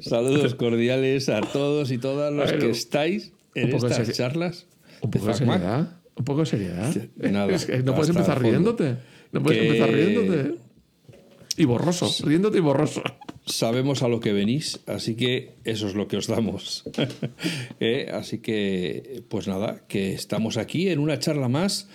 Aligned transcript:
Saludos 0.00 0.54
cordiales 0.54 1.28
a 1.28 1.40
todos 1.40 1.90
y 1.90 1.98
todas 1.98 2.32
los 2.32 2.52
que 2.52 2.70
estáis 2.70 3.32
en 3.54 3.74
estas 3.74 3.98
seri- 3.98 4.12
charlas. 4.12 4.66
Un 5.02 5.10
poco 5.10 5.26
de 5.26 5.34
seriedad. 5.34 5.96
Un 6.16 6.24
poco 6.24 6.40
de 6.40 6.46
seriedad. 6.46 6.94
Nada, 7.16 7.52
Es 7.54 7.66
que 7.66 7.78
no 7.82 7.94
puedes 7.94 8.10
empezar 8.10 8.40
riéndote. 8.42 8.96
No 9.32 9.42
puedes 9.42 9.60
Que- 9.60 9.66
empezar 9.66 9.90
riéndote. 9.90 10.54
Y 11.56 11.64
borroso. 11.64 12.08
Riéndote 12.24 12.58
y 12.58 12.60
borroso. 12.60 13.02
Sabemos 13.46 14.02
a 14.02 14.08
lo 14.08 14.20
que 14.20 14.32
venís, 14.32 14.80
así 14.86 15.14
que 15.16 15.54
eso 15.64 15.88
es 15.88 15.94
lo 15.94 16.06
que 16.06 16.16
os 16.18 16.26
damos. 16.26 16.84
Eh, 17.80 18.10
Así 18.12 18.38
que, 18.38 19.22
pues 19.28 19.48
nada, 19.48 19.82
que 19.88 20.12
estamos 20.12 20.56
aquí 20.56 20.88
en 20.88 20.98
una 20.98 21.18
charla 21.18 21.48
más. 21.48 21.88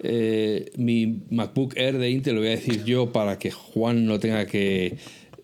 Eh, 0.00 0.70
mi 0.76 1.22
MacBook 1.30 1.76
Air 1.76 1.98
de 1.98 2.10
Intel 2.10 2.34
lo 2.34 2.40
voy 2.40 2.48
a 2.48 2.52
decir 2.52 2.84
yo 2.84 3.10
para 3.12 3.38
que 3.38 3.50
Juan 3.50 4.06
no 4.06 4.20
tenga 4.20 4.46
que 4.46 4.96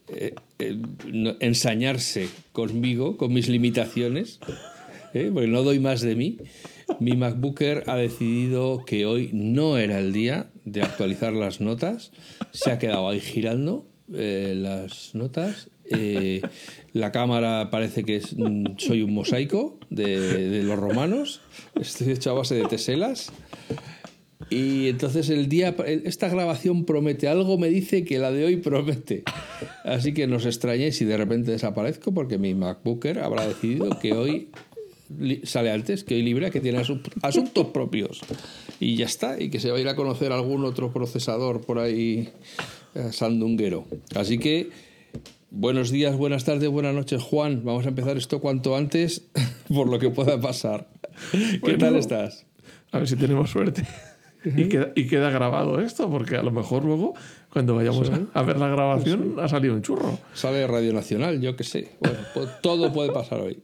eh, 0.09 0.35
eh, 0.71 1.37
ensañarse 1.41 2.29
conmigo, 2.53 3.17
con 3.17 3.33
mis 3.33 3.49
limitaciones, 3.49 4.41
eh, 5.15 5.31
porque 5.33 5.49
no 5.49 5.63
doy 5.63 5.79
más 5.79 6.01
de 6.01 6.17
mí. 6.17 6.39
Mi 7.01 7.13
MacBook 7.13 7.61
Air 7.61 7.85
ha 7.87 7.97
decidido 7.97 8.85
que 8.85 9.07
hoy 9.07 9.31
no 9.33 9.79
era 9.79 9.99
el 9.99 10.13
día 10.13 10.51
de 10.65 10.83
actualizar 10.83 11.33
las 11.33 11.61
notas. 11.61 12.13
Se 12.53 12.71
ha 12.71 12.79
quedado 12.79 13.09
ahí 13.09 13.21
girando 13.21 13.87
eh, 14.13 14.55
las 14.57 15.15
notas. 15.15 15.71
Eh, 15.91 16.43
la 16.93 17.13
cámara 17.13 17.69
parece 17.71 18.05
que 18.05 18.17
es, 18.17 18.37
mm, 18.37 18.77
soy 18.79 19.03
un 19.03 19.15
mosaico 19.15 19.79
de, 19.91 20.49
de 20.49 20.63
los 20.63 20.79
romanos. 20.79 21.41
Estoy 21.81 22.11
hecho 22.13 22.31
a 22.31 22.35
base 22.35 22.55
de 22.57 22.65
teselas. 22.67 23.33
Y 24.51 24.89
entonces 24.89 25.31
el 25.31 25.49
día, 25.49 25.75
esta 26.05 26.29
grabación 26.29 26.85
promete, 26.85 27.29
algo 27.29 27.59
me 27.59 27.69
dice 27.69 28.05
que 28.05 28.19
la 28.19 28.31
de 28.31 28.45
hoy 28.45 28.57
promete. 28.57 29.23
Así 29.85 30.13
que 30.15 30.27
no 30.27 30.37
os 30.37 30.47
extrañéis 30.47 30.97
si 30.97 31.05
de 31.05 31.17
repente 31.17 31.51
desaparezco 31.51 32.13
porque 32.13 32.39
mi 32.39 32.55
MacBooker 32.55 33.19
habrá 33.21 33.47
decidido 33.47 33.99
que 34.01 34.13
hoy 34.13 34.49
sale 35.45 35.71
antes, 35.71 36.05
que 36.05 36.15
hoy 36.17 36.23
Libra, 36.23 36.51
que 36.51 36.61
tiene 36.61 36.79
asu- 36.79 37.01
asuntos 37.23 37.67
propios. 37.69 38.21
Y 38.81 38.97
ya 38.97 39.07
está, 39.07 39.41
y 39.41 39.51
que 39.51 39.61
se 39.61 39.71
va 39.71 39.79
a 39.79 39.81
ir 39.81 39.89
a 39.89 39.97
conocer 39.97 40.33
algún 40.33 40.65
otro 40.65 40.93
procesador 40.93 41.61
por 41.63 41.79
ahí 41.79 42.29
eh, 42.95 43.09
sandunguero. 43.13 43.87
Así 44.15 44.39
que 44.39 44.71
buenos 45.51 45.91
días, 45.91 46.17
buenas 46.17 46.45
tardes, 46.45 46.69
buenas 46.69 46.95
noches, 46.95 47.23
Juan. 47.23 47.63
Vamos 47.65 47.87
a 47.87 47.89
empezar 47.89 48.17
esto 48.17 48.41
cuanto 48.41 48.77
antes 48.77 49.23
por 49.75 49.89
lo 49.89 49.99
que 49.99 50.11
pueda 50.11 50.41
pasar. 50.41 50.89
¿Qué 51.65 51.75
tal 51.79 51.97
estás? 51.97 52.47
A 52.93 52.99
ver 52.99 53.09
si 53.09 53.17
tenemos 53.17 53.51
suerte. 53.51 53.83
Y 54.45 54.69
queda, 54.69 54.93
y 54.95 55.07
queda 55.07 55.31
grabado 55.31 55.81
esto, 55.81 56.11
porque 56.11 56.37
a 56.37 56.43
lo 56.43 56.51
mejor 56.51 56.85
luego, 56.85 57.15
cuando 57.51 57.75
vayamos 57.75 58.11
a, 58.11 58.21
a 58.39 58.43
ver 58.43 58.59
la 58.59 58.69
grabación, 58.69 59.37
ha 59.41 59.49
salido 59.49 59.75
un 59.75 59.81
churro. 59.83 60.19
Sale 60.35 60.67
Radio 60.67 60.93
Nacional, 60.93 61.41
yo 61.41 61.57
qué 61.57 61.65
sé. 61.65 61.93
Bueno, 62.01 62.19
pues 62.35 62.49
todo 62.61 62.93
puede 62.93 63.11
pasar 63.13 63.41
hoy. 63.41 63.61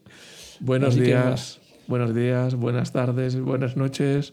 Buenos 0.60 0.94
Así 0.94 1.00
días, 1.02 1.60
buenos 1.86 2.14
días, 2.14 2.54
buenas 2.54 2.92
tardes, 2.92 3.38
buenas 3.38 3.76
noches. 3.76 4.32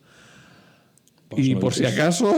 y 1.35 1.55
por 1.55 1.73
si 1.73 1.85
acaso, 1.85 2.33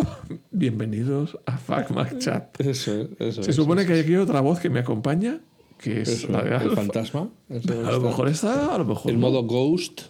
bienvenidos 0.52 1.37
a 1.45 1.57
FacMac 1.57 2.17
Chat. 2.17 2.59
Eso, 2.61 3.07
eso. 3.19 3.43
Se 3.43 3.52
eso, 3.52 3.61
supone 3.61 3.85
que 3.85 3.93
hay 3.93 3.99
aquí 3.99 4.15
otra 4.15 4.41
voz 4.41 4.59
que 4.59 4.69
me 4.71 4.80
acompaña, 4.80 5.39
que 5.77 6.02
es 6.02 6.09
eso, 6.09 6.31
la 6.31 6.41
de 6.43 6.55
el 6.65 6.71
fantasma. 6.71 7.30
A 7.49 7.91
lo 7.91 8.02
mejor 8.02 8.27
está, 8.30 8.73
a 8.73 8.77
lo 8.80 8.85
mejor 8.85 9.11
El 9.11 9.19
no. 9.19 9.27
modo 9.30 9.43
ghost. 9.43 10.02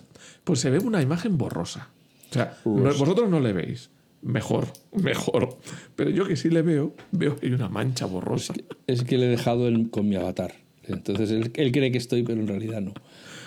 Pues 0.45 0.59
se 0.61 0.69
ve 0.69 0.79
una 0.79 1.01
imagen 1.01 1.37
borrosa. 1.37 1.89
O 2.29 2.33
sea, 2.33 2.57
vosotros 2.63 3.29
no 3.29 3.39
le 3.39 3.53
veis. 3.53 3.89
Mejor, 4.21 4.67
mejor. 4.93 5.57
Pero 5.95 6.09
yo 6.09 6.25
que 6.27 6.35
sí 6.35 6.49
le 6.49 6.61
veo, 6.61 6.93
veo 7.11 7.35
que 7.37 7.47
hay 7.47 7.53
una 7.53 7.69
mancha 7.69 8.05
borrosa. 8.05 8.53
Es 8.87 9.03
que 9.03 9.17
le 9.17 9.25
he 9.27 9.29
dejado 9.29 9.67
el- 9.67 9.89
con 9.89 10.07
mi 10.09 10.15
avatar. 10.15 10.53
Entonces 10.83 11.29
él, 11.31 11.51
él 11.55 11.71
cree 11.71 11.91
que 11.91 11.97
estoy, 11.99 12.23
pero 12.23 12.41
en 12.41 12.47
realidad 12.47 12.81
no. 12.81 12.93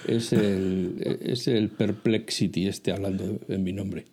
Es 0.06 0.32
el, 0.32 1.18
es 1.22 1.46
el 1.48 1.68
Perplexity 1.68 2.66
este 2.68 2.92
hablando 2.92 3.38
en 3.48 3.62
mi 3.62 3.72
nombre. 3.72 4.06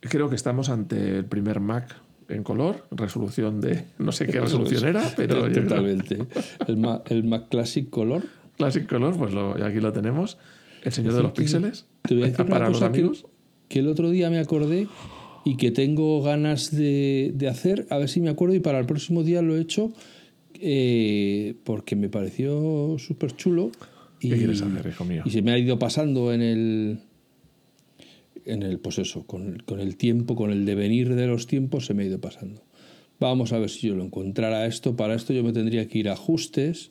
Creo 0.00 0.28
que 0.28 0.36
estamos 0.36 0.68
ante 0.68 1.18
el 1.18 1.24
primer 1.24 1.60
Mac 1.60 1.94
en 2.28 2.42
color, 2.42 2.86
resolución 2.90 3.60
de 3.60 3.84
no 3.98 4.10
sé 4.12 4.26
qué 4.26 4.40
resolución 4.40 4.84
era, 4.86 5.02
pero 5.16 5.48
Totalmente. 5.52 6.18
El 6.66 6.76
Mac, 6.76 7.10
el 7.10 7.24
Mac 7.24 7.48
Classic 7.50 7.88
Color. 7.90 8.24
Classic 8.56 8.86
Color, 8.88 9.16
pues 9.16 9.32
lo, 9.34 9.52
aquí 9.64 9.80
lo 9.80 9.92
tenemos. 9.92 10.38
El 10.82 10.92
señor 10.92 11.14
de 11.14 11.22
los 11.22 11.32
píxeles. 11.32 11.86
Te 12.02 12.14
voy 12.14 12.24
a 12.24 12.26
decir 12.26 12.46
para 12.46 12.56
una 12.60 12.68
los 12.68 12.78
cosa 12.78 12.86
amigos. 12.86 13.26
Que 13.72 13.78
el 13.78 13.88
otro 13.88 14.10
día 14.10 14.28
me 14.28 14.38
acordé 14.38 14.86
y 15.44 15.56
que 15.56 15.70
tengo 15.70 16.20
ganas 16.20 16.70
de, 16.76 17.32
de 17.34 17.48
hacer, 17.48 17.86
a 17.88 17.96
ver 17.96 18.10
si 18.10 18.20
me 18.20 18.28
acuerdo 18.28 18.54
y 18.54 18.60
para 18.60 18.78
el 18.78 18.84
próximo 18.84 19.24
día 19.24 19.40
lo 19.40 19.56
he 19.56 19.60
hecho 19.60 19.92
eh, 20.60 21.54
porque 21.64 21.96
me 21.96 22.08
pareció 22.08 22.96
súper 22.98 23.34
chulo. 23.34 23.72
Y, 24.20 24.28
¿Qué 24.28 24.36
quieres 24.36 24.62
hacer, 24.62 24.86
hijo 24.86 25.04
mío? 25.04 25.22
Y 25.24 25.30
se 25.30 25.42
me 25.42 25.52
ha 25.52 25.58
ido 25.58 25.78
pasando 25.78 26.32
en 26.32 26.42
el, 26.42 26.98
en 28.44 28.62
el 28.62 28.78
pues 28.78 28.98
eso, 28.98 29.26
con, 29.26 29.62
con 29.64 29.80
el 29.80 29.96
tiempo, 29.96 30.36
con 30.36 30.52
el 30.52 30.66
devenir 30.66 31.14
de 31.14 31.26
los 31.26 31.46
tiempos, 31.46 31.86
se 31.86 31.94
me 31.94 32.02
ha 32.02 32.06
ido 32.06 32.20
pasando. 32.20 32.62
Vamos 33.18 33.52
a 33.52 33.58
ver 33.58 33.70
si 33.70 33.88
yo 33.88 33.94
lo 33.94 34.04
encontrara 34.04 34.66
esto. 34.66 34.96
Para 34.96 35.14
esto 35.14 35.32
yo 35.32 35.42
me 35.42 35.52
tendría 35.52 35.88
que 35.88 35.98
ir 35.98 36.08
a 36.10 36.12
ajustes 36.12 36.90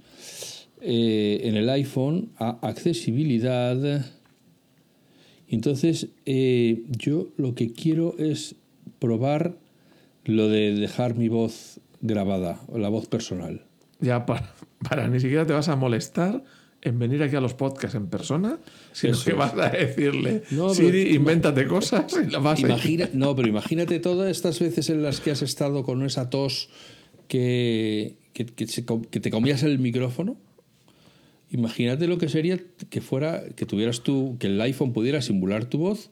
eh, 0.81 1.42
en 1.44 1.56
el 1.56 1.69
iPhone, 1.69 2.31
a 2.38 2.58
accesibilidad. 2.68 4.03
Entonces, 5.51 6.07
eh, 6.25 6.81
yo 6.89 7.28
lo 7.38 7.53
que 7.56 7.72
quiero 7.73 8.16
es 8.17 8.56
probar 9.00 9.57
lo 10.25 10.47
de 10.47 10.73
dejar 10.73 11.16
mi 11.16 11.28
voz 11.28 11.79
grabada, 12.01 12.59
la 12.75 12.89
voz 12.89 13.06
personal. 13.07 13.66
Ya 14.00 14.25
para, 14.25 14.53
para 14.89 15.07
ni 15.07 15.19
siquiera 15.19 15.45
te 15.45 15.53
vas 15.53 15.67
a 15.69 15.75
molestar 15.75 16.44
en 16.84 16.97
venir 16.97 17.22
aquí 17.22 17.35
a 17.35 17.41
los 17.41 17.53
podcasts 17.53 17.95
en 17.95 18.07
persona, 18.07 18.57
sino 18.91 19.13
Eso 19.13 19.25
que 19.25 19.31
es. 19.31 19.38
vas 19.38 19.53
a 19.56 19.69
decirle, 19.69 20.41
No, 20.51 20.63
pero- 20.69 20.73
Siri, 20.73 21.13
invéntate 21.16 21.68
cosas 21.68 22.06
y 22.25 22.31
la 22.31 22.39
vas 22.39 22.63
a 22.63 22.68
Imagina, 22.68 23.09
no, 23.13 23.35
pero 23.35 23.47
imagínate 23.50 24.00
todas 24.00 24.31
estas 24.31 24.59
veces 24.59 24.89
en 24.89 25.03
las 25.03 25.19
que 25.22 25.29
has 25.31 25.41
estado 25.44 25.83
con 25.83 26.01
esa 26.03 26.29
tos 26.31 26.69
que, 27.28 28.16
que, 28.33 28.45
que 28.45 28.68
se 28.68 28.85
com- 28.85 29.03
que 29.03 29.19
te 29.19 29.29
comías 29.29 29.62
el 29.63 29.78
micrófono. 29.79 30.38
Imagínate 31.51 32.07
lo 32.07 32.17
que 32.17 32.29
sería 32.29 32.59
que 32.89 33.01
fuera 33.01 33.44
que 33.56 33.66
tuvieras 33.66 34.01
tú 34.01 34.38
que 34.39 34.47
el 34.47 34.59
iPhone 34.62 34.94
pudiera 34.94 35.22
simular 35.22 35.66
tu 35.66 35.79
voz 35.79 36.09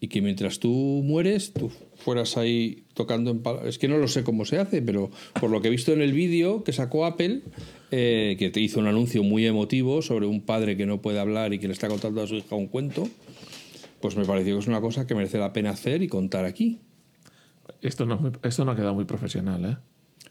y 0.00 0.08
que 0.08 0.22
mientras 0.22 0.58
tú 0.58 1.02
mueres 1.04 1.52
tú 1.52 1.70
fueras 1.96 2.36
ahí 2.36 2.84
tocando 2.94 3.30
en 3.30 3.42
es 3.66 3.78
que 3.78 3.88
no 3.88 3.98
lo 3.98 4.08
sé 4.08 4.24
cómo 4.24 4.44
se 4.44 4.58
hace 4.58 4.82
pero 4.82 5.10
por 5.40 5.50
lo 5.50 5.60
que 5.60 5.68
he 5.68 5.70
visto 5.70 5.92
en 5.92 6.02
el 6.02 6.12
vídeo 6.12 6.64
que 6.64 6.72
sacó 6.72 7.06
Apple 7.06 7.42
eh, 7.90 8.36
que 8.38 8.50
te 8.50 8.60
hizo 8.60 8.80
un 8.80 8.86
anuncio 8.86 9.22
muy 9.22 9.46
emotivo 9.46 10.02
sobre 10.02 10.26
un 10.26 10.40
padre 10.40 10.76
que 10.76 10.84
no 10.84 11.00
puede 11.00 11.20
hablar 11.20 11.52
y 11.52 11.58
que 11.58 11.68
le 11.68 11.74
está 11.74 11.88
contando 11.88 12.22
a 12.22 12.26
su 12.26 12.34
hija 12.34 12.56
un 12.56 12.66
cuento 12.66 13.08
pues 14.04 14.16
me 14.16 14.26
pareció 14.26 14.56
que 14.56 14.60
es 14.60 14.66
una 14.66 14.82
cosa 14.82 15.06
que 15.06 15.14
merece 15.14 15.38
la 15.38 15.54
pena 15.54 15.70
hacer 15.70 16.02
y 16.02 16.08
contar 16.08 16.44
aquí. 16.44 16.78
Esto 17.80 18.04
no, 18.04 18.32
esto 18.42 18.66
no 18.66 18.72
ha 18.72 18.76
quedado 18.76 18.92
muy 18.92 19.06
profesional, 19.06 19.64
¿eh? 19.64 19.76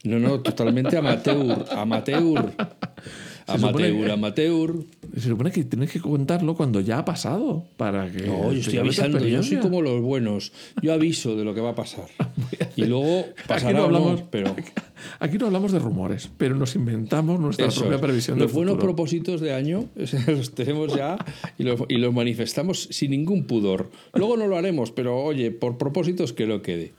No, 0.04 0.20
no, 0.20 0.42
totalmente 0.42 0.96
amateur, 0.96 1.66
amateur. 1.72 2.54
Amateur, 3.48 4.06
que- 4.06 4.12
amateur. 4.12 4.74
Se 5.16 5.30
supone 5.30 5.52
que 5.52 5.64
tienes 5.64 5.92
que 5.92 6.00
contarlo 6.00 6.56
cuando 6.56 6.80
ya 6.82 7.00
ha 7.00 7.06
pasado, 7.06 7.66
para 7.78 8.10
que... 8.12 8.26
No, 8.26 8.52
yo 8.52 8.60
estoy 8.60 8.78
avisando, 8.80 9.20
yo 9.26 9.44
soy 9.44 9.58
como 9.58 9.82
los 9.82 10.02
buenos. 10.02 10.52
Yo 10.82 10.94
aviso 10.94 11.36
de 11.36 11.44
lo 11.44 11.54
que 11.54 11.62
va 11.62 11.72
a 11.72 11.76
pasar. 11.76 12.06
Y 12.76 12.86
luego 12.86 13.26
pasará 13.48 13.70
Aquí 13.70 13.78
no 13.78 13.84
hablamos, 13.84 14.24
pero 14.32 14.56
aquí 15.20 15.38
no 15.38 15.46
hablamos 15.46 15.72
de 15.72 15.78
rumores, 15.78 16.28
pero 16.38 16.56
nos 16.56 16.76
inventamos 16.76 17.40
nuestra 17.40 17.68
eso 17.68 17.82
propia 17.82 18.02
previsión 18.02 18.40
Los 18.40 18.48
del 18.48 18.56
buenos 18.56 18.74
futuro. 18.76 18.96
propósitos 18.96 19.42
de 19.42 19.54
año 19.54 19.86
los 20.28 20.56
tenemos 20.56 20.96
ya 20.96 21.24
y 21.60 21.64
los, 21.64 21.82
y 21.88 21.98
los 21.98 22.12
manifestamos 22.12 22.88
sin 22.90 23.12
ningún 23.12 23.44
pudor. 23.46 23.92
Luego 24.16 24.38
no 24.38 24.48
lo 24.48 24.58
haremos, 24.58 24.92
pero 24.92 25.18
oye, 25.24 25.52
por 25.52 25.78
propósitos 25.78 26.34
que 26.34 26.48
lo 26.48 26.64
quede. 26.64 26.94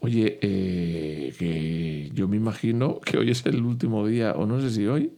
Oye, 0.00 0.38
eh, 0.40 1.34
que 1.36 2.10
yo 2.14 2.28
me 2.28 2.36
imagino 2.36 3.00
que 3.00 3.18
hoy 3.18 3.30
es 3.32 3.44
el 3.46 3.60
último 3.62 4.06
día, 4.06 4.34
o 4.36 4.46
no 4.46 4.60
sé 4.60 4.70
si 4.70 4.86
hoy. 4.86 5.10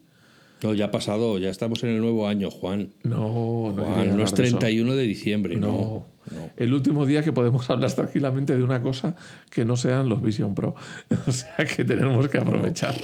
No, 0.62 0.74
ya 0.74 0.86
ha 0.86 0.90
pasado, 0.90 1.38
ya 1.38 1.48
estamos 1.48 1.82
en 1.84 1.90
el 1.90 2.00
nuevo 2.00 2.28
año, 2.28 2.50
Juan. 2.50 2.90
No, 3.02 3.72
no, 3.74 3.82
Juan, 3.84 3.86
no 3.94 4.00
es 4.02 4.08
hablar 4.10 4.16
de 4.16 4.24
eso. 4.24 4.58
31 4.58 4.94
de 4.94 5.02
diciembre, 5.04 5.56
no. 5.56 6.06
No, 6.30 6.50
El 6.56 6.74
último 6.74 7.06
día 7.06 7.22
que 7.24 7.32
podemos 7.32 7.68
hablar 7.70 7.92
tranquilamente 7.92 8.56
de 8.56 8.62
una 8.62 8.82
cosa 8.82 9.16
que 9.50 9.64
no 9.64 9.76
sean 9.76 10.08
los 10.08 10.20
Vision 10.22 10.54
Pro. 10.54 10.74
O 11.26 11.32
sea 11.32 11.64
que 11.64 11.84
tenemos 11.84 12.28
que 12.28 12.38
aprovechar. 12.38 12.94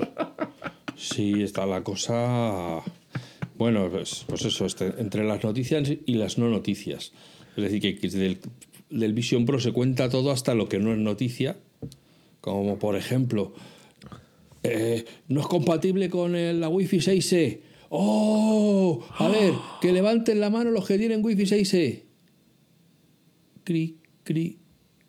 Sí, 0.96 1.42
está 1.42 1.66
la 1.66 1.82
cosa. 1.82 2.82
Bueno, 3.56 3.88
pues, 3.90 4.24
pues 4.28 4.44
eso, 4.44 4.66
este- 4.66 4.94
entre 4.98 5.24
las 5.24 5.42
noticias 5.42 5.88
y 6.04 6.14
las 6.14 6.36
no 6.38 6.48
noticias. 6.50 7.12
Es 7.56 7.64
decir, 7.64 7.80
que, 7.80 7.96
que 7.98 8.08
del, 8.10 8.38
del 8.90 9.12
Vision 9.14 9.46
Pro 9.46 9.58
se 9.58 9.72
cuenta 9.72 10.10
todo 10.10 10.30
hasta 10.30 10.54
lo 10.54 10.68
que 10.68 10.78
no 10.78 10.92
es 10.92 10.98
noticia. 10.98 11.56
Como 12.42 12.78
por 12.78 12.96
ejemplo, 12.96 13.54
eh, 14.70 15.04
no 15.28 15.40
es 15.40 15.46
compatible 15.46 16.08
con 16.10 16.34
el- 16.36 16.60
la 16.60 16.68
Wi-Fi 16.68 16.98
6E. 17.00 17.60
¡Oh! 17.90 19.04
A 19.18 19.28
ver, 19.28 19.52
que 19.80 19.92
levanten 19.92 20.40
la 20.40 20.50
mano 20.50 20.70
los 20.70 20.86
que 20.86 20.98
tienen 20.98 21.24
Wi-Fi 21.24 21.44
6E. 21.46 22.02
Cri, 23.64 23.98
cri. 24.22 24.58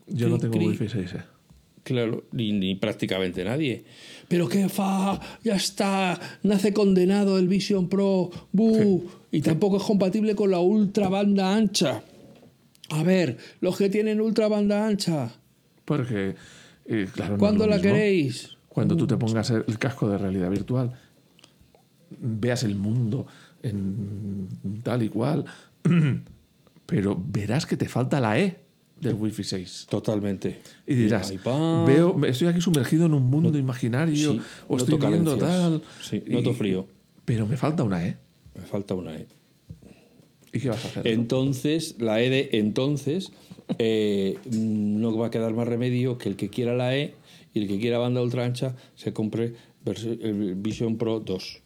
Yo 0.07 0.29
no 0.29 0.37
cri, 0.37 0.41
tengo 0.49 0.57
cri. 0.57 0.67
Wi-Fi 0.67 0.89
6. 0.89 1.13
eh. 1.13 1.21
Claro, 1.83 2.25
ni, 2.33 2.51
ni 2.51 2.75
prácticamente 2.75 3.45
nadie. 3.45 3.85
Pero 4.27 4.49
qué 4.49 4.67
fa, 4.67 5.19
ya 5.41 5.55
está, 5.55 6.19
nace 6.43 6.73
condenado 6.73 7.39
el 7.39 7.47
Vision 7.47 7.87
Pro, 7.87 8.29
¡bu! 8.51 9.05
Y 9.31 9.39
tampoco 9.41 9.77
es 9.77 9.83
compatible 9.83 10.35
con 10.35 10.51
la 10.51 10.59
ultra 10.59 11.07
banda 11.07 11.55
ancha. 11.55 12.03
A 12.89 13.03
ver, 13.03 13.37
los 13.61 13.77
que 13.77 13.89
tienen 13.89 14.19
ultra 14.19 14.49
banda 14.49 14.85
ancha, 14.85 15.33
Porque, 15.85 16.35
eh, 16.87 17.07
claro, 17.13 17.33
no 17.33 17.39
¿cuándo 17.39 17.65
la 17.67 17.77
mismo. 17.77 17.91
queréis? 17.93 18.56
Cuando 18.77 18.95
tú 18.95 19.07
te 19.07 19.17
pongas 19.17 19.49
el 19.49 19.79
casco 19.79 20.07
de 20.07 20.19
realidad 20.19 20.51
virtual, 20.51 20.93
veas 22.11 22.61
el 22.61 22.75
mundo 22.75 23.25
en 23.63 24.47
tal 24.83 25.01
y 25.01 25.09
cual, 25.09 25.45
pero 26.85 27.19
verás 27.27 27.65
que 27.65 27.75
te 27.75 27.89
falta 27.89 28.21
la 28.21 28.39
E 28.39 28.59
del 29.01 29.15
Wi-Fi 29.15 29.43
6. 29.43 29.87
Totalmente. 29.89 30.61
Y 30.85 30.93
dirás, 30.93 31.33
veo, 31.87 32.23
estoy 32.27 32.49
aquí 32.49 32.61
sumergido 32.61 33.07
en 33.07 33.15
un 33.15 33.23
mundo 33.23 33.57
imaginario, 33.57 34.33
Sí, 34.33 34.41
o 34.67 34.77
estoy 34.77 34.99
viendo 34.99 35.35
tal. 35.39 35.81
Sí, 35.99 36.21
y- 36.27 36.33
noto 36.33 36.53
frío. 36.53 36.85
Pero 37.25 37.47
me 37.47 37.57
falta 37.57 37.81
una 37.81 38.05
E. 38.05 38.15
Me 38.53 38.61
falta 38.61 38.93
una 38.93 39.15
E. 39.15 39.25
¿Y 40.53 40.59
qué 40.59 40.69
vas 40.69 40.85
a 40.85 40.87
hacer? 40.89 41.07
Entonces, 41.07 41.95
la 41.97 42.21
E 42.21 42.29
de 42.29 42.49
entonces, 42.53 43.31
eh, 43.79 44.37
no 44.51 45.17
va 45.17 45.27
a 45.27 45.31
quedar 45.31 45.55
más 45.55 45.67
remedio 45.67 46.19
que 46.19 46.29
el 46.29 46.35
que 46.35 46.49
quiera 46.49 46.75
la 46.75 46.95
E 46.95 47.15
y 47.53 47.59
el 47.59 47.67
que 47.67 47.79
quiera 47.79 47.97
banda 47.97 48.21
ultra 48.21 48.45
ancha 48.45 48.75
se 48.95 49.13
compre 49.13 49.53
el 49.85 50.55
Vision 50.55 50.97
Pro 50.97 51.19
2. 51.19 51.61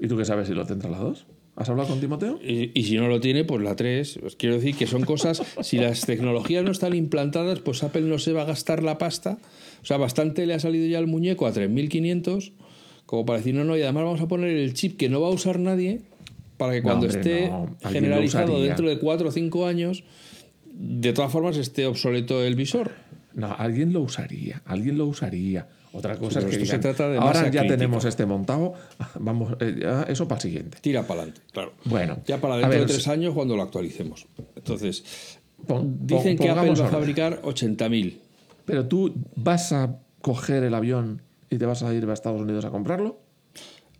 ¿Y 0.00 0.08
tú 0.08 0.16
qué 0.16 0.24
sabes 0.24 0.48
si 0.48 0.54
lo 0.54 0.64
tendrá 0.64 0.90
la 0.90 0.98
2? 0.98 1.26
¿Has 1.56 1.68
hablado 1.68 1.90
con 1.90 2.00
Timoteo? 2.00 2.38
Y, 2.42 2.70
y 2.78 2.84
si 2.84 2.96
no 2.96 3.08
lo 3.08 3.20
tiene, 3.20 3.44
pues 3.44 3.62
la 3.62 3.76
3. 3.76 4.20
Os 4.24 4.36
quiero 4.36 4.54
decir 4.54 4.74
que 4.76 4.86
son 4.86 5.02
cosas, 5.02 5.42
si 5.60 5.76
las 5.76 6.06
tecnologías 6.06 6.64
no 6.64 6.70
están 6.70 6.94
implantadas, 6.94 7.60
pues 7.60 7.82
Apple 7.82 8.02
no 8.02 8.18
se 8.18 8.32
va 8.32 8.42
a 8.42 8.44
gastar 8.46 8.82
la 8.82 8.96
pasta. 8.96 9.38
O 9.82 9.84
sea, 9.84 9.98
bastante 9.98 10.46
le 10.46 10.54
ha 10.54 10.58
salido 10.58 10.86
ya 10.86 10.98
el 10.98 11.06
muñeco 11.06 11.46
a 11.46 11.52
3.500, 11.52 12.52
como 13.04 13.26
para 13.26 13.38
decir, 13.38 13.54
no, 13.54 13.64
no, 13.64 13.76
y 13.76 13.82
además 13.82 14.04
vamos 14.04 14.20
a 14.20 14.28
poner 14.28 14.56
el 14.56 14.72
chip 14.72 14.96
que 14.96 15.08
no 15.08 15.20
va 15.20 15.28
a 15.28 15.32
usar 15.32 15.58
nadie, 15.58 16.00
para 16.56 16.72
que 16.72 16.78
No, 16.78 16.84
cuando 16.84 17.06
hombre, 17.06 17.20
esté 17.20 17.48
no. 17.48 17.76
Generalizado 17.90 18.62
dentro 18.62 18.88
de 18.88 18.98
4 18.98 19.28
o 19.28 19.32
5 19.32 19.66
años, 19.66 20.04
de 20.64 21.12
todas 21.12 21.30
formas 21.30 21.56
esté 21.56 21.86
obsoleto 21.86 22.42
el 22.42 22.54
visor. 22.54 22.92
No, 23.34 23.54
alguien 23.56 23.92
lo 23.92 24.00
usaría, 24.00 24.62
alguien 24.64 24.98
lo 24.98 25.06
usaría. 25.06 25.68
Otra 25.92 26.16
cosa 26.16 26.38
es 26.40 26.44
que 26.56 26.66
se 26.66 26.78
trata 26.78 27.08
de 27.08 27.18
ahora 27.18 27.44
ya 27.44 27.50
crítica". 27.60 27.66
tenemos 27.68 28.04
este 28.04 28.26
montado, 28.26 28.74
vamos, 29.18 29.56
eh, 29.60 30.04
eso 30.08 30.26
para 30.28 30.38
el 30.38 30.42
siguiente. 30.42 30.78
Tira 30.80 31.02
para 31.06 31.22
adelante, 31.22 31.42
claro. 31.52 31.72
Bueno, 31.84 32.18
Ya 32.26 32.40
para 32.40 32.54
dentro 32.56 32.70
ver, 32.70 32.80
de 32.86 32.86
tres 32.94 33.08
años 33.08 33.34
cuando 33.34 33.56
lo 33.56 33.62
actualicemos. 33.62 34.26
Entonces, 34.56 35.38
pon- 35.66 35.98
dicen 36.06 36.36
pon- 36.36 36.46
que 36.46 36.50
Apple 36.50 36.74
va 36.74 36.86
a 36.86 36.90
fabricar 36.90 37.40
80.000. 37.42 38.18
Pero 38.64 38.86
tú 38.86 39.14
vas 39.36 39.72
a 39.72 39.98
coger 40.22 40.62
el 40.64 40.74
avión 40.74 41.22
y 41.48 41.58
te 41.58 41.66
vas 41.66 41.82
a 41.82 41.92
ir 41.94 42.04
a 42.04 42.12
Estados 42.12 42.40
Unidos 42.40 42.64
a 42.64 42.70
comprarlo. 42.70 43.20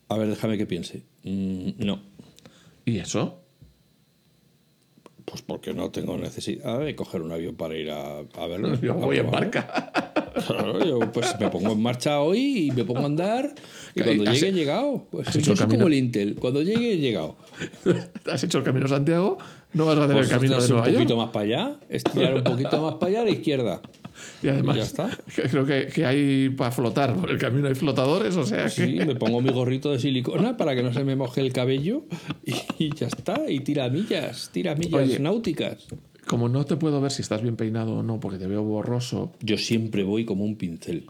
A 0.08 0.16
ver, 0.16 0.28
déjame 0.28 0.58
que 0.58 0.66
piense. 0.66 1.02
Mm, 1.24 1.70
no. 1.84 2.02
¿Y 2.84 2.98
eso? 2.98 3.42
Pues 5.30 5.42
porque 5.42 5.72
no 5.72 5.90
tengo 5.90 6.18
necesidad 6.18 6.80
de 6.80 6.96
coger 6.96 7.22
un 7.22 7.30
avión 7.30 7.54
para 7.54 7.76
ir 7.76 7.90
a, 7.90 8.18
a 8.18 8.46
verlo. 8.48 8.74
Yo 8.80 8.94
voy 8.94 9.18
en 9.18 9.30
barca. 9.30 9.92
Claro, 10.46 10.84
yo 10.84 11.00
pues 11.12 11.34
me 11.40 11.48
pongo 11.50 11.72
en 11.72 11.82
marcha 11.82 12.20
hoy 12.20 12.68
y 12.68 12.70
me 12.70 12.84
pongo 12.84 13.00
a 13.00 13.06
andar. 13.06 13.52
Y 13.94 14.02
cuando 14.02 14.24
llegue, 14.24 14.48
he 14.48 14.52
llegado. 14.52 15.06
Pues 15.10 15.28
has 15.28 15.34
yo 15.34 15.40
hecho 15.40 15.52
el 15.52 15.58
soy 15.58 15.66
camino. 15.66 15.78
como 15.84 15.88
el 15.88 15.94
Intel. 15.94 16.34
Cuando 16.36 16.62
llegue, 16.62 16.92
he 16.92 16.98
llegado. 16.98 17.36
Has 18.30 18.42
hecho 18.44 18.58
el 18.58 18.64
camino 18.64 18.86
a 18.86 18.88
Santiago, 18.88 19.38
no 19.72 19.86
vas 19.86 19.98
a 19.98 20.04
hacer 20.04 20.16
Pues 20.16 20.28
el 20.28 20.34
camino 20.34 20.52
de 20.54 20.58
hacer 20.58 20.74
un 20.74 20.80
Nueva 20.80 20.94
poquito 20.94 21.16
más 21.16 21.30
para 21.30 21.44
allá, 21.44 21.76
estirar 21.88 22.34
un 22.34 22.44
poquito 22.44 22.82
más 22.82 22.94
para 22.94 23.10
allá 23.10 23.20
a 23.20 23.24
la 23.24 23.30
izquierda. 23.30 23.82
Y 24.42 24.48
además, 24.48 24.76
ya 24.76 24.82
está. 24.82 25.18
creo 25.50 25.64
que, 25.64 25.86
que 25.86 26.06
hay 26.06 26.50
para 26.50 26.70
flotar 26.70 27.14
por 27.14 27.30
el 27.30 27.38
camino, 27.38 27.68
hay 27.68 27.74
flotadores, 27.74 28.36
o 28.36 28.44
sea 28.44 28.64
que. 28.64 28.70
Sí, 28.70 28.96
me 29.06 29.16
pongo 29.16 29.40
mi 29.40 29.50
gorrito 29.52 29.90
de 29.90 29.98
silicona 29.98 30.56
para 30.56 30.74
que 30.74 30.82
no 30.82 30.92
se 30.92 31.04
me 31.04 31.16
moje 31.16 31.40
el 31.40 31.52
cabello 31.52 32.04
y, 32.44 32.54
y 32.84 32.94
ya 32.94 33.06
está. 33.06 33.50
Y 33.50 33.60
tira 33.60 33.88
millas, 33.88 34.50
tira 34.52 34.74
millas 34.74 35.02
Oye. 35.02 35.18
náuticas. 35.18 35.86
Como 36.26 36.48
no 36.48 36.64
te 36.64 36.76
puedo 36.76 37.00
ver 37.00 37.10
si 37.10 37.22
estás 37.22 37.42
bien 37.42 37.56
peinado 37.56 37.96
o 37.96 38.02
no, 38.02 38.20
porque 38.20 38.38
te 38.38 38.46
veo 38.46 38.62
borroso, 38.62 39.32
Yo 39.40 39.58
siempre 39.58 40.04
voy 40.04 40.24
como 40.24 40.44
un 40.44 40.56
pincel. 40.56 41.06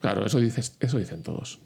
Claro, 0.00 0.24
eso, 0.24 0.38
dices, 0.40 0.76
eso 0.80 0.98
dicen 0.98 1.22
todos. 1.22 1.60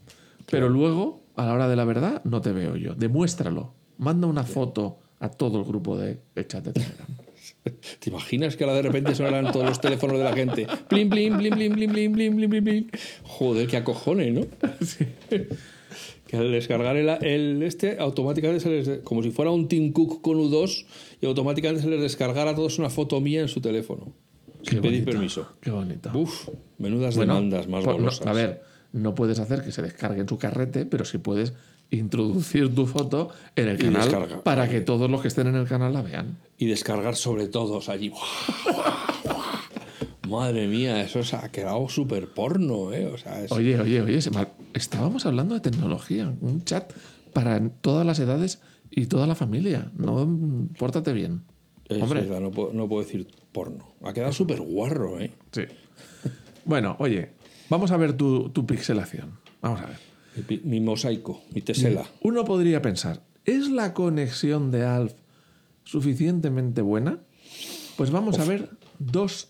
Pero 0.49 0.69
luego, 0.69 1.23
a 1.35 1.45
la 1.45 1.53
hora 1.53 1.67
de 1.67 1.75
la 1.75 1.85
verdad, 1.85 2.21
no 2.23 2.41
te 2.41 2.51
veo 2.51 2.75
yo. 2.75 2.95
Demuéstralo. 2.95 3.73
Manda 3.97 4.27
una 4.27 4.43
foto 4.43 4.99
a 5.19 5.29
todo 5.29 5.59
el 5.59 5.65
grupo 5.65 5.97
de 5.97 6.19
el 6.35 6.47
chat 6.47 6.63
de 6.63 6.73
Telegram. 6.73 7.07
¿Te 7.99 8.09
imaginas 8.09 8.55
que 8.55 8.63
ahora 8.63 8.75
de 8.75 8.81
repente 8.83 9.15
sonarán 9.15 9.51
todos 9.51 9.65
los 9.65 9.81
teléfonos 9.81 10.17
de 10.17 10.23
la 10.23 10.33
gente? 10.33 10.67
Blim, 10.89 11.09
blim, 11.09 11.37
blim, 11.37 11.55
blim, 11.55 11.73
blim, 11.73 11.91
blim, 11.91 12.13
blim, 12.13 12.49
blim, 12.49 12.63
blim. 12.63 12.87
Joder, 13.23 13.67
qué 13.67 13.77
acojones, 13.77 14.33
¿no? 14.33 14.41
Que 16.27 16.37
al 16.37 16.51
descargar 16.51 16.95
el, 16.95 17.09
el 17.09 17.63
este, 17.63 17.97
automáticamente 17.97 18.59
se 18.63 18.69
les... 18.69 18.99
Como 18.99 19.23
si 19.23 19.31
fuera 19.31 19.49
un 19.49 19.67
Tim 19.67 19.91
Cook 19.91 20.21
con 20.21 20.37
U2 20.37 20.85
y 21.21 21.25
automáticamente 21.25 21.81
se 21.81 21.89
les 21.89 21.99
descargara 22.01 22.51
a 22.51 22.55
todos 22.55 22.77
una 22.77 22.91
foto 22.91 23.19
mía 23.19 23.41
en 23.41 23.47
su 23.47 23.61
teléfono. 23.61 24.13
Qué 24.63 24.71
Sin 24.71 24.81
pedir 24.81 24.99
bonito, 24.99 25.11
permiso. 25.11 25.47
Qué 25.59 25.71
bonito. 25.71 26.11
Uf, 26.13 26.49
menudas 26.77 27.15
Bueno, 27.15 27.33
demandas 27.33 27.67
más 27.67 27.83
pues 27.83 27.95
no, 27.97 28.01
golosas. 28.03 28.27
a 28.27 28.33
ver, 28.33 28.61
no 28.91 29.15
puedes 29.15 29.39
hacer 29.39 29.63
que 29.63 29.71
se 29.71 29.81
descargue 29.81 30.21
en 30.21 30.29
su 30.29 30.37
carrete, 30.37 30.85
pero 30.85 31.03
sí 31.03 31.17
puedes 31.17 31.53
introducir 31.91 32.73
tu 32.75 32.85
foto 32.85 33.29
en 33.55 33.69
el 33.69 33.77
canal 33.77 34.41
para 34.43 34.69
que 34.69 34.81
todos 34.81 35.09
los 35.09 35.21
que 35.21 35.29
estén 35.29 35.47
en 35.47 35.55
el 35.55 35.67
canal 35.67 35.93
la 35.93 36.01
vean. 36.01 36.37
Y 36.57 36.65
descargar 36.67 37.15
sobre 37.15 37.47
todos 37.47 37.87
allí. 37.89 38.11
Madre 40.27 40.67
mía, 40.67 41.01
eso 41.01 41.23
se 41.23 41.35
ha 41.35 41.49
quedado 41.49 41.89
súper 41.89 42.27
porno, 42.29 42.93
¿eh? 42.93 43.07
O 43.07 43.17
sea, 43.17 43.43
es... 43.43 43.51
Oye, 43.51 43.79
oye, 43.79 44.01
oye, 44.01 44.21
se 44.21 44.29
me- 44.29 44.47
estábamos 44.75 45.25
hablando 45.25 45.55
de 45.55 45.61
tecnología, 45.61 46.31
un 46.41 46.63
chat 46.63 46.93
para 47.33 47.59
todas 47.81 48.05
las 48.05 48.19
edades 48.19 48.61
y 48.91 49.07
toda 49.07 49.25
la 49.25 49.33
familia. 49.33 49.91
No, 49.97 50.29
pórtate 50.77 51.13
bien. 51.13 51.41
es 51.87 51.99
Hombre, 52.01 52.21
verdad, 52.21 52.41
no, 52.41 52.51
puedo, 52.51 52.73
no 52.73 52.87
puedo 52.87 53.01
decir 53.03 53.27
porno. 53.51 53.95
Ha 54.03 54.13
quedado 54.13 54.31
súper 54.31 54.61
guarro, 54.61 55.19
¿eh? 55.19 55.31
Sí. 55.51 55.63
Bueno, 56.63 56.95
oye, 56.99 57.31
vamos 57.69 57.89
a 57.89 57.97
ver 57.97 58.13
tu, 58.13 58.49
tu 58.49 58.67
pixelación. 58.67 59.39
Vamos 59.61 59.81
a 59.81 59.85
ver. 59.87 59.97
Mi, 60.63 60.79
mosaico, 60.79 61.41
mi 61.53 61.61
tesela. 61.61 62.05
Uno 62.21 62.45
podría 62.45 62.81
pensar, 62.81 63.21
¿es 63.45 63.69
la 63.69 63.93
conexión 63.93 64.71
de 64.71 64.85
Alf 64.85 65.13
suficientemente 65.83 66.81
buena? 66.81 67.19
Pues 67.97 68.11
vamos 68.11 68.39
a 68.39 68.45
ver 68.45 68.69
dos 68.99 69.49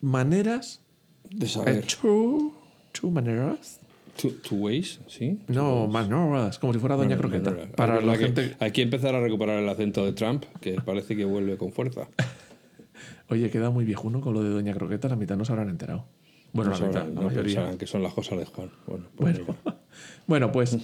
maneras. 0.00 0.82
De 1.30 1.46
eh, 1.46 1.48
saber. 1.48 1.86
two, 1.86 2.54
two 2.92 3.10
maneras. 3.10 3.80
Two, 4.20 4.32
two 4.42 4.56
ways, 4.56 5.00
¿sí? 5.06 5.38
No, 5.46 5.86
maneras, 5.86 6.58
como 6.58 6.72
si 6.72 6.80
fuera 6.80 6.96
Doña 6.96 7.16
Croqueta. 7.16 7.54
Para 7.76 8.00
la 8.00 8.16
gente. 8.16 8.56
Hay 8.58 8.72
que 8.72 8.82
empezar 8.82 9.14
a 9.14 9.20
recuperar 9.20 9.62
el 9.62 9.68
acento 9.68 10.04
de 10.04 10.12
Trump, 10.12 10.44
que 10.60 10.80
parece 10.80 11.16
que 11.16 11.24
vuelve 11.24 11.56
con 11.56 11.72
fuerza. 11.72 12.08
Oye, 13.28 13.50
queda 13.50 13.70
muy 13.70 13.84
viejuno 13.84 14.20
con 14.20 14.34
lo 14.34 14.42
de 14.42 14.50
Doña 14.50 14.74
Croqueta, 14.74 15.08
la 15.08 15.16
mitad 15.16 15.36
no 15.36 15.44
se 15.44 15.52
habrán 15.52 15.68
enterado. 15.68 16.06
Bueno, 16.52 16.70
No 16.72 16.78
la 16.78 16.86
mitad, 16.86 17.00
sabrán, 17.00 17.14
la 17.14 17.20
no 17.20 17.26
mayoría. 17.28 17.78
que 17.78 17.86
son 17.86 18.02
las 18.02 18.14
cosas 18.14 18.38
de 18.38 18.44
Juan. 18.46 18.70
Bueno, 18.86 19.06
pues 19.16 19.38
Bueno, 19.46 19.58
bueno, 20.26 20.52
pues 20.52 20.76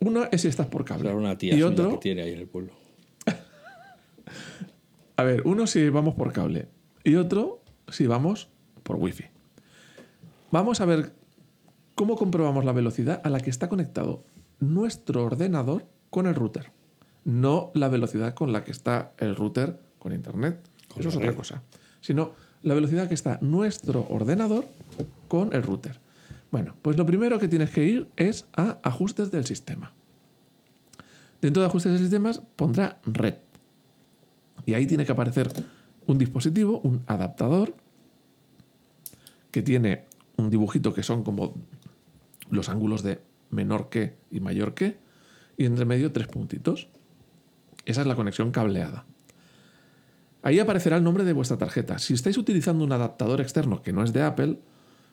uno 0.00 0.24
es 0.30 0.40
si 0.42 0.48
estás 0.48 0.66
por 0.66 0.84
cable. 0.84 1.04
será 1.04 1.16
una 1.16 1.36
tía 1.38 1.54
y 1.54 1.62
otro, 1.62 1.90
que 1.92 1.96
tiene 1.98 2.22
ahí 2.22 2.32
en 2.32 2.38
el 2.40 2.46
pueblo. 2.48 2.72
a 5.16 5.22
ver, 5.22 5.42
uno 5.46 5.66
si 5.66 5.88
vamos 5.88 6.14
por 6.14 6.32
cable 6.32 6.68
y 7.04 7.16
otro 7.16 7.62
si 7.88 8.06
vamos 8.06 8.48
por 8.82 8.96
wifi. 8.96 9.24
Vamos 10.50 10.80
a 10.80 10.84
ver 10.84 11.12
cómo 11.94 12.16
comprobamos 12.16 12.64
la 12.64 12.72
velocidad 12.72 13.20
a 13.24 13.30
la 13.30 13.40
que 13.40 13.50
está 13.50 13.68
conectado 13.68 14.24
nuestro 14.58 15.24
ordenador 15.24 15.86
con 16.10 16.26
el 16.26 16.34
router. 16.34 16.72
No 17.24 17.70
la 17.74 17.88
velocidad 17.88 18.34
con 18.34 18.52
la 18.52 18.64
que 18.64 18.70
está 18.72 19.12
el 19.18 19.36
router 19.36 19.78
con 19.98 20.12
internet. 20.12 20.60
Con 20.88 21.00
Eso 21.00 21.08
es 21.10 21.14
la 21.16 21.20
otra 21.20 21.34
cosa. 21.34 21.62
Sino 22.00 22.32
la 22.62 22.74
velocidad 22.74 23.08
que 23.08 23.14
está 23.14 23.38
nuestro 23.40 24.06
ordenador 24.10 24.66
con 25.28 25.52
el 25.52 25.62
router. 25.62 25.98
Bueno, 26.50 26.74
pues 26.82 26.96
lo 26.96 27.06
primero 27.06 27.38
que 27.38 27.48
tienes 27.48 27.70
que 27.70 27.84
ir 27.84 28.08
es 28.16 28.46
a 28.56 28.78
ajustes 28.82 29.30
del 29.30 29.44
sistema. 29.46 29.92
Dentro 31.40 31.62
de 31.62 31.68
ajustes 31.68 31.92
de 31.92 31.98
sistemas 31.98 32.42
pondrá 32.56 33.00
red. 33.04 33.34
Y 34.66 34.74
ahí 34.74 34.86
tiene 34.86 35.06
que 35.06 35.12
aparecer 35.12 35.50
un 36.06 36.18
dispositivo, 36.18 36.80
un 36.80 37.02
adaptador, 37.06 37.74
que 39.50 39.62
tiene 39.62 40.04
un 40.36 40.50
dibujito 40.50 40.92
que 40.92 41.02
son 41.02 41.22
como 41.22 41.54
los 42.50 42.68
ángulos 42.68 43.02
de 43.02 43.20
menor 43.50 43.88
que 43.88 44.16
y 44.30 44.40
mayor 44.40 44.74
que, 44.74 44.98
y 45.56 45.64
entre 45.66 45.84
medio 45.84 46.12
tres 46.12 46.26
puntitos. 46.26 46.88
Esa 47.84 48.02
es 48.02 48.06
la 48.06 48.16
conexión 48.16 48.50
cableada. 48.50 49.06
Ahí 50.42 50.58
aparecerá 50.58 50.96
el 50.96 51.04
nombre 51.04 51.24
de 51.24 51.32
vuestra 51.32 51.58
tarjeta. 51.58 51.98
Si 51.98 52.14
estáis 52.14 52.38
utilizando 52.38 52.84
un 52.84 52.92
adaptador 52.92 53.40
externo 53.40 53.82
que 53.82 53.92
no 53.92 54.02
es 54.02 54.12
de 54.12 54.22
Apple, 54.22 54.58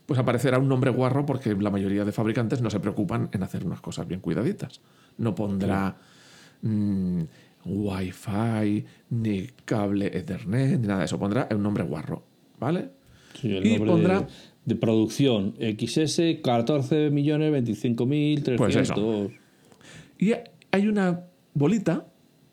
pues 0.06 0.20
aparecerá 0.20 0.58
un 0.58 0.70
nombre 0.70 0.90
guarro 0.90 1.26
porque 1.26 1.54
la 1.54 1.70
mayoría 1.70 2.06
de 2.06 2.14
fabricantes 2.14 2.62
no 2.62 2.70
se 2.70 2.80
preocupan 2.80 3.30
en 3.34 3.44
hacer 3.44 3.66
unas 3.66 3.82
cosas 3.82 4.08
bien 4.08 4.22
cuidaditas. 4.22 4.80
No 5.18 5.36
pondrá 5.36 5.98
mm, 6.62 7.22
Wi-Fi, 7.66 8.86
ni 9.10 9.48
cable 9.66 10.18
Ethernet, 10.18 10.80
ni 10.80 10.88
nada 10.88 11.00
de 11.00 11.06
eso. 11.06 11.20
Pondrá 11.20 11.50
un 11.52 11.62
nombre 11.62 11.84
guarro, 11.84 12.24
¿vale? 12.58 12.92
Sí, 13.34 13.54
el 13.54 13.66
y 13.66 13.72
nombre 13.72 13.92
pondrá 13.92 14.20
de, 14.22 14.28
de 14.64 14.76
producción 14.76 15.56
XS 15.60 16.22
14 16.42 17.10
millones 17.10 17.52
25 17.52 18.06
mil 18.06 18.44
Pues 18.56 18.78
eso. 18.78 19.30
Y 20.18 20.32
hay 20.72 20.88
una 20.88 21.26
bolita 21.54 22.08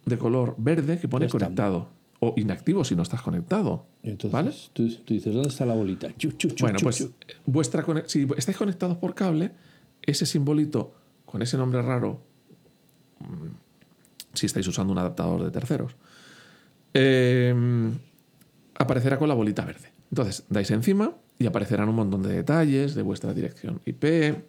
de 0.04 0.18
color 0.18 0.56
verde 0.58 0.98
que 0.98 1.06
pone 1.06 1.28
conectado 1.28 1.93
o 2.24 2.34
inactivo 2.36 2.84
si 2.84 2.94
no 2.94 3.02
estás 3.02 3.22
conectado. 3.22 3.86
Entonces, 4.02 4.32
¿Vale? 4.32 4.52
tú, 4.72 4.88
tú 5.04 5.14
dices, 5.14 5.32
¿dónde 5.32 5.48
está 5.48 5.66
la 5.66 5.74
bolita? 5.74 6.08
Chu, 6.16 6.32
chu, 6.32 6.48
chu, 6.48 6.64
Bueno, 6.64 6.78
pues 6.82 7.08
vuestra 7.46 7.84
si 8.06 8.26
estáis 8.36 8.56
conectados 8.56 8.96
por 8.98 9.14
cable, 9.14 9.52
ese 10.02 10.26
simbolito 10.26 10.94
con 11.24 11.42
ese 11.42 11.56
nombre 11.56 11.82
raro, 11.82 12.22
mm, 13.20 14.34
si 14.34 14.46
estáis 14.46 14.66
usando 14.66 14.92
un 14.92 14.98
adaptador 14.98 15.44
de 15.44 15.50
terceros, 15.50 15.96
eh, 16.92 17.54
aparecerá 18.76 19.18
con 19.18 19.28
la 19.28 19.34
bolita 19.34 19.64
verde. 19.64 19.92
Entonces, 20.10 20.44
dais 20.48 20.70
encima 20.70 21.14
y 21.38 21.46
aparecerán 21.46 21.88
un 21.88 21.96
montón 21.96 22.22
de 22.22 22.32
detalles 22.32 22.94
de 22.94 23.02
vuestra 23.02 23.34
dirección 23.34 23.80
IP, 23.84 24.44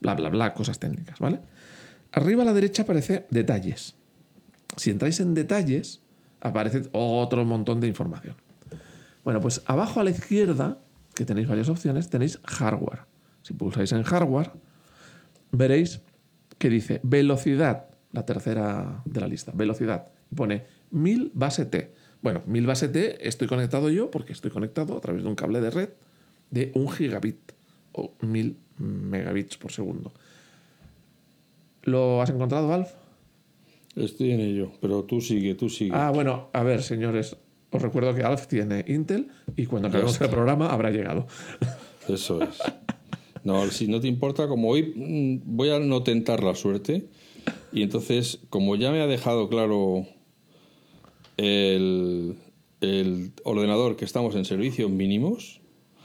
bla, 0.00 0.14
bla, 0.14 0.28
bla, 0.28 0.54
cosas 0.54 0.78
técnicas, 0.78 1.18
¿vale? 1.18 1.40
Arriba 2.12 2.42
a 2.42 2.44
la 2.44 2.52
derecha 2.52 2.82
aparece 2.82 3.26
detalles. 3.30 3.96
Si 4.76 4.90
entráis 4.90 5.20
en 5.20 5.34
detalles, 5.34 6.00
aparece 6.44 6.82
otro 6.92 7.44
montón 7.44 7.80
de 7.80 7.88
información. 7.88 8.36
Bueno, 9.24 9.40
pues 9.40 9.62
abajo 9.66 10.00
a 10.00 10.04
la 10.04 10.10
izquierda, 10.10 10.78
que 11.14 11.24
tenéis 11.24 11.48
varias 11.48 11.68
opciones, 11.68 12.10
tenéis 12.10 12.38
hardware. 12.44 13.00
Si 13.42 13.54
pulsáis 13.54 13.90
en 13.92 14.02
hardware, 14.02 14.52
veréis 15.50 16.02
que 16.58 16.68
dice 16.68 17.00
velocidad, 17.02 17.86
la 18.12 18.24
tercera 18.24 19.02
de 19.04 19.20
la 19.20 19.26
lista, 19.26 19.52
velocidad. 19.54 20.08
Pone 20.34 20.66
1000 20.90 21.32
base 21.34 21.64
T. 21.64 21.92
Bueno, 22.22 22.42
1000 22.46 22.66
base 22.66 22.88
T 22.88 23.26
estoy 23.26 23.48
conectado 23.48 23.90
yo 23.90 24.10
porque 24.10 24.32
estoy 24.32 24.50
conectado 24.50 24.96
a 24.96 25.00
través 25.00 25.22
de 25.22 25.28
un 25.28 25.34
cable 25.34 25.60
de 25.60 25.70
red 25.70 25.88
de 26.50 26.70
1 26.74 26.88
gigabit 26.90 27.52
o 27.92 28.14
1000 28.20 28.56
megabits 28.78 29.56
por 29.56 29.72
segundo. 29.72 30.12
¿Lo 31.82 32.22
has 32.22 32.30
encontrado, 32.30 32.72
Alf? 32.72 32.92
Estoy 33.96 34.32
en 34.32 34.40
ello, 34.40 34.72
pero 34.80 35.04
tú 35.04 35.20
sigue, 35.20 35.54
tú 35.54 35.68
sigue. 35.68 35.92
Ah, 35.94 36.10
bueno, 36.10 36.48
a 36.52 36.62
ver, 36.62 36.82
señores, 36.82 37.36
os 37.70 37.80
recuerdo 37.82 38.14
que 38.14 38.22
Alf 38.22 38.46
tiene 38.48 38.84
Intel 38.88 39.28
y 39.56 39.66
cuando 39.66 39.88
acabemos 39.88 40.20
el 40.20 40.28
programa 40.30 40.70
habrá 40.70 40.90
llegado. 40.90 41.26
Eso 42.08 42.42
es. 42.42 42.58
No, 43.44 43.66
si 43.66 43.88
no 43.88 44.00
te 44.00 44.08
importa, 44.08 44.48
como 44.48 44.70
hoy 44.70 44.94
mm, 44.96 45.54
voy 45.54 45.68
a 45.68 45.78
no 45.78 46.02
tentar 46.02 46.42
la 46.42 46.54
suerte, 46.54 47.08
y 47.74 47.82
entonces, 47.82 48.38
como 48.48 48.74
ya 48.74 48.90
me 48.90 49.02
ha 49.02 49.06
dejado 49.06 49.50
claro 49.50 50.06
el, 51.36 52.36
el 52.80 53.32
ordenador 53.44 53.96
que 53.96 54.06
estamos 54.06 54.34
en 54.34 54.46
servicios 54.46 54.90
mínimos, 54.90 55.60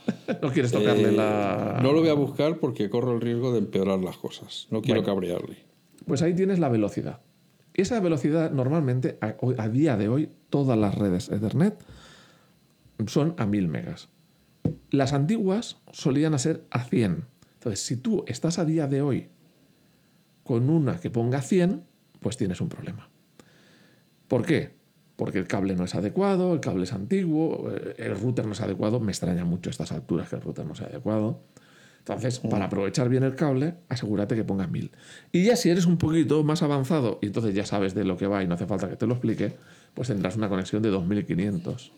No 0.42 0.50
quieres 0.50 0.72
tocarle 0.72 1.08
eh, 1.08 1.12
la. 1.12 1.78
no 1.82 1.92
lo 1.92 2.00
voy 2.00 2.08
a 2.10 2.14
buscar 2.14 2.58
porque 2.58 2.90
corro 2.90 3.14
el 3.14 3.20
riesgo 3.20 3.52
de 3.52 3.58
empeorar 3.60 4.00
las 4.00 4.16
cosas. 4.18 4.66
No 4.70 4.82
quiero 4.82 5.00
Bueno. 5.02 5.14
cabrearle. 5.14 5.56
Pues 6.06 6.22
ahí 6.22 6.34
tienes 6.34 6.58
la 6.58 6.68
velocidad. 6.68 7.20
Esa 7.74 8.00
velocidad, 8.00 8.50
normalmente, 8.50 9.18
a, 9.20 9.68
día 9.68 9.96
de 9.96 10.08
hoy, 10.08 10.30
todas 10.50 10.76
las 10.76 10.94
redes 10.94 11.28
Ethernet 11.28 11.78
son 13.06 13.34
a 13.38 13.46
1000 13.46 13.68
megas. 13.68 14.08
Las 14.90 15.12
antiguas 15.12 15.78
solían 15.92 16.38
ser 16.38 16.64
a 16.70 16.84
100. 16.84 17.24
Entonces, 17.54 17.80
si 17.80 17.96
tú 17.96 18.24
estás 18.26 18.58
a 18.58 18.64
día 18.64 18.86
de 18.86 19.02
hoy 19.02 19.28
con 20.42 20.68
una 20.68 20.98
que 20.98 21.10
ponga 21.10 21.42
100, 21.42 21.84
pues 22.20 22.36
tienes 22.36 22.60
un 22.60 22.68
problema. 22.68 23.08
¿Por 24.28 24.44
qué? 24.44 24.74
Porque 25.16 25.38
el 25.38 25.46
cable 25.46 25.76
no 25.76 25.84
es 25.84 25.94
adecuado, 25.94 26.54
el 26.54 26.60
cable 26.60 26.84
es 26.84 26.92
antiguo, 26.92 27.70
eh, 27.70 27.94
el 27.98 28.18
router 28.18 28.46
no 28.46 28.52
es 28.52 28.60
adecuado. 28.60 29.00
Me 29.00 29.12
extraña 29.12 29.44
mucho 29.44 29.70
estas 29.70 29.92
alturas 29.92 30.28
que 30.28 30.36
el 30.36 30.42
router 30.42 30.66
no 30.66 30.74
sea 30.74 30.86
adecuado. 30.86 31.42
Entonces, 32.00 32.40
para 32.40 32.64
aprovechar 32.64 33.08
bien 33.08 33.22
el 33.22 33.36
cable, 33.36 33.74
asegúrate 33.88 34.34
que 34.34 34.42
pongas 34.42 34.70
1000. 34.70 34.90
Y 35.32 35.44
ya 35.44 35.56
si 35.56 35.70
eres 35.70 35.86
un 35.86 35.96
poquito 35.96 36.42
más 36.42 36.62
avanzado 36.62 37.18
y 37.22 37.26
entonces 37.26 37.54
ya 37.54 37.64
sabes 37.64 37.94
de 37.94 38.04
lo 38.04 38.16
que 38.16 38.26
va 38.26 38.42
y 38.42 38.48
no 38.48 38.54
hace 38.54 38.66
falta 38.66 38.88
que 38.88 38.96
te 38.96 39.06
lo 39.06 39.14
explique, 39.14 39.54
pues 39.94 40.08
tendrás 40.08 40.36
una 40.36 40.48
conexión 40.48 40.82
de 40.82 40.88
2500 40.88 41.92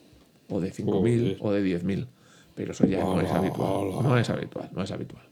o 0.48 0.60
de 0.60 0.70
5000 0.70 1.20
Joder. 1.20 1.36
o 1.40 1.52
de 1.52 1.62
10000. 1.62 2.08
Pero 2.54 2.72
eso 2.72 2.86
ya 2.86 3.00
no 3.00 3.20
es 3.20 3.30
habitual. 3.30 4.02
No 4.02 4.18
es 4.18 4.28
habitual, 4.28 4.70
no 4.74 4.82
es 4.82 4.90
habitual. 4.90 5.24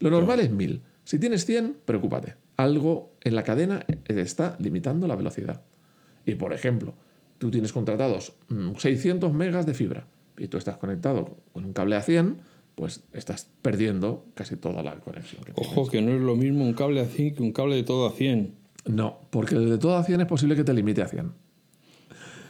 Lo 0.00 0.10
normal 0.10 0.40
es 0.40 0.50
1000. 0.50 0.82
Si 1.04 1.18
tienes 1.18 1.46
100, 1.46 1.76
preocúpate. 1.84 2.34
Algo 2.56 3.12
en 3.22 3.34
la 3.34 3.44
cadena 3.44 3.80
te 3.80 4.20
está 4.20 4.56
limitando 4.58 5.06
la 5.06 5.16
velocidad. 5.16 5.62
Y 6.26 6.34
por 6.34 6.52
ejemplo, 6.52 6.94
tú 7.38 7.50
tienes 7.50 7.72
contratados 7.72 8.34
mm, 8.48 8.74
600 8.76 9.32
megas 9.32 9.64
de 9.64 9.74
fibra 9.74 10.06
y 10.36 10.48
tú 10.48 10.58
estás 10.58 10.76
conectado 10.76 11.38
con 11.52 11.64
un 11.64 11.72
cable 11.72 11.96
a 11.96 12.02
100, 12.02 12.38
pues 12.74 13.02
estás 13.12 13.48
perdiendo 13.62 14.24
casi 14.34 14.56
toda 14.56 14.82
la 14.82 14.96
conexión. 14.96 15.44
Que 15.44 15.52
tienes. 15.52 15.72
Ojo, 15.76 15.88
que 15.90 16.00
no 16.02 16.12
es 16.12 16.20
lo 16.20 16.36
mismo 16.36 16.64
un 16.64 16.72
cable 16.74 17.00
a 17.00 17.04
100 17.06 17.34
que 17.36 17.42
un 17.42 17.52
cable 17.52 17.76
de 17.76 17.82
todo 17.82 18.06
a 18.06 18.12
100. 18.12 18.54
No, 18.86 19.20
porque 19.30 19.54
el 19.54 19.70
de 19.70 19.78
todo 19.78 19.96
a 19.96 20.04
100 20.04 20.20
es 20.22 20.26
posible 20.26 20.56
que 20.56 20.64
te 20.64 20.72
limite 20.72 21.02
a 21.02 21.08
100. 21.08 21.32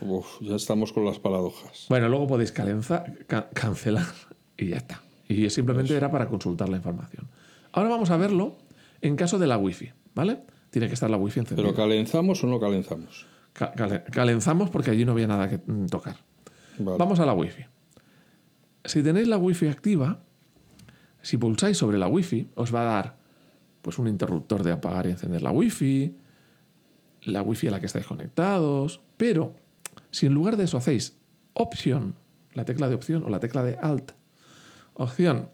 Uf, 0.01 0.41
ya 0.41 0.57
estamos 0.57 0.93
con 0.93 1.05
las 1.05 1.19
paradojas. 1.19 1.87
Bueno, 1.89 2.09
luego 2.09 2.27
podéis 2.27 2.53
calenza- 2.53 3.05
ca- 3.27 3.49
cancelar 3.51 4.07
y 4.57 4.69
ya 4.69 4.77
está. 4.79 5.03
Y 5.29 5.49
simplemente 5.51 5.95
era 5.97 6.11
para 6.11 6.27
consultar 6.29 6.69
la 6.69 6.77
información. 6.77 7.29
Ahora 7.73 7.89
vamos 7.91 8.11
a 8.11 8.17
verlo 8.17 8.57
en 9.01 9.17
caso 9.17 9.39
de 9.39 9.47
la 9.47 9.59
wifi, 9.59 9.91
¿vale? 10.15 10.41
Tiene 10.71 10.89
que 10.89 10.95
estar 10.95 11.11
la 11.11 11.17
wifi 11.17 11.41
encendida. 11.41 11.65
¿Pero 11.67 11.77
calenzamos 11.77 12.43
o 12.43 12.47
no 12.47 12.59
calenzamos? 12.59 13.27
Ca- 13.53 13.73
cale- 13.73 14.03
calenzamos 14.05 14.71
porque 14.71 14.91
allí 14.91 15.05
no 15.05 15.13
había 15.13 15.27
nada 15.27 15.49
que 15.49 15.59
tocar. 15.91 16.17
Vale. 16.79 16.99
Vamos 16.99 17.21
a 17.21 17.27
la 17.27 17.35
wifi. 17.35 17.63
Si 18.85 19.03
tenéis 19.03 19.29
la 19.29 19.39
wifi 19.39 19.69
activa, 19.69 20.23
si 21.23 21.37
pulsáis 21.37 21.79
sobre 21.79 21.99
la 21.99 22.09
wifi, 22.09 22.51
os 22.55 22.75
va 22.75 22.83
a 22.83 22.95
dar 22.95 23.17
pues, 23.81 23.99
un 23.99 24.09
interruptor 24.09 24.63
de 24.63 24.73
apagar 24.73 25.07
y 25.07 25.11
encender 25.11 25.43
la 25.43 25.53
wifi, 25.53 26.17
la 27.23 27.43
wifi 27.43 27.69
a 27.69 27.73
la 27.73 27.81
que 27.81 27.87
estáis 27.87 28.07
conectados, 28.07 29.01
pero 29.17 29.55
si 30.11 30.27
en 30.27 30.35
lugar 30.35 30.57
de 30.57 30.65
eso 30.65 30.77
hacéis 30.77 31.17
opción, 31.53 32.17
la 32.55 32.65
tecla 32.65 32.89
de 32.89 32.95
opción 32.95 33.23
o 33.25 33.29
la 33.29 33.41
tecla 33.41 33.63
de 33.63 33.77
alt, 33.81 34.13
opción, 34.95 35.51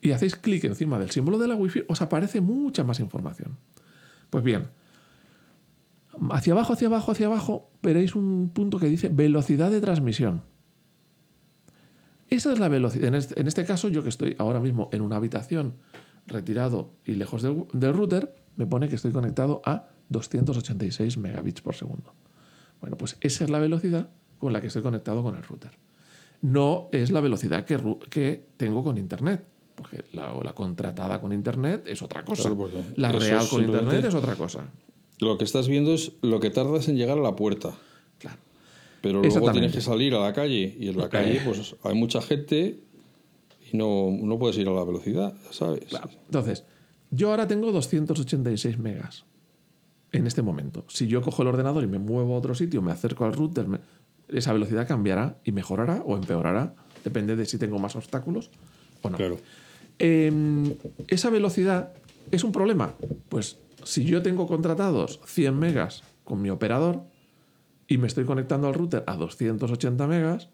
y 0.00 0.12
hacéis 0.12 0.36
clic 0.36 0.64
encima 0.64 0.98
del 0.98 1.10
símbolo 1.10 1.38
de 1.38 1.48
la 1.48 1.54
wifi, 1.54 1.82
os 1.88 2.00
aparece 2.00 2.40
mucha 2.40 2.84
más 2.84 3.00
información. 3.00 3.58
Pues 4.30 4.44
bien, 4.44 4.68
hacia 6.30 6.52
abajo, 6.52 6.72
hacia 6.72 6.88
abajo, 6.88 7.12
hacia 7.12 7.26
abajo, 7.26 7.70
veréis 7.82 8.14
un 8.14 8.50
punto 8.50 8.78
que 8.78 8.88
dice 8.88 9.08
velocidad 9.08 9.70
de 9.70 9.80
transmisión. 9.80 10.42
Esa 12.28 12.52
es 12.52 12.58
la 12.58 12.68
velocidad. 12.68 13.08
En 13.08 13.14
este, 13.14 13.40
en 13.40 13.46
este 13.46 13.64
caso, 13.64 13.88
yo 13.88 14.02
que 14.02 14.08
estoy 14.08 14.34
ahora 14.38 14.60
mismo 14.60 14.88
en 14.92 15.02
una 15.02 15.16
habitación 15.16 15.74
retirado 16.26 16.90
y 17.04 17.12
lejos 17.12 17.42
del, 17.42 17.64
del 17.72 17.94
router, 17.94 18.34
me 18.56 18.66
pone 18.66 18.88
que 18.88 18.96
estoy 18.96 19.12
conectado 19.12 19.62
a 19.64 19.88
286 20.08 21.18
megabits 21.18 21.60
por 21.60 21.74
segundo. 21.74 22.12
Bueno, 22.80 22.96
pues 22.96 23.16
esa 23.20 23.44
es 23.44 23.50
la 23.50 23.58
velocidad 23.58 24.10
con 24.38 24.52
la 24.52 24.60
que 24.60 24.66
estoy 24.68 24.82
conectado 24.82 25.22
con 25.22 25.36
el 25.36 25.42
router. 25.42 25.72
No 26.42 26.88
es 26.92 27.10
la 27.10 27.20
velocidad 27.20 27.64
que, 27.64 27.78
que 28.10 28.46
tengo 28.56 28.84
con 28.84 28.98
Internet, 28.98 29.44
porque 29.74 30.04
la, 30.12 30.34
la 30.42 30.54
contratada 30.54 31.20
con 31.20 31.32
Internet 31.32 31.84
es 31.86 32.02
otra 32.02 32.24
cosa. 32.24 32.50
La 32.96 33.12
real 33.12 33.48
con 33.48 33.64
Internet 33.64 34.04
es 34.04 34.14
otra 34.14 34.34
cosa. 34.34 34.64
Lo 35.18 35.38
que 35.38 35.44
estás 35.44 35.68
viendo 35.68 35.94
es 35.94 36.12
lo 36.20 36.40
que 36.40 36.50
tardas 36.50 36.88
en 36.88 36.96
llegar 36.96 37.18
a 37.18 37.22
la 37.22 37.36
puerta. 37.36 37.72
Pero 39.06 39.22
luego 39.40 39.52
tienes 39.52 39.72
que 39.72 39.80
salir 39.80 40.14
a 40.14 40.20
la 40.20 40.32
calle. 40.32 40.76
Y 40.78 40.88
en 40.88 40.96
la 40.98 41.08
calle, 41.08 41.40
pues 41.44 41.76
hay 41.82 41.94
mucha 41.94 42.20
gente 42.22 42.80
y 43.72 43.76
no, 43.76 44.10
no 44.22 44.38
puedes 44.38 44.56
ir 44.58 44.68
a 44.68 44.72
la 44.72 44.84
velocidad, 44.84 45.34
¿sabes? 45.50 45.82
Entonces, 46.26 46.64
yo 47.10 47.30
ahora 47.30 47.46
tengo 47.46 47.72
286 47.72 48.78
megas 48.78 49.24
en 50.12 50.26
este 50.26 50.42
momento. 50.42 50.84
Si 50.88 51.06
yo 51.06 51.20
cojo 51.22 51.42
el 51.42 51.48
ordenador 51.48 51.82
y 51.84 51.86
me 51.88 51.98
muevo 51.98 52.34
a 52.34 52.38
otro 52.38 52.54
sitio, 52.54 52.80
me 52.82 52.92
acerco 52.92 53.24
al 53.24 53.32
router, 53.32 53.66
me- 53.68 53.78
esa 54.28 54.52
velocidad 54.52 54.86
cambiará 54.88 55.38
y 55.44 55.52
mejorará 55.52 56.02
o 56.06 56.16
empeorará. 56.16 56.74
Depende 57.04 57.36
de 57.36 57.44
si 57.46 57.58
tengo 57.58 57.78
más 57.78 57.94
obstáculos 57.96 58.50
o 59.02 59.10
no. 59.10 59.16
Claro. 59.16 59.38
Eh, 59.98 60.76
esa 61.08 61.30
velocidad 61.30 61.92
es 62.30 62.42
un 62.44 62.52
problema. 62.52 62.94
Pues 63.28 63.58
si 63.84 64.04
yo 64.04 64.22
tengo 64.22 64.46
contratados 64.46 65.20
100 65.26 65.56
megas 65.58 66.02
con 66.24 66.42
mi 66.42 66.50
operador 66.50 67.02
y 67.88 67.98
me 67.98 68.06
estoy 68.06 68.24
conectando 68.24 68.68
al 68.68 68.74
router 68.74 69.04
a 69.06 69.16
280 69.16 70.06
megas, 70.06 70.48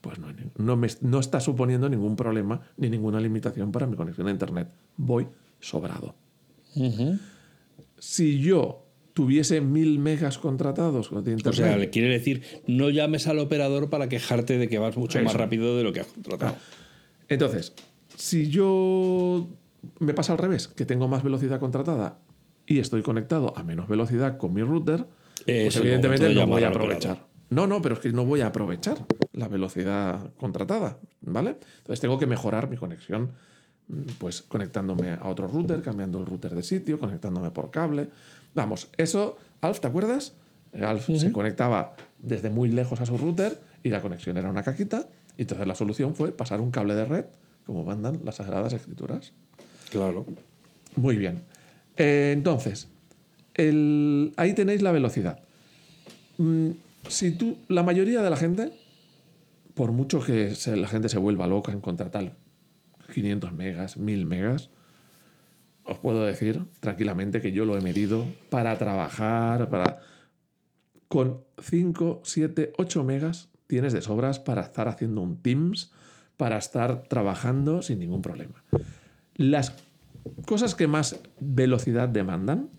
pues 0.00 0.18
no, 0.18 0.28
no, 0.56 0.76
me, 0.76 0.88
no 1.00 1.20
está 1.20 1.40
suponiendo 1.40 1.88
ningún 1.88 2.16
problema 2.16 2.60
ni 2.76 2.90
ninguna 2.90 3.20
limitación 3.20 3.72
para 3.72 3.86
mi 3.86 3.96
conexión 3.96 4.26
a 4.26 4.30
Internet. 4.30 4.68
Voy 4.96 5.28
sobrado. 5.60 6.14
Si 7.98 8.40
yo 8.40 8.86
tuviese 9.12 9.60
1000 9.60 9.98
megas 9.98 10.38
contratados 10.38 11.12
O 11.12 11.18
Internet, 11.18 11.54
sea, 11.54 11.76
le 11.76 11.90
quiere 11.90 12.08
decir, 12.08 12.42
no 12.66 12.90
llames 12.90 13.26
al 13.28 13.38
operador 13.38 13.90
para 13.90 14.08
quejarte 14.08 14.58
de 14.58 14.68
que 14.68 14.78
vas 14.78 14.96
mucho 14.96 15.22
más 15.22 15.34
rápido 15.34 15.76
de 15.76 15.84
lo 15.84 15.92
que 15.92 16.00
has 16.00 16.06
contratado. 16.06 16.56
Entonces, 17.28 17.74
si 18.16 18.48
yo 18.48 19.48
me 19.98 20.14
pasa 20.14 20.32
al 20.32 20.38
revés, 20.38 20.68
que 20.68 20.84
tengo 20.84 21.08
más 21.08 21.22
velocidad 21.22 21.60
contratada 21.60 22.18
y 22.66 22.78
estoy 22.78 23.02
conectado 23.02 23.56
a 23.56 23.62
menos 23.62 23.88
velocidad 23.88 24.38
con 24.38 24.54
mi 24.54 24.62
router, 24.62 25.06
Es 25.46 25.74
pues 25.74 25.76
evidentemente 25.76 26.34
no 26.34 26.46
voy 26.46 26.64
a 26.64 26.68
aprovechar. 26.68 27.26
No, 27.50 27.66
no, 27.66 27.82
pero 27.82 27.96
es 27.96 28.00
que 28.00 28.10
no 28.12 28.24
voy 28.24 28.40
a 28.40 28.46
aprovechar 28.46 29.04
la 29.32 29.46
velocidad 29.46 30.32
contratada, 30.38 30.98
¿vale? 31.20 31.58
Entonces 31.78 32.00
tengo 32.00 32.18
que 32.18 32.26
mejorar 32.26 32.70
mi 32.70 32.78
conexión, 32.78 33.32
mm, 33.88 34.02
pues 34.18 34.40
conectándome 34.40 35.10
a 35.10 35.28
otro 35.28 35.48
router, 35.48 35.82
cambiando 35.82 36.18
el 36.18 36.24
router 36.24 36.54
de 36.54 36.62
sitio, 36.62 36.98
conectándome 36.98 37.50
por 37.50 37.70
cable. 37.70 38.08
Vamos, 38.54 38.88
eso, 38.96 39.36
Alf, 39.60 39.80
¿te 39.80 39.88
acuerdas? 39.88 40.34
Alf 40.80 41.10
se 41.18 41.30
conectaba 41.30 41.94
desde 42.18 42.48
muy 42.48 42.70
lejos 42.70 43.00
a 43.02 43.06
su 43.06 43.18
router 43.18 43.60
y 43.82 43.90
la 43.90 44.00
conexión 44.00 44.38
era 44.38 44.48
una 44.48 44.62
caquita. 44.62 45.08
Y 45.36 45.42
entonces 45.42 45.66
la 45.66 45.74
solución 45.74 46.14
fue 46.14 46.32
pasar 46.32 46.60
un 46.60 46.70
cable 46.70 46.94
de 46.94 47.04
red, 47.04 47.24
como 47.66 47.84
mandan 47.84 48.20
las 48.24 48.36
Sagradas 48.36 48.72
Escrituras. 48.72 49.32
Claro. 49.90 50.24
Muy 50.96 51.16
bien. 51.16 51.42
Eh, 51.96 52.32
entonces, 52.34 52.88
el- 53.54 54.32
ahí 54.36 54.54
tenéis 54.54 54.82
la 54.82 54.92
velocidad. 54.92 55.40
Mm, 56.38 56.70
si 57.08 57.32
tú, 57.32 57.58
la 57.68 57.82
mayoría 57.82 58.22
de 58.22 58.30
la 58.30 58.36
gente, 58.36 58.72
por 59.74 59.92
mucho 59.92 60.20
que 60.20 60.52
la 60.76 60.88
gente 60.88 61.08
se 61.08 61.18
vuelva 61.18 61.46
loca 61.46 61.72
en 61.72 61.80
contratar 61.80 62.36
500 63.12 63.52
megas, 63.52 63.96
1000 63.96 64.26
megas, 64.26 64.70
os 65.84 65.98
puedo 65.98 66.24
decir 66.24 66.64
tranquilamente 66.80 67.40
que 67.40 67.52
yo 67.52 67.64
lo 67.64 67.76
he 67.76 67.80
medido 67.80 68.26
para 68.50 68.76
trabajar, 68.78 69.68
para... 69.68 70.00
Con 71.08 71.42
5, 71.60 72.22
7, 72.24 72.72
8 72.78 73.04
megas 73.04 73.48
tienes 73.66 73.92
de 73.92 74.00
sobras 74.00 74.38
para 74.38 74.62
estar 74.62 74.88
haciendo 74.88 75.20
un 75.20 75.42
Teams, 75.42 75.92
para 76.36 76.56
estar 76.56 77.02
trabajando 77.08 77.82
sin 77.82 77.98
ningún 77.98 78.22
problema. 78.22 78.62
Las 79.36 79.74
cosas 80.46 80.74
que 80.74 80.86
más 80.86 81.20
velocidad 81.40 82.08
demandan, 82.08 82.70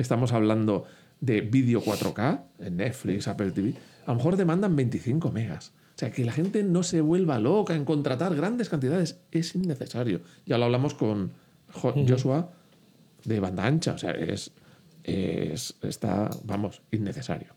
estamos 0.00 0.32
hablando 0.32 0.84
de 1.20 1.40
vídeo 1.42 1.82
4K 1.82 2.42
en 2.60 2.76
Netflix, 2.78 3.28
Apple 3.28 3.50
TV, 3.52 3.74
a 4.06 4.10
lo 4.12 4.16
mejor 4.16 4.36
demandan 4.36 4.74
25 4.76 5.30
megas. 5.30 5.72
O 5.96 5.98
sea, 6.00 6.10
que 6.10 6.24
la 6.24 6.32
gente 6.32 6.62
no 6.62 6.82
se 6.82 7.00
vuelva 7.02 7.38
loca 7.38 7.74
en 7.74 7.84
contratar 7.84 8.34
grandes 8.34 8.68
cantidades 8.70 9.20
es 9.32 9.54
innecesario. 9.54 10.22
Ya 10.46 10.56
lo 10.56 10.64
hablamos 10.64 10.94
con 10.94 11.32
Jo- 11.72 11.94
Joshua 12.08 12.52
de 13.24 13.38
banda 13.38 13.66
ancha, 13.66 13.92
o 13.92 13.98
sea, 13.98 14.12
es, 14.12 14.50
es- 15.04 15.76
está, 15.82 16.30
vamos, 16.44 16.80
innecesario. 16.90 17.54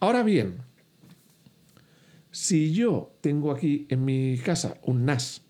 Ahora 0.00 0.22
bien, 0.22 0.56
si 2.30 2.72
yo 2.72 3.12
tengo 3.20 3.52
aquí 3.52 3.86
en 3.90 4.04
mi 4.04 4.38
casa 4.38 4.76
un 4.82 5.04
NAS, 5.04 5.42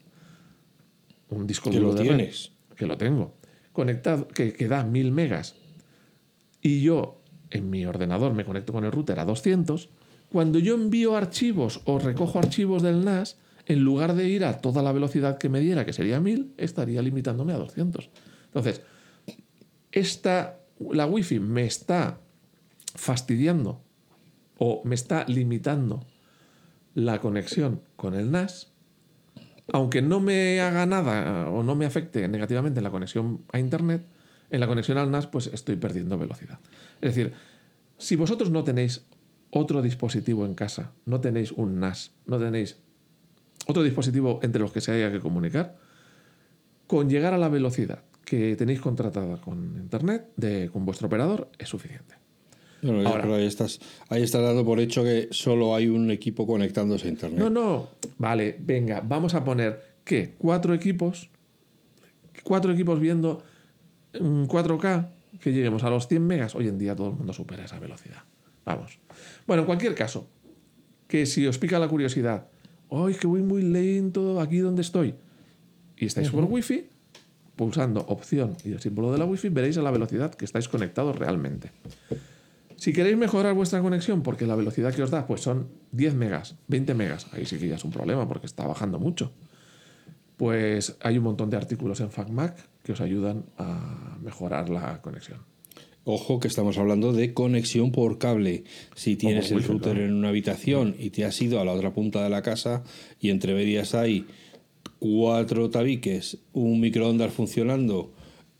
un 1.31 1.47
disco 1.47 1.71
duro 1.71 1.89
lo 1.89 1.95
de 1.95 2.01
red, 2.03 2.09
tienes. 2.17 2.53
que 2.77 2.87
lo 2.87 2.99
tengo, 2.99 3.35
conectado, 3.73 4.29
que, 4.29 4.53
que 4.53 4.69
da 4.69 4.85
1000 4.85 5.11
megas, 5.13 5.55
y 6.65 6.81
yo 6.81 7.21
en 7.51 7.71
mi 7.71 7.85
ordenador 7.85 8.33
me 8.33 8.45
conecto 8.45 8.73
con 8.73 8.85
el 8.85 8.91
router 8.91 9.21
a 9.21 9.25
200, 9.27 9.91
cuando 10.33 10.59
yo 10.59 10.75
envío 10.75 11.15
archivos 11.15 11.83
o 11.85 11.99
recojo 11.99 12.39
archivos 12.39 12.83
del 12.83 13.05
NAS, 13.05 13.37
en 13.67 13.85
lugar 13.85 14.15
de 14.15 14.29
ir 14.29 14.45
a 14.45 14.61
toda 14.61 14.83
la 14.83 14.91
velocidad 14.91 15.39
que 15.39 15.51
me 15.51 15.61
diera, 15.61 15.85
que 15.85 15.93
sería 15.93 16.21
1000, 16.21 16.55
estaría 16.57 17.03
limitándome 17.03 17.53
a 17.53 17.59
200. 17.59 18.11
Entonces, 18.47 18.81
esta, 19.93 20.59
la 20.81 21.07
Wi-Fi 21.07 21.39
me 21.39 21.67
está 21.67 22.19
fastidiando 22.95 23.83
o 24.59 24.81
me 24.85 24.95
está 24.95 25.27
limitando 25.29 26.05
la 26.95 27.21
conexión 27.21 27.83
con 27.97 28.15
el 28.15 28.31
NAS, 28.31 28.73
aunque 29.71 30.01
no 30.01 30.19
me 30.19 30.63
haga 30.63 30.87
nada 30.87 31.51
o 31.51 31.63
no 31.63 31.75
me 31.75 31.85
afecte 31.85 32.27
negativamente 32.27 32.81
en 32.81 32.85
la 32.85 32.91
conexión 32.91 33.45
a 33.53 33.59
Internet, 33.59 34.07
en 34.51 34.61
la 34.61 34.67
conexión 34.67 34.99
al 34.99 35.11
NAS 35.11 35.27
pues 35.27 35.49
estoy 35.49 35.77
perdiendo 35.77 36.19
velocidad. 36.19 36.59
Es 37.01 37.15
decir, 37.15 37.33
si 37.99 38.17
vosotros 38.17 38.51
no 38.51 38.65
tenéis 38.65 39.07
otro 39.51 39.83
dispositivo 39.83 40.47
en 40.47 40.55
casa, 40.55 40.93
no 41.07 41.21
tenéis 41.21 41.53
un 41.53 41.81
NAS, 41.81 42.13
no 42.27 42.39
tenéis 42.39 42.79
otro 43.67 43.83
dispositivo 43.83 44.41
entre 44.43 44.61
los 44.61 44.73
que 44.73 44.81
se 44.81 44.93
haya 44.93 45.11
que 45.11 45.21
comunicar, 45.21 45.77
con 46.87 47.09
llegar 47.09 47.35
a 47.35 47.39
la 47.39 47.49
velocidad 47.49 48.03
que 48.25 48.57
tenéis 48.57 48.81
contratada 48.81 49.37
con 49.41 49.77
Internet, 49.77 50.31
de, 50.37 50.71
con 50.73 50.85
vuestro 50.85 51.07
operador, 51.07 51.51
es 51.59 51.69
suficiente. 51.69 52.15
Ahora. 53.07 53.37
ahí 53.37 53.47
estás, 53.47 53.81
ahí 54.09 54.23
estás 54.23 54.43
dando 54.43 54.65
por 54.65 54.79
hecho 54.79 55.03
que 55.03 55.29
solo 55.31 55.75
hay 55.75 55.89
un 55.89 56.11
equipo 56.11 56.47
conectándose 56.47 57.07
a 57.07 57.11
internet. 57.11 57.39
No, 57.39 57.49
no. 57.49 57.89
Vale, 58.19 58.57
venga, 58.61 59.01
vamos 59.01 59.35
a 59.35 59.43
poner 59.43 59.81
que 60.05 60.35
cuatro 60.37 60.75
equipos, 60.75 61.31
cuatro 62.43 62.73
equipos 62.73 63.01
viendo 63.01 63.43
4K, 64.21 65.09
que 65.41 65.53
lleguemos 65.53 65.85
a 65.85 65.91
los 65.91 66.09
100 66.09 66.27
megas. 66.27 66.55
Hoy 66.55 66.69
en 66.69 66.79
día 66.79 66.95
todo 66.95 67.09
el 67.09 67.15
mundo 67.15 67.33
supera 67.33 67.65
esa 67.65 67.79
velocidad. 67.79 68.23
Vamos. 68.65 68.99
Bueno, 69.47 69.63
en 69.63 69.67
cualquier 69.67 69.95
caso, 69.95 70.29
que 71.07 71.27
si 71.27 71.47
os 71.47 71.59
pica 71.59 71.79
la 71.79 71.89
curiosidad, 71.89 72.49
¡ay, 72.91 73.15
que 73.15 73.27
voy 73.27 73.43
muy 73.43 73.63
lento 73.63 74.41
aquí 74.41 74.59
donde 74.59 74.83
estoy! 74.83 75.15
Y 75.97 76.07
estáis 76.07 76.31
por 76.31 76.45
Wi-Fi, 76.45 76.89
pulsando 77.57 78.01
opción 78.09 78.57
y 78.65 78.73
el 78.73 78.81
símbolo 78.81 79.13
de 79.13 79.19
la 79.19 79.25
Wi-Fi, 79.25 79.49
veréis 79.51 79.79
a 79.79 79.83
la 79.83 79.91
velocidad 79.91 80.35
que 80.35 80.45
estáis 80.45 80.69
conectados 80.69 81.17
realmente. 81.17 81.71
Si 82.77 82.93
queréis 82.93 83.17
mejorar 83.17 83.55
vuestra 83.55 83.81
conexión, 83.81 84.23
porque 84.23 84.47
la 84.47 84.57
velocidad 84.57 84.93
que 84.93 85.03
os 85.03 85.11
da 85.11 85.27
pues 85.27 85.41
son 85.41 85.69
10 85.93 86.15
megas, 86.15 86.57
20 86.69 86.95
megas, 86.95 87.29
ahí 87.33 87.47
sí 87.47 87.59
que 87.59 87.69
ya 87.69 87.77
es 87.77 87.85
un 87.85 87.93
problema 87.93 88.29
porque 88.29 88.47
está 88.47 88.67
bajando 88.67 88.99
mucho. 88.99 89.33
Pues 90.37 90.97
hay 91.01 91.19
un 91.19 91.25
montón 91.25 91.51
de 91.51 91.57
artículos 91.57 92.01
en 92.01 92.11
FacMac 92.11 92.57
que 92.83 92.93
os 92.93 93.01
ayudan 93.01 93.45
a 93.57 94.19
mejorar 94.23 94.69
la 94.69 95.01
conexión. 95.01 95.39
Ojo 96.07 96.39
que 96.39 96.49
estamos 96.49 96.77
hablando 96.77 97.13
de 97.15 97.33
conexión 97.33 97.91
por 97.93 98.19
cable. 98.19 98.65
Si 98.95 99.17
tienes 99.17 99.51
el 99.51 99.59
wifi, 99.59 99.69
router 99.69 99.93
claro. 99.93 100.07
en 100.07 100.15
una 100.15 100.29
habitación 100.29 100.95
y 100.99 101.11
te 101.11 101.25
has 101.25 101.41
ido 101.41 101.61
a 101.61 101.65
la 101.65 101.73
otra 101.73 101.95
punta 101.95 102.23
de 102.23 102.29
la 102.31 102.43
casa 102.43 102.83
y 103.21 103.31
entre 103.31 103.55
medias 103.55 103.95
hay 103.95 104.27
cuatro 104.99 105.71
tabiques, 105.71 106.39
un 106.53 106.81
microondas 106.81 107.33
funcionando 107.33 108.13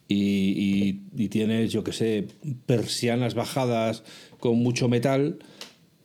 y, 0.09 0.15
y- 0.17 1.01
y 1.17 1.29
tienes, 1.29 1.71
yo 1.73 1.85
que 1.85 1.93
sé, 1.93 2.27
persianas 2.67 3.35
bajadas 3.35 4.05
con 4.39 4.57
mucho 4.59 4.89
metal, 4.89 5.39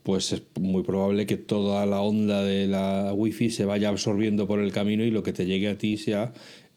pues 0.09 0.33
es 0.33 0.41
muy 0.59 0.81
probable 0.81 1.27
que 1.27 1.37
toda 1.37 1.85
la 1.85 2.01
onda 2.01 2.41
de 2.41 2.65
la 2.65 3.13
wifi 3.13 3.51
se 3.51 3.63
vaya 3.63 3.89
absorbiendo 3.89 4.47
por 4.47 4.59
el 4.59 4.71
camino 4.71 5.03
y 5.03 5.11
lo 5.11 5.21
que 5.21 5.33
te 5.33 5.45
llegue 5.45 5.69
a 5.69 5.77
ti 5.77 5.97
sea 5.97 6.33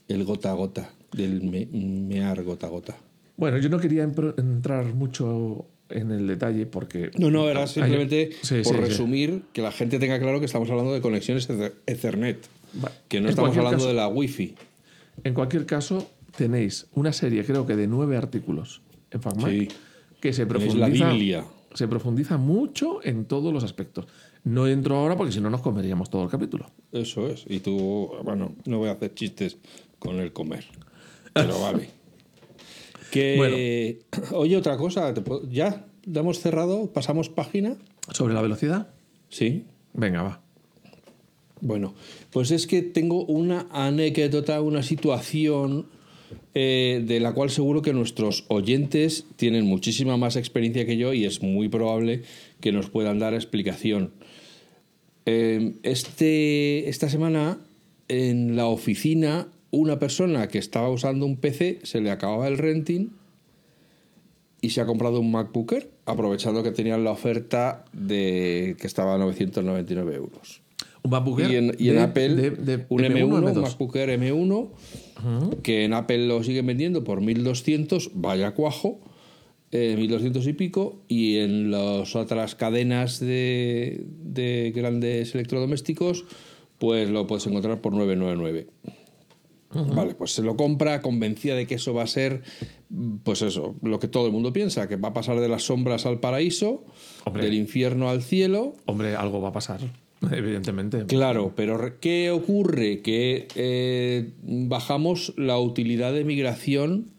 el 0.09 0.25
gota 0.25 0.51
a 0.51 0.55
gota, 0.55 0.91
del 1.13 1.43
me- 1.43 1.65
mear 1.73 2.43
gota 2.45 2.67
a 2.67 2.71
gota. 2.71 2.97
Bueno, 3.39 3.57
yo 3.57 3.71
no 3.71 3.79
quería 3.79 4.03
entrar 4.03 4.85
mucho 4.93 5.65
en 5.89 6.11
el 6.11 6.27
detalle 6.27 6.67
porque... 6.67 7.11
No, 7.17 7.31
no, 7.31 7.49
era 7.49 7.63
Hay- 7.63 7.69
simplemente 7.69 8.33
Sí, 8.43 8.57
por 8.57 8.65
sí, 8.65 8.71
sí. 8.75 8.77
resumir 8.81 9.43
que 9.55 9.63
la 9.63 9.73
gente 9.73 9.99
tenga 9.99 10.19
claro 10.21 10.39
que 10.39 10.45
estamos 10.45 10.69
hablando 10.69 10.93
de 10.93 11.01
conexiones 11.01 11.49
Ether- 11.49 11.73
Ethernet, 11.87 12.37
Va- 12.85 12.93
que 13.09 13.19
no 13.21 13.29
en 13.29 13.31
estamos 13.31 13.57
hablando 13.57 13.79
caso- 13.79 13.89
de 13.89 13.95
la 13.95 14.09
Wi-Fi. 14.09 14.55
En 15.25 15.33
cualquier 15.33 15.65
caso, 15.65 16.07
tenéis 16.37 16.87
una 16.93 17.15
serie, 17.15 17.45
creo 17.45 17.67
que 17.67 17.77
de 17.77 17.87
nueve 17.87 18.19
artículos 18.19 18.83
en 19.11 19.23
FacMac, 19.23 19.73
que 20.21 20.33
se 20.35 20.45
Tenéis 20.45 20.75
la 20.75 20.87
profundiza, 20.87 21.13
Biblia. 21.13 21.45
Se 21.75 21.89
profundiza 21.89 22.37
mucho 22.37 23.01
en 23.03 23.25
todos 23.25 23.53
los 23.53 23.65
aspectos. 23.65 24.07
No 24.45 24.67
entro 24.67 24.97
ahora 24.97 25.17
porque 25.17 25.33
si 25.33 25.41
no 25.41 25.51
nos 25.51 25.61
comeríamos 25.61 26.11
todo 26.11 26.25
el 26.25 26.29
capítulo. 26.31 26.67
Eso 26.93 27.29
es. 27.29 27.45
Y 27.49 27.61
tú, 27.61 28.11
bueno, 28.25 28.55
no 28.67 28.79
voy 28.79 28.89
a 28.89 28.93
hacer 28.93 29.15
chistes 29.15 29.57
con 29.99 30.17
el 30.19 30.33
comer. 30.33 30.65
Pero 31.33 31.61
vale. 31.63 31.91
Que, 33.11 34.01
oye, 34.33 34.57
otra 34.57 34.77
cosa, 34.77 35.13
¿te 35.15 35.21
puedo- 35.21 35.49
¿ya? 35.49 35.87
¿Ya 36.05 36.21
hemos 36.21 36.41
cerrado? 36.41 36.93
¿Pasamos 36.93 37.29
página? 37.29 37.77
¿Sobre 38.11 38.35
la 38.35 38.43
velocidad? 38.43 38.89
Sí. 39.29 39.65
Venga, 39.93 40.23
va. 40.23 40.41
Bueno, 41.61 41.95
pues 42.33 42.51
es 42.51 42.67
que 42.67 42.83
tengo 42.83 43.25
una 43.25 43.69
anécdota, 43.71 44.61
una 44.61 44.83
situación 44.83 45.87
eh, 46.55 47.03
de 47.07 47.21
la 47.21 47.33
cual 47.33 47.51
seguro 47.51 47.83
que 47.83 47.93
nuestros 47.93 48.45
oyentes 48.49 49.27
tienen 49.37 49.67
muchísima 49.67 50.17
más 50.17 50.37
experiencia 50.37 50.87
que 50.87 50.97
yo 50.97 51.13
y 51.13 51.25
es 51.25 51.43
muy 51.43 51.69
probable 51.69 52.23
que 52.61 52.73
nos 52.73 52.91
puedan 52.91 53.19
dar 53.19 53.35
explicación. 53.35 54.13
Eh, 55.27 55.75
este, 55.83 56.89
esta 56.89 57.09
semana 57.09 57.59
en 58.09 58.57
la 58.57 58.67
oficina 58.67 59.49
una 59.71 59.99
persona 59.99 60.49
que 60.49 60.59
estaba 60.59 60.91
usando 60.91 61.25
un 61.25 61.37
PC 61.37 61.81
se 61.83 62.01
le 62.01 62.11
acababa 62.11 62.47
el 62.47 62.59
renting 62.59 63.11
y 64.61 64.71
se 64.71 64.81
ha 64.81 64.87
comprado 64.87 65.19
un 65.21 65.33
MacBook 65.33 65.73
Air, 65.73 65.91
aprovechando 66.07 66.63
que 66.63 66.71
tenían 66.71 67.03
la 67.05 67.11
oferta 67.11 67.85
de 67.93 68.77
que 68.79 68.87
estaba 68.87 69.15
a 69.15 69.19
999 69.19 70.15
euros. 70.15 70.62
Un 71.05 71.11
MacBook 71.11 71.41
Air 71.41 71.51
Y 71.51 71.57
en, 71.57 71.77
y 71.79 71.89
en 71.89 71.95
de- 71.97 72.01
Apple, 72.03 72.29
de- 72.35 72.51
de 72.51 72.87
un 72.89 73.01
M1 73.03 73.19
M1, 73.29 73.35
o 73.35 73.41
M2. 73.55 73.61
MacBook 73.63 73.97
Air 73.97 74.11
M1, 74.21 74.71
que 75.63 75.85
en 75.85 75.95
Apple 75.95 76.27
lo 76.27 76.43
siguen 76.45 76.67
vendiendo 76.67 77.03
por 77.05 77.21
1200, 77.21 78.11
vaya 78.15 78.53
cuajo, 78.55 79.01
eh, 79.73 79.95
1200 79.97 80.47
y 80.47 80.53
pico, 80.53 81.03
y 81.09 81.39
en 81.39 81.71
las 81.71 82.15
otras 82.15 82.55
cadenas 82.55 83.19
de, 83.21 84.05
de 84.23 84.73
grandes 84.75 85.35
electrodomésticos, 85.35 86.25
pues 86.79 87.09
lo 87.11 87.27
puedes 87.27 87.47
encontrar 87.47 87.81
por 87.81 87.93
999. 87.95 88.67
Vale, 89.95 90.15
pues 90.15 90.33
se 90.33 90.43
lo 90.43 90.55
compra 90.57 91.01
convencida 91.01 91.55
de 91.55 91.67
que 91.67 91.77
eso 91.77 91.95
va 91.95 92.03
a 92.03 92.07
ser 92.07 92.43
pues 93.25 93.41
eso, 93.41 93.75
lo 93.83 93.99
que 93.99 94.07
todo 94.07 94.27
el 94.27 94.33
mundo 94.33 94.53
piensa, 94.53 94.87
que 94.87 94.97
va 94.97 95.09
a 95.09 95.13
pasar 95.15 95.41
de 95.41 95.49
las 95.49 95.63
sombras 95.63 96.05
al 96.05 96.21
paraíso, 96.21 96.85
Hombre. 97.25 97.45
del 97.45 97.55
infierno 97.55 98.11
al 98.11 98.23
cielo. 98.23 98.75
Hombre, 98.85 99.17
algo 99.17 99.41
va 99.41 99.49
a 99.49 99.53
pasar, 99.53 99.81
evidentemente. 100.33 101.05
Claro, 101.07 101.53
pero 101.57 101.99
¿qué 102.01 102.31
ocurre? 102.31 103.01
Que 103.03 103.49
eh, 103.55 104.31
bajamos 104.43 105.35
la 105.37 105.59
utilidad 105.59 106.13
de 106.13 106.25
migración 106.25 107.11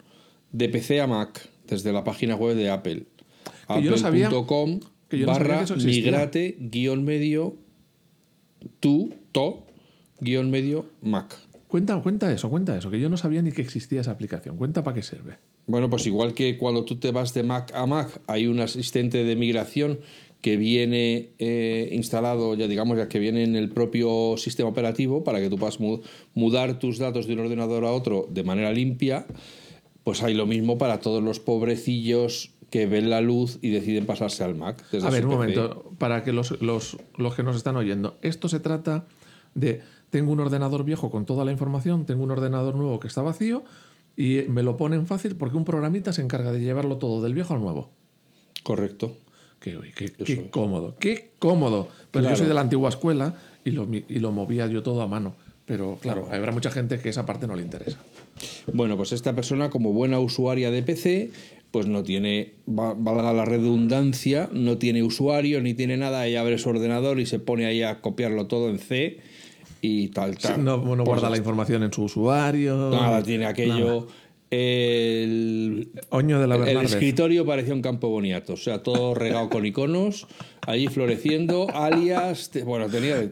de 0.52 0.70
PC 0.70 1.02
a 1.02 1.08
Mac 1.08 1.50
desde 1.68 1.92
la 1.92 2.04
página 2.04 2.36
web 2.36 2.56
de 2.56 2.70
Apple. 2.70 3.04
Que 3.68 3.82
yo 3.82 3.92
no 3.92 3.98
sabía- 3.98 4.28
Apple.com 4.28 4.80
no 5.12 5.26
barra 5.28 5.60
que 5.60 5.64
eso 5.66 5.74
existía. 5.76 6.04
migrate 6.12 6.58
guion 6.60 7.04
medio 7.04 7.56
tu 8.80 9.14
to 9.32 9.66
guion 10.20 10.50
medio 10.50 10.86
Mac. 11.02 11.36
Cuenta, 11.68 12.00
cuenta 12.02 12.32
eso, 12.32 12.50
cuenta 12.50 12.78
eso, 12.78 12.92
que 12.92 13.00
yo 13.00 13.10
no 13.10 13.18
sabía 13.18 13.42
ni 13.42 13.52
que 13.52 13.62
existía 13.62 14.02
esa 14.02 14.12
aplicación. 14.12 14.58
Cuenta 14.58 14.84
para 14.84 14.96
qué 14.96 15.02
sirve. 15.04 15.38
Bueno, 15.66 15.90
pues 15.90 16.06
igual 16.06 16.34
que 16.34 16.58
cuando 16.58 16.84
tú 16.86 16.98
te 16.98 17.12
vas 17.12 17.34
de 17.34 17.42
Mac 17.44 17.72
a 17.74 17.86
Mac, 17.88 18.22
hay 18.28 18.48
un 18.48 18.60
asistente 18.60 19.24
de 19.24 19.36
migración 19.36 20.00
que 20.44 20.58
viene 20.58 21.30
eh, 21.40 21.88
instalado, 21.94 22.54
ya 22.56 22.68
digamos, 22.68 22.98
ya 22.98 23.08
que 23.08 23.18
viene 23.18 23.46
en 23.46 23.56
el 23.56 23.70
propio 23.70 24.36
sistema 24.38 24.68
operativo 24.68 25.24
para 25.24 25.40
que 25.40 25.50
tú 25.50 25.58
puedas 25.58 25.80
mu- 25.80 26.02
mudar 26.34 26.80
tus 26.80 26.98
datos 27.00 27.28
de 27.28 27.34
un 27.36 27.40
ordenador 27.40 27.86
a 27.86 27.94
otro 27.94 28.28
de 28.30 28.44
manera 28.44 28.74
limpia, 28.74 29.26
pues 30.04 30.22
hay 30.22 30.34
lo 30.34 30.46
mismo 30.46 30.78
para 30.78 31.00
todos 31.00 31.24
los 31.24 31.40
pobrecillos 31.40 32.52
que 32.70 32.88
ven 32.88 33.10
la 33.10 33.22
luz 33.22 33.58
y 33.62 33.70
deciden 33.70 34.06
pasarse 34.06 34.44
al 34.44 34.56
Mac. 34.56 34.84
desde 34.92 35.08
A 35.08 35.12
ver, 35.12 35.26
un 35.26 35.32
momento, 35.32 35.92
para 35.98 36.26
que 36.26 36.34
los, 36.34 36.60
los, 36.62 36.98
los 37.18 37.36
que 37.36 37.44
nos 37.44 37.56
están 37.56 37.78
oyendo, 37.78 38.18
esto 38.22 38.50
se 38.50 38.60
trata 38.60 39.06
de, 39.56 39.82
tengo 40.10 40.34
un 40.34 40.42
ordenador 40.42 40.84
viejo 40.84 41.10
con 41.10 41.26
toda 41.26 41.46
la 41.46 41.54
información, 41.54 42.06
tengo 42.06 42.22
un 42.22 42.32
ordenador 42.32 42.76
nuevo 42.76 43.00
que 43.00 43.08
está 43.08 43.22
vacío 43.22 43.64
y 44.18 44.42
me 44.50 44.62
lo 44.62 44.76
ponen 44.76 45.08
fácil 45.08 45.38
porque 45.38 45.56
un 45.56 45.64
programita 45.64 46.12
se 46.12 46.22
encarga 46.22 46.52
de 46.52 46.60
llevarlo 46.60 46.98
todo 46.98 47.22
del 47.24 47.34
viejo 47.34 47.54
al 47.54 47.62
nuevo. 47.62 47.92
Correcto. 48.64 49.16
Qué, 49.64 50.48
cómodo, 50.50 50.96
qué 51.00 51.32
cómodo. 51.40 51.88
Pero 52.12 52.24
Claro. 52.24 52.36
yo 52.36 52.38
soy 52.40 52.48
de 52.48 52.54
la 52.54 52.62
antigua 52.62 52.90
escuela 52.90 53.36
y 53.64 53.72
lo, 53.72 53.88
y 53.92 54.20
lo 54.20 54.32
movía 54.32 54.68
yo 54.68 54.84
todo 54.84 55.02
a 55.02 55.08
mano. 55.08 55.36
Pero 55.66 55.98
claro, 56.02 56.28
habrá 56.30 56.52
mucha 56.52 56.70
gente 56.70 57.00
que 57.00 57.08
esa 57.10 57.26
parte 57.26 57.48
no 57.48 57.56
le 57.56 57.62
interesa. 57.62 57.98
Bueno, 58.74 58.98
pues 58.98 59.14
esta 59.14 59.34
persona, 59.34 59.70
como 59.70 59.94
buena 59.94 60.20
usuaria 60.20 60.70
de 60.72 60.84
PC, 60.84 61.32
pues 61.72 61.88
no 61.88 62.04
tiene, 62.04 62.56
va- 62.68 62.94
valga 62.94 63.32
la 63.32 63.46
redundancia, 63.46 64.50
no 64.52 64.78
tiene 64.78 65.02
usuario 65.04 65.62
ni 65.62 65.74
tiene 65.74 65.96
nada, 65.96 66.28
ella 66.28 66.42
abre 66.42 66.58
su 66.58 66.68
ordenador 66.70 67.20
y 67.22 67.26
se 67.26 67.40
pone 67.40 67.66
ahí 67.66 67.82
a 67.82 68.02
copiarlo 68.02 68.48
todo 68.48 68.70
en 68.70 68.78
C 68.80 69.20
y 69.82 70.10
tal, 70.10 70.38
tal. 70.38 70.64
No, 70.64 70.78
no 70.78 71.04
Pues 71.04 71.06
guarda 71.06 71.30
la 71.30 71.38
información 71.38 71.84
en 71.84 71.94
su 71.94 72.04
usuario. 72.04 72.90
Nada, 72.92 73.24
tiene 73.24 73.46
aquello. 73.46 74.08
El, 74.54 75.90
Oño 76.10 76.40
de 76.40 76.48
la 76.48 76.56
el 76.56 76.62
Bernardez. 76.62 76.92
escritorio 76.94 77.46
parecía 77.46 77.74
un 77.74 77.82
campo 77.82 78.10
boniato, 78.10 78.54
o 78.54 78.58
sea, 78.58 78.84
todo 78.84 79.14
regado 79.16 79.50
con 79.50 79.66
iconos, 79.66 80.28
allí 80.62 80.88
floreciendo, 80.88 81.68
alias, 81.74 82.50
te- 82.52 82.64
bueno, 82.64 82.88
tenía... 82.90 83.18
de- 83.18 83.32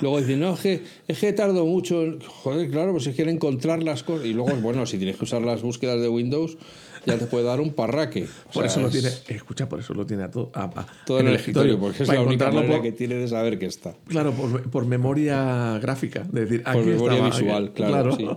Luego 0.00 0.18
dicen, 0.20 0.40
no, 0.40 0.54
es 0.54 0.60
que, 0.60 0.82
es 1.06 1.18
que 1.20 1.32
tardo 1.32 1.64
mucho. 1.64 2.02
en- 2.02 2.20
Joder, 2.20 2.68
claro, 2.70 2.90
pues 2.92 3.06
es 3.06 3.14
que 3.14 3.22
en 3.22 3.28
encontrar 3.28 3.84
las 3.84 4.02
cosas. 4.02 4.26
Y 4.26 4.32
luego, 4.32 4.50
bueno, 4.56 4.84
si 4.84 4.98
tienes 4.98 5.16
que 5.16 5.24
usar 5.24 5.42
las 5.42 5.62
búsquedas 5.62 6.00
de 6.00 6.08
Windows, 6.08 6.56
ya 7.06 7.18
te 7.18 7.26
puede 7.26 7.44
dar 7.44 7.60
un 7.60 7.72
parraque. 7.72 8.24
O 8.48 8.52
Por 8.52 8.62
sea, 8.64 8.72
eso 8.72 8.80
lo 8.80 8.90
tiene. 8.90 9.08
Escucha, 9.28 9.68
por 9.68 9.80
eso 9.80 9.94
lo 9.94 10.06
tiene 10.06 10.24
a 10.24 10.30
todo. 10.30 10.50
a- 10.54 10.64
a- 10.64 10.86
Todo 11.06 11.20
en 11.20 11.28
el 11.28 11.34
escritorio, 11.36 11.78
porque 11.78 12.02
es 12.02 12.08
la 12.08 12.20
única 12.20 12.50
manera 12.50 12.74
por- 12.74 12.82
que 12.82 12.92
tiene 12.92 13.14
de 13.16 13.28
saber 13.28 13.58
que 13.58 13.66
está. 13.66 13.94
Claro, 14.08 14.32
por, 14.32 14.62
por 14.70 14.86
memoria 14.86 15.78
gráfica. 15.80 16.24
De 16.30 16.42
decir, 16.42 16.62
Por 16.62 16.72
aquí 16.76 16.88
memoria 16.90 17.18
estaba, 17.18 17.30
visual, 17.38 17.64
aquí- 17.64 17.72
claro, 17.74 18.16
sí. 18.16 18.28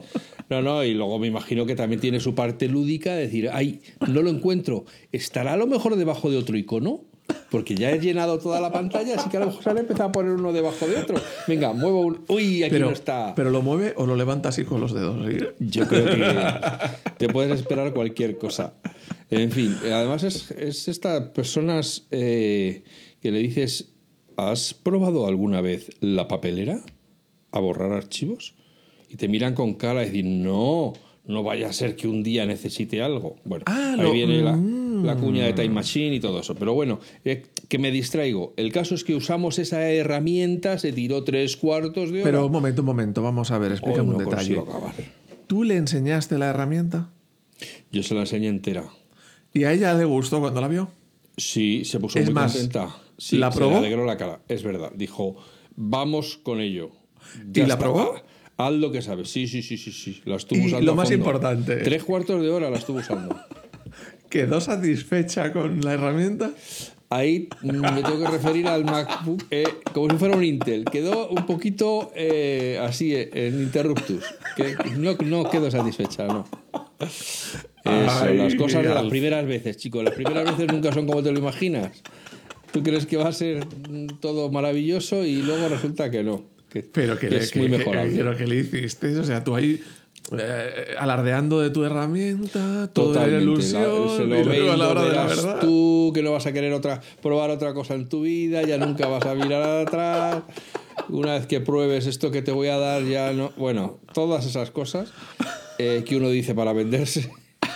No, 0.49 0.62
no, 0.62 0.84
y 0.84 0.93
luego 0.93 1.17
me 1.19 1.28
imagino 1.28 1.65
que 1.65 1.75
también 1.75 1.99
tiene 1.99 2.19
su 2.19 2.36
parte 2.36 2.67
lúdica, 2.67 3.13
de 3.15 3.21
decir, 3.23 3.49
ay, 3.51 3.82
no 4.08 4.21
lo 4.21 4.30
encuentro, 4.30 4.86
¿estará 5.12 5.54
a 5.54 5.58
lo 5.58 5.65
mejor 5.67 5.95
debajo 5.95 6.30
de 6.30 6.38
otro 6.38 6.56
icono? 6.58 7.01
Porque 7.49 7.75
ya 7.75 7.91
he 7.91 7.99
llenado 7.99 8.38
toda 8.39 8.59
la 8.59 8.71
pantalla, 8.71 9.15
así 9.15 9.29
que 9.29 9.38
a 9.38 9.39
lo 9.41 9.45
mejor 9.47 9.63
se 9.63 9.69
han 9.69 9.77
empezado 9.77 10.09
a 10.09 10.11
poner 10.11 10.33
uno 10.33 10.51
debajo 10.51 10.88
de 10.88 10.97
otro. 10.97 11.15
Venga, 11.47 11.73
muevo 11.73 12.01
un... 12.01 12.21
Uy, 12.27 12.63
aquí 12.63 12.71
Pero, 12.73 12.88
no 12.88 12.91
está. 12.91 13.33
pero 13.35 13.49
lo 13.49 13.61
mueve 13.61 13.93
o 13.97 14.05
lo 14.05 14.15
levanta 14.15 14.49
así 14.49 14.63
con 14.65 14.81
los 14.81 14.93
dedos. 14.93 15.25
¿sí? 15.27 15.38
Yo 15.59 15.88
creo 15.88 16.05
que 16.05 16.35
te 17.17 17.29
puedes 17.29 17.51
esperar 17.59 17.93
cualquier 17.93 18.38
cosa. 18.38 18.73
En 19.29 19.51
fin, 19.51 19.75
además 19.83 20.23
es, 20.23 20.51
es 20.51 20.88
estas 20.88 21.29
personas 21.29 22.07
eh, 22.11 22.83
que 23.21 23.31
le 23.31 23.39
dices, 23.39 23.93
¿has 24.38 24.73
probado 24.73 25.25
alguna 25.27 25.61
vez 25.61 25.89
la 26.01 26.27
papelera 26.27 26.81
a 27.51 27.59
borrar 27.59 27.91
archivos? 27.93 28.53
Y 29.09 29.15
te 29.15 29.27
miran 29.29 29.53
con 29.55 29.75
cara 29.75 30.03
y 30.03 30.07
decir, 30.07 30.25
no, 30.25 30.93
no 31.25 31.43
vaya 31.43 31.69
a 31.69 31.73
ser 31.73 31.95
que 31.95 32.07
un 32.07 32.21
día 32.21 32.45
necesite 32.45 33.01
algo. 33.01 33.38
Bueno, 33.45 33.63
Ah, 33.67 33.95
ahí 33.97 34.01
lo- 34.03 34.11
viene 34.11 34.41
la, 34.41 34.53
mm. 34.53 34.85
La 35.06 35.15
cuña 35.15 35.46
de 35.46 35.54
Time 35.54 35.70
Machine 35.70 36.15
y 36.15 36.20
todo 36.20 36.39
eso. 36.41 36.56
Pero 36.56 36.74
bueno, 36.74 37.00
eh, 37.24 37.44
que 37.70 37.78
me 37.80 37.91
distraigo. 37.91 38.54
El 38.58 38.72
caso 38.72 38.96
es 38.96 39.04
que 39.04 39.15
usamos 39.15 39.60
esa 39.60 39.89
herramienta, 39.89 40.78
se 40.80 40.91
tiró 40.91 41.24
tres 41.24 41.56
cuartos 41.58 42.12
de 42.12 42.22
hora. 42.22 42.32
Pero 42.32 42.46
un 42.46 42.52
momento, 42.52 42.82
un 42.82 42.86
momento. 42.88 43.22
Vamos 43.22 43.52
a 43.52 43.58
ver, 43.58 43.72
explícame 43.72 44.10
no 44.12 44.18
un 44.18 44.26
detalle. 44.26 44.62
¿Tú 45.48 45.63
le 45.63 45.78
enseñaste 45.78 46.38
la 46.38 46.48
herramienta? 46.50 47.12
Yo 47.91 48.04
se 48.04 48.13
la 48.15 48.22
enseñé 48.22 48.48
entera. 48.48 48.84
¿Y 49.54 49.63
a 49.63 49.72
ella 49.74 49.94
le 49.94 50.06
gustó 50.06 50.39
cuando 50.41 50.60
la 50.60 50.68
vio? 50.68 50.89
Sí, 51.38 51.86
se 51.86 52.00
puso 52.00 52.20
Es 52.20 52.26
muy 52.26 52.34
más, 52.34 52.52
contenta. 52.54 52.96
Sí, 53.18 53.38
¿la 53.38 53.52
se 53.52 53.58
probó? 53.58 53.72
le 53.74 53.78
alegró 53.78 54.06
la 54.06 54.18
cara. 54.18 54.41
Es 54.48 54.63
verdad. 54.63 54.91
Dijo, 54.96 55.36
vamos 55.76 56.38
con 56.44 56.60
ello. 56.60 56.91
¿Y 57.54 57.60
la 57.60 57.65
está. 57.65 57.80
probó? 57.80 58.15
Haz 58.58 58.72
lo 58.74 58.91
que 58.91 59.02
sabes. 59.02 59.30
Sí, 59.30 59.48
sí, 59.48 59.62
sí, 59.62 59.78
sí, 59.78 59.91
sí. 59.91 60.22
La 60.26 60.38
estuvo 60.38 60.60
Y 60.60 60.68
usando. 60.68 60.86
lo 60.86 60.96
más 60.96 61.10
fondo. 61.10 61.18
importante. 61.18 61.76
Tres 61.78 62.04
cuartos 62.04 62.41
de 62.41 62.50
hora 62.50 62.70
la 62.70 62.78
estuvo 62.78 63.00
usando. 63.00 63.38
¿Quedó 64.36 64.60
satisfecha 64.60 65.54
con 65.54 65.80
la 65.82 65.93
herramienta? 65.93 66.52
Ahí 67.10 67.48
me 67.62 68.02
tengo 68.04 68.19
que 68.26 68.28
referir 68.32 68.67
al 68.67 68.84
MacBook 68.84 69.45
eh, 69.50 69.63
como 69.93 70.10
si 70.10 70.17
fuera 70.17 70.36
un 70.36 70.43
Intel. 70.43 70.84
Quedó 70.86 71.30
un 71.30 71.45
poquito 71.45 72.12
eh, 72.15 72.78
así 72.82 73.15
eh, 73.15 73.30
en 73.34 73.62
interruptus. 73.62 74.26
Que 74.58 74.76
no, 74.98 75.13
no 75.24 75.50
quedó 75.50 75.71
satisfecha, 75.71 76.28
no. 76.28 76.45
Eso, 77.00 77.60
Ay, 77.86 78.38
las 78.38 78.56
cosas 78.56 78.84
de 78.84 78.89
las 78.89 79.06
primeras 79.06 79.45
veces, 79.45 79.78
chicos. 79.78 80.04
Las 80.04 80.13
primeras 80.15 80.43
veces 80.45 80.71
nunca 80.74 80.91
son 80.91 81.06
como 81.08 81.21
te 81.24 81.32
lo 81.32 81.39
imaginas. 81.39 82.02
Tú 82.74 82.84
crees 82.84 83.06
que 83.06 83.15
va 83.15 83.30
a 83.30 83.32
ser 83.32 83.65
mm, 83.65 84.19
todo 84.19 84.52
maravilloso 84.52 85.24
y 85.24 85.38
luego 85.43 85.69
resulta 85.69 86.12
que 86.12 86.24
no. 86.24 86.43
Que, 86.69 86.82
Pero 86.84 87.17
que, 87.17 87.28
que 87.30 87.36
le- 87.36 87.41
es 87.41 87.52
que- 87.52 87.60
muy 87.60 87.69
que- 87.69 87.78
mejorable. 87.78 88.13
pero 88.17 88.36
que 88.36 88.48
le 88.48 88.56
hiciste, 88.58 89.17
o 89.17 89.24
sea, 89.24 89.43
tú 89.43 89.56
ahí 89.56 89.82
eh, 90.38 90.95
alardeando 90.97 91.59
de 91.61 91.69
tu 91.69 91.83
herramienta, 91.83 92.59
era 92.59 92.88
Totalmente. 92.88 93.43
ilusión, 93.43 94.05
La- 94.07 94.15
se 94.17 94.23
y 94.23 94.27
lo 94.27 94.43
luego 94.43 94.71
a 94.71 94.77
la 94.77 94.89
hora 94.89 95.03
de 95.03 95.13
la 95.13 95.25
verdad. 95.25 95.59
tú 95.61 96.11
que 96.15 96.23
no 96.23 96.31
vas 96.31 96.45
a 96.47 96.53
querer 96.53 96.73
otra, 96.73 97.01
probar 97.21 97.49
otra 97.51 97.73
cosa 97.73 97.93
en 97.93 98.09
tu 98.09 98.21
vida, 98.21 98.63
ya 98.63 98.77
nunca 98.77 99.07
vas 99.07 99.25
a 99.25 99.35
mirar 99.35 99.61
atrás. 99.88 100.43
Una 101.09 101.33
vez 101.33 101.45
que 101.45 101.59
pruebes 101.61 102.07
esto 102.07 102.31
que 102.31 102.41
te 102.41 102.51
voy 102.51 102.69
a 102.69 102.77
dar, 102.77 103.03
ya 103.03 103.31
no. 103.33 103.51
Bueno, 103.57 103.99
todas 104.13 104.45
esas 104.47 104.71
cosas 104.71 105.11
eh, 105.77 106.03
que 106.07 106.15
uno 106.17 106.29
dice 106.29 106.55
para 106.55 106.73
venderse. 106.73 107.29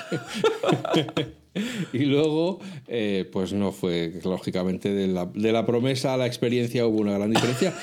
y 1.94 2.06
luego, 2.06 2.60
eh, 2.88 3.30
pues 3.32 3.54
no 3.54 3.72
fue, 3.72 4.14
lógicamente, 4.24 4.92
de 4.94 5.08
la, 5.08 5.26
de 5.26 5.52
la 5.52 5.66
promesa 5.66 6.14
a 6.14 6.18
la 6.18 6.26
experiencia 6.26 6.86
hubo 6.88 7.00
una 7.00 7.14
gran 7.14 7.30
diferencia. 7.32 7.74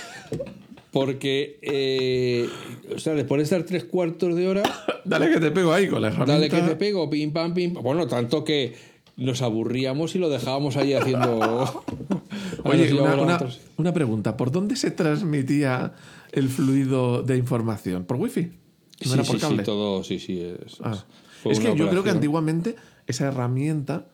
Porque, 0.97 1.59
eh, 1.61 2.49
o 2.95 2.99
sea, 2.99 3.13
después 3.13 3.39
de 3.39 3.43
estar 3.43 3.65
tres 3.65 3.85
cuartos 3.85 4.35
de 4.35 4.49
hora, 4.49 4.63
Dale 5.05 5.29
que 5.31 5.39
te 5.41 5.51
pego 5.51 5.75
ahí 5.75 5.89
con 5.89 6.01
la 6.01 6.09
herramienta. 6.09 6.33
Dale 6.33 6.49
que 6.49 6.63
te 6.63 6.75
pego, 6.75 7.11
pim 7.11 7.35
pam, 7.35 7.53
pim. 7.53 7.75
pam. 7.75 7.83
Bueno, 7.83 8.07
tanto 8.07 8.45
que 8.45 8.75
nos 9.19 9.43
aburríamos 9.43 10.15
y 10.15 10.19
lo 10.19 10.31
dejábamos 10.31 10.79
ahí 10.79 10.95
haciendo. 10.95 11.39
Oye, 12.65 12.95
una, 12.95 13.15
una- 13.15 13.39
una 13.77 13.93
pregunta. 13.93 14.39
¿Por 14.39 14.51
dónde 14.51 14.75
se 14.77 14.91
transmitía 14.91 15.93
el 16.33 16.49
fluido 16.49 17.23
de 17.23 17.37
información? 17.37 18.07
¿Por 18.07 18.17
wifi? 18.17 18.45
¿No 18.45 18.51
Sí, 18.99 19.13
era 19.13 19.25
sí, 19.25 19.33
por 19.33 19.41
cable? 19.43 19.59
sí, 19.59 19.65
todo, 19.67 20.03
sí, 20.03 20.19
sí. 20.19 20.41
Es, 20.41 20.79
Ah. 20.83 21.05
Es 21.45 21.61
que 21.61 21.77
yo 21.77 21.91
creo 21.91 22.03
que 22.05 22.11
antiguamente 22.11 22.75
esa 23.07 23.27
herramienta, 23.29 24.07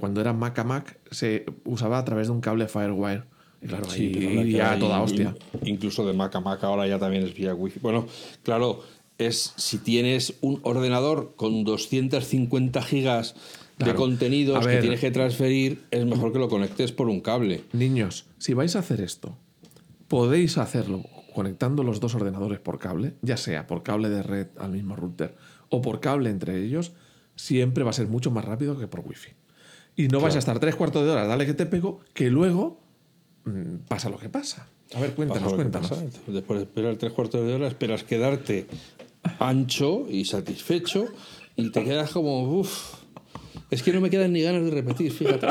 cuando 0.00 0.22
era 0.22 0.32
Mac 0.32 0.58
a 0.58 0.64
Mac, 0.64 0.98
se 1.10 1.44
usaba 1.66 1.98
a 1.98 2.04
través 2.06 2.28
de 2.28 2.32
un 2.32 2.40
cable 2.40 2.68
Firewire. 2.68 3.24
Claro, 3.66 3.88
Sí, 3.88 4.02
ahí 4.02 4.12
pero 4.14 4.28
ahora 4.28 4.40
iría 4.42 4.58
que 4.58 4.62
a 4.62 4.78
toda 4.78 5.02
hostia. 5.02 5.34
Incluso 5.64 6.06
de 6.06 6.12
Mac 6.12 6.34
a 6.34 6.40
Mac 6.40 6.62
ahora 6.64 6.86
ya 6.86 6.98
también 6.98 7.24
es 7.24 7.34
vía 7.34 7.54
Wi-Fi. 7.54 7.80
Bueno, 7.80 8.06
claro, 8.42 8.82
es 9.18 9.54
si 9.56 9.78
tienes 9.78 10.34
un 10.40 10.60
ordenador 10.62 11.34
con 11.36 11.64
250 11.64 12.82
gigas 12.82 13.34
de 13.78 13.94
contenidos 13.94 14.66
que 14.66 14.78
tienes 14.78 15.00
que 15.00 15.10
transferir, 15.10 15.82
es 15.90 16.04
mejor 16.06 16.32
que 16.32 16.38
lo 16.38 16.48
conectes 16.48 16.92
por 16.92 17.08
un 17.08 17.20
cable. 17.20 17.64
Niños, 17.72 18.26
si 18.38 18.54
vais 18.54 18.76
a 18.76 18.80
hacer 18.80 19.00
esto, 19.00 19.36
podéis 20.08 20.58
hacerlo 20.58 21.02
conectando 21.34 21.82
los 21.82 22.00
dos 22.00 22.14
ordenadores 22.14 22.60
por 22.60 22.78
cable, 22.78 23.14
ya 23.22 23.36
sea 23.36 23.66
por 23.66 23.82
cable 23.82 24.08
de 24.08 24.22
red 24.22 24.48
al 24.58 24.72
mismo 24.72 24.94
router 24.96 25.34
o 25.68 25.80
por 25.80 26.00
cable 26.00 26.30
entre 26.30 26.62
ellos, 26.62 26.92
siempre 27.34 27.82
va 27.82 27.90
a 27.90 27.94
ser 27.94 28.08
mucho 28.08 28.30
más 28.30 28.44
rápido 28.44 28.78
que 28.78 28.86
por 28.86 29.00
wifi. 29.00 29.32
Y 29.96 30.08
no 30.08 30.20
vais 30.20 30.36
a 30.36 30.38
estar 30.38 30.58
tres 30.58 30.74
cuartos 30.74 31.04
de 31.04 31.10
hora, 31.10 31.26
dale 31.26 31.46
que 31.46 31.54
te 31.54 31.66
pego, 31.66 32.00
que 32.14 32.30
luego 32.30 32.81
pasa 33.88 34.08
lo 34.08 34.18
que 34.18 34.28
pasa. 34.28 34.68
A 34.94 35.00
ver, 35.00 35.14
cuéntanos, 35.14 35.54
cuéntanos. 35.54 35.90
Después 36.26 36.60
de 36.60 36.64
esperar 36.64 36.96
tres 36.96 37.12
cuartos 37.12 37.46
de 37.46 37.54
hora, 37.54 37.66
esperas 37.66 38.04
quedarte 38.04 38.66
ancho 39.38 40.06
y 40.08 40.24
satisfecho 40.24 41.06
y 41.56 41.70
te 41.70 41.84
quedas 41.84 42.10
como, 42.10 42.42
uff, 42.42 42.94
es 43.70 43.82
que 43.82 43.92
no 43.92 44.00
me 44.00 44.10
quedan 44.10 44.32
ni 44.32 44.42
ganas 44.42 44.64
de 44.64 44.70
repetir, 44.70 45.12
fíjate. 45.12 45.46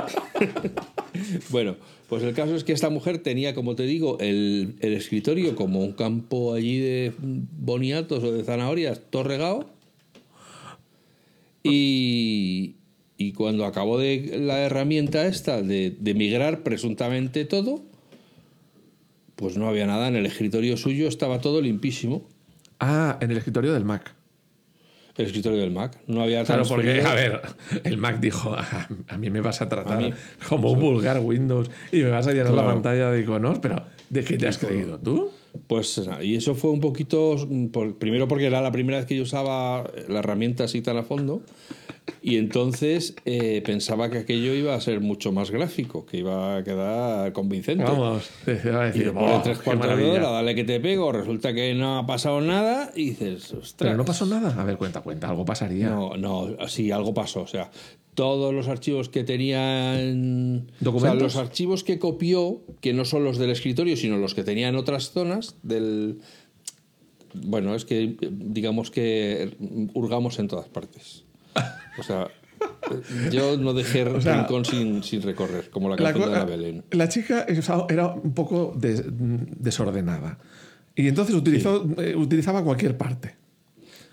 bueno, 1.49 1.75
pues 2.07 2.23
el 2.23 2.33
caso 2.33 2.55
es 2.55 2.63
que 2.63 2.73
esta 2.73 2.89
mujer 2.89 3.19
tenía, 3.19 3.55
como 3.55 3.75
te 3.75 3.83
digo, 3.83 4.17
el, 4.19 4.75
el 4.79 4.93
escritorio 4.93 5.55
como 5.55 5.79
un 5.79 5.93
campo 5.93 6.53
allí 6.53 6.79
de 6.79 7.13
boniatos 7.19 8.23
o 8.23 8.31
de 8.31 8.43
zanahorias, 8.43 9.01
todo 9.09 9.23
regado. 9.23 9.69
Y, 11.63 12.75
y 13.27 13.33
cuando 13.33 13.65
acabó 13.65 13.97
de 13.99 14.37
la 14.39 14.59
herramienta 14.61 15.25
esta 15.27 15.61
de, 15.61 15.95
de 15.99 16.13
migrar 16.13 16.63
presuntamente 16.63 17.45
todo, 17.45 17.83
pues 19.35 19.57
no 19.57 19.67
había 19.67 19.85
nada. 19.87 20.07
En 20.07 20.15
el 20.15 20.25
escritorio 20.25 20.77
suyo 20.77 21.07
estaba 21.07 21.39
todo 21.39 21.61
limpísimo. 21.61 22.27
Ah, 22.79 23.17
en 23.21 23.31
el 23.31 23.37
escritorio 23.37 23.73
del 23.73 23.85
Mac. 23.85 24.13
El 25.17 25.25
escritorio 25.25 25.59
del 25.59 25.71
Mac. 25.71 25.97
No 26.07 26.21
había 26.21 26.43
Claro, 26.45 26.63
porque, 26.67 27.01
a 27.01 27.13
ver, 27.13 27.41
el 27.83 27.97
Mac 27.97 28.19
dijo, 28.19 28.55
"Ah, 28.57 28.87
a 29.07 29.17
mí 29.17 29.29
me 29.29 29.41
vas 29.41 29.61
a 29.61 29.69
tratar 29.69 29.97
A 29.97 30.01
mí- 30.01 30.13
como 30.47 30.71
un 30.71 30.79
vulgar 30.79 31.19
Windows 31.19 31.69
y 31.91 31.97
me 31.97 32.09
vas 32.09 32.27
a 32.27 32.31
llenar 32.31 32.53
la 32.53 32.65
pantalla 32.65 33.11
de 33.11 33.21
iconos, 33.21 33.59
pero 33.59 33.83
¿de 34.09 34.23
qué 34.23 34.37
te 34.37 34.47
has 34.47 34.57
creído 34.57 34.97
tú? 34.99 35.31
Pues 35.67 36.01
y 36.21 36.35
eso 36.35 36.55
fue 36.55 36.71
un 36.71 36.79
poquito, 36.79 37.35
mm, 37.47 37.67
por- 37.67 37.97
primero 37.97 38.27
porque 38.27 38.45
era 38.45 38.61
la 38.61 38.71
primera 38.71 38.97
vez 38.97 39.05
que 39.07 39.15
yo 39.15 39.23
usaba 39.23 39.89
la 40.07 40.19
herramienta 40.19 40.63
así 40.65 40.81
tan 40.81 40.97
a 40.97 41.03
fondo, 41.03 41.41
y 42.21 42.37
entonces 42.37 43.15
eh, 43.25 43.61
pensaba 43.65 44.09
que 44.09 44.19
aquello 44.19 44.53
iba 44.53 44.73
a 44.75 44.81
ser 44.81 45.01
mucho 45.01 45.31
más 45.31 45.51
gráfico, 45.51 46.05
que 46.05 46.17
iba 46.17 46.57
a 46.57 46.63
quedar 46.63 47.31
convincente. 47.33 47.83
Vamos, 47.83 48.29
te 48.45 48.55
va 48.71 48.83
a 48.83 48.87
Y 48.87 48.87
decir, 48.87 49.03
después 49.05 49.25
de 49.25 49.31
"Buah, 49.33 49.43
tres 49.43 49.57
cuartos 49.59 49.87
de 49.87 49.95
maravilla". 49.95 50.19
hora, 50.19 50.29
dale 50.31 50.55
que 50.55 50.63
te 50.63 50.79
pego, 50.79 51.11
resulta 51.11 51.53
que 51.53 51.73
no 51.73 51.99
ha 51.99 52.05
pasado 52.05 52.41
nada, 52.41 52.91
y 52.95 53.09
dices, 53.11 53.51
ostras. 53.53 53.73
Pero 53.77 53.97
no 53.97 54.05
pasó 54.05 54.25
nada. 54.25 54.55
A 54.59 54.63
ver, 54.65 54.77
cuenta, 54.77 55.01
cuenta, 55.01 55.29
algo 55.29 55.45
pasaría. 55.45 55.89
No, 55.89 56.15
no, 56.17 56.47
sí, 56.67 56.91
algo 56.91 57.13
pasó. 57.13 57.41
O 57.41 57.47
sea, 57.47 57.69
todos 58.21 58.53
los 58.53 58.67
archivos 58.67 59.09
que 59.09 59.23
tenían. 59.23 60.67
¿Documentos? 60.79 60.93
O 60.93 61.29
sea, 61.29 61.41
los 61.41 61.49
archivos 61.49 61.83
que 61.83 61.97
copió, 61.97 62.61
que 62.79 62.93
no 62.93 63.03
son 63.03 63.23
los 63.23 63.39
del 63.39 63.49
escritorio, 63.49 63.97
sino 63.97 64.17
los 64.17 64.35
que 64.35 64.43
tenía 64.43 64.67
en 64.67 64.75
otras 64.75 65.09
zonas 65.09 65.55
del. 65.63 66.19
Bueno, 67.33 67.73
es 67.73 67.83
que 67.83 68.15
digamos 68.29 68.91
que 68.91 69.55
hurgamos 69.95 70.37
en 70.37 70.47
todas 70.49 70.67
partes. 70.69 71.23
O 71.97 72.03
sea, 72.03 72.27
yo 73.31 73.57
no 73.57 73.73
dejé 73.73 74.05
sea, 74.21 74.41
rincón 74.41 74.65
sin, 74.65 75.01
sin 75.01 75.23
recorrer, 75.23 75.71
como 75.71 75.89
la 75.89 75.95
La, 75.95 76.13
canción 76.13 76.29
de 76.29 76.29
co- 76.29 76.35
Ana 76.35 76.45
Belén. 76.45 76.83
la 76.91 77.09
chica 77.09 77.47
era 77.89 78.07
un 78.13 78.33
poco 78.35 78.75
des- 78.77 79.03
desordenada. 79.07 80.37
Y 80.95 81.07
entonces 81.07 81.33
utilizó, 81.33 81.87
eh, 81.97 82.15
utilizaba 82.15 82.63
cualquier 82.63 82.97
parte. 82.97 83.35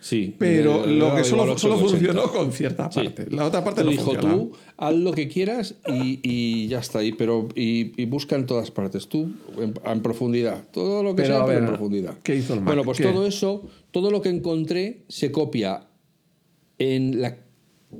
Sí. 0.01 0.35
Pero 0.39 0.87
lo 0.87 1.15
que 1.17 1.25
solo, 1.25 1.59
solo 1.59 1.77
8,80. 1.77 1.81
funcionó 1.91 2.23
con 2.31 2.53
cierta 2.53 2.91
Sí. 2.91 3.01
parte. 3.01 3.27
La 3.31 3.47
otra 3.47 3.65
parte 3.65 3.81
Te 3.81 3.85
no 3.87 3.91
dijo 3.91 4.17
tú, 4.17 4.53
haz 4.77 4.95
lo 4.95 5.13
que 5.13 5.27
quieras 5.29 5.75
y, 5.89 6.21
y 6.23 6.69
ya 6.69 6.79
está 6.79 7.01
ahí, 7.01 7.13
pero 7.13 7.49
y, 7.57 8.01
y 8.01 8.07
busca 8.07 8.37
en 8.37 8.47
todas 8.47 8.71
partes, 8.71 9.09
tú 9.09 9.33
en, 9.61 9.75
en 9.85 10.01
profundidad, 10.03 10.63
todo 10.73 11.03
lo 11.03 11.17
que 11.17 11.23
Pero, 11.23 11.35
sea, 11.39 11.45
pero 11.47 11.59
en 11.59 11.65
ver, 11.65 11.71
profundidad. 11.75 12.19
¿qué 12.23 12.37
hizo 12.37 12.55
el 12.55 12.61
Mac? 12.61 12.67
Bueno, 12.69 12.85
pues 12.85 12.99
¿Qué? 12.99 13.05
todo 13.05 13.27
eso, 13.27 13.67
todo 13.91 14.11
lo 14.13 14.23
que 14.23 14.29
encontré 14.29 15.03
se 15.09 15.33
copia 15.33 15.89
en 16.79 17.21
la 17.21 17.39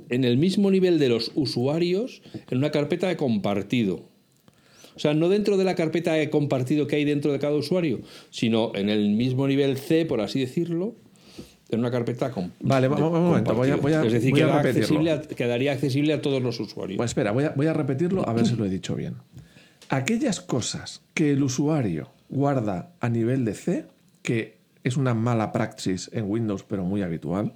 en 0.09 0.23
el 0.23 0.37
mismo 0.37 0.69
nivel 0.69 0.99
de 0.99 1.09
los 1.09 1.31
usuarios 1.33 2.21
en 2.51 2.59
una 2.59 2.69
carpeta 2.71 3.07
de 3.07 3.17
compartido. 3.17 4.03
O 4.95 4.99
sea, 4.99 5.13
no 5.15 5.29
dentro 5.29 5.57
de 5.57 5.63
la 5.63 5.73
carpeta 5.75 6.13
de 6.13 6.29
compartido 6.29 6.85
que 6.85 6.95
hay 6.97 7.05
dentro 7.05 7.31
de 7.31 7.39
cada 7.39 7.55
usuario, 7.55 8.01
sino 8.29 8.71
en 8.75 8.89
el 8.89 9.09
mismo 9.09 9.47
nivel 9.47 9.77
C, 9.77 10.05
por 10.05 10.21
así 10.21 10.39
decirlo, 10.41 10.93
en 11.69 11.79
una 11.79 11.91
carpeta 11.91 12.31
com- 12.31 12.49
Vale, 12.61 12.87
de- 12.89 12.95
vamos- 12.95 13.11
un 13.17 13.23
momento, 13.25 13.53
voy 13.53 13.69
a- 13.69 13.75
voy 13.75 13.93
a- 13.93 14.03
Es 14.03 14.11
decir, 14.13 14.31
voy 14.31 14.41
a 14.41 14.45
queda 14.45 14.61
repetirlo. 14.61 14.83
accesible 14.85 15.11
a- 15.11 15.21
quedaría 15.21 15.71
accesible 15.71 16.13
a 16.13 16.21
todos 16.21 16.41
los 16.41 16.59
usuarios. 16.59 16.97
Pues 16.97 17.11
espera, 17.11 17.31
voy 17.31 17.43
a, 17.45 17.49
voy 17.51 17.67
a 17.67 17.73
repetirlo 17.73 18.27
a 18.27 18.33
ver 18.33 18.45
si 18.47 18.55
lo 18.55 18.65
he 18.65 18.69
dicho 18.69 18.95
bien. 18.95 19.15
Aquellas 19.89 20.41
cosas 20.41 21.01
que 21.13 21.31
el 21.31 21.41
usuario 21.43 22.09
guarda 22.29 22.91
a 22.99 23.09
nivel 23.09 23.43
de 23.45 23.53
C, 23.55 23.85
que 24.21 24.57
es 24.83 24.97
una 24.97 25.13
mala 25.13 25.51
praxis 25.51 26.09
en 26.13 26.29
Windows, 26.29 26.63
pero 26.63 26.83
muy 26.85 27.01
habitual, 27.01 27.53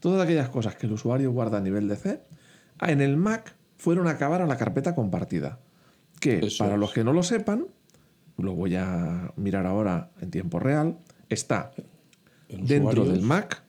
todas 0.00 0.22
aquellas 0.22 0.48
cosas 0.48 0.76
que 0.76 0.86
el 0.86 0.92
usuario 0.92 1.30
guarda 1.32 1.58
a 1.58 1.60
nivel 1.60 1.88
de 1.88 1.96
C, 1.96 2.20
en 2.80 3.00
el 3.00 3.16
Mac 3.16 3.54
fueron 3.76 4.06
a 4.08 4.12
acabar 4.12 4.40
a 4.42 4.46
la 4.46 4.56
carpeta 4.56 4.94
compartida. 4.94 5.58
Que, 6.20 6.38
Eso 6.46 6.64
para 6.64 6.74
es. 6.74 6.80
los 6.80 6.92
que 6.92 7.04
no 7.04 7.12
lo 7.12 7.22
sepan, 7.22 7.66
lo 8.38 8.54
voy 8.54 8.74
a 8.76 9.32
mirar 9.36 9.66
ahora 9.66 10.10
en 10.20 10.30
tiempo 10.30 10.58
real, 10.58 10.96
está 11.28 11.72
dentro 12.48 12.88
usuarios. 13.02 13.08
del 13.10 13.22
Mac, 13.22 13.62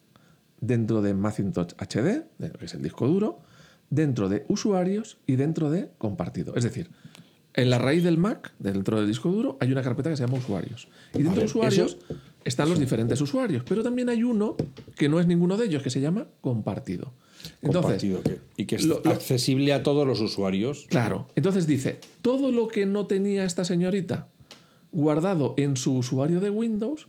dentro 0.62 1.02
de 1.02 1.14
Macintosh 1.14 1.74
HD, 1.78 2.24
que 2.58 2.66
es 2.66 2.74
el 2.74 2.82
disco 2.82 3.08
duro, 3.08 3.40
dentro 3.90 4.30
de 4.30 4.46
usuarios 4.48 5.18
y 5.26 5.36
dentro 5.36 5.70
de 5.70 5.90
compartido. 5.98 6.56
Es 6.56 6.64
decir, 6.64 6.90
en 7.54 7.70
la 7.70 7.80
raíz 7.80 8.04
del 8.04 8.18
Mac, 8.18 8.54
dentro 8.60 8.98
del 8.98 9.08
disco 9.08 9.30
duro, 9.32 9.58
hay 9.60 9.72
una 9.72 9.82
carpeta 9.82 10.10
que 10.10 10.18
se 10.18 10.26
llama 10.26 10.38
usuarios. 10.38 10.88
Y 11.14 11.24
dentro 11.24 11.40
de 11.42 11.46
usuarios 11.48 11.98
eso- 12.08 12.16
están 12.46 12.70
los 12.70 12.80
diferentes 12.80 13.20
usuarios, 13.22 13.64
pero 13.68 13.84
también 13.84 14.08
hay 14.10 14.24
uno 14.24 14.56
que 14.96 15.10
no 15.10 15.20
es 15.20 15.28
ninguno 15.28 15.58
de 15.58 15.66
ellos, 15.66 15.82
que 15.84 15.90
se 15.90 16.00
llama 16.02 16.28
compartido. 16.42 17.14
Entonces, 17.62 18.02
compartido, 18.02 18.22
que- 18.24 18.40
y 18.58 18.66
que 18.66 18.76
es 18.76 18.86
lo- 18.86 19.02
lo- 19.04 19.12
accesible 19.12 19.74
a 19.74 19.82
todos 19.84 20.06
los 20.06 20.20
usuarios. 20.22 20.86
Claro. 20.90 21.28
Entonces 21.36 21.68
dice, 21.68 22.00
todo 22.22 22.52
lo 22.52 22.68
que 22.68 22.86
no 22.86 23.08
tenía 23.08 23.44
esta 23.46 23.66
señorita 23.66 24.28
guardado 24.92 25.54
en 25.58 25.76
su 25.78 25.96
usuario 25.98 26.40
de 26.40 26.50
Windows, 26.50 27.08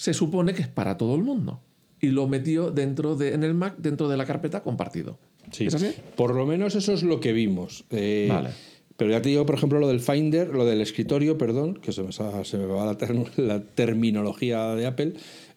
se 0.00 0.14
supone 0.14 0.54
que 0.54 0.62
es 0.62 0.68
para 0.68 0.96
todo 0.96 1.14
el 1.14 1.22
mundo. 1.22 1.60
Y 2.00 2.06
lo 2.08 2.26
metió 2.26 2.70
dentro 2.70 3.16
de, 3.16 3.34
en 3.34 3.44
el 3.44 3.52
Mac, 3.52 3.74
dentro 3.76 4.08
de 4.08 4.16
la 4.16 4.24
carpeta 4.24 4.62
compartido. 4.62 5.18
Sí. 5.52 5.66
¿Es 5.66 5.74
así? 5.74 5.92
Por 6.16 6.34
lo 6.34 6.46
menos 6.46 6.74
eso 6.74 6.94
es 6.94 7.02
lo 7.02 7.20
que 7.20 7.34
vimos. 7.34 7.84
Eh, 7.90 8.28
Vale. 8.30 8.48
Pero 8.96 9.10
ya 9.10 9.20
te 9.20 9.28
digo, 9.28 9.44
por 9.44 9.56
ejemplo, 9.56 9.78
lo 9.78 9.88
del 9.88 10.00
Finder, 10.00 10.48
lo 10.48 10.64
del 10.64 10.80
escritorio, 10.80 11.36
perdón, 11.36 11.74
que 11.74 11.92
se 11.92 12.02
me, 12.02 12.12
se 12.12 12.56
me 12.56 12.64
va 12.64 12.86
la, 12.86 12.96
ter- 12.96 13.14
la 13.36 13.62
terminología 13.62 14.74
de 14.74 14.86
Apple, 14.86 15.12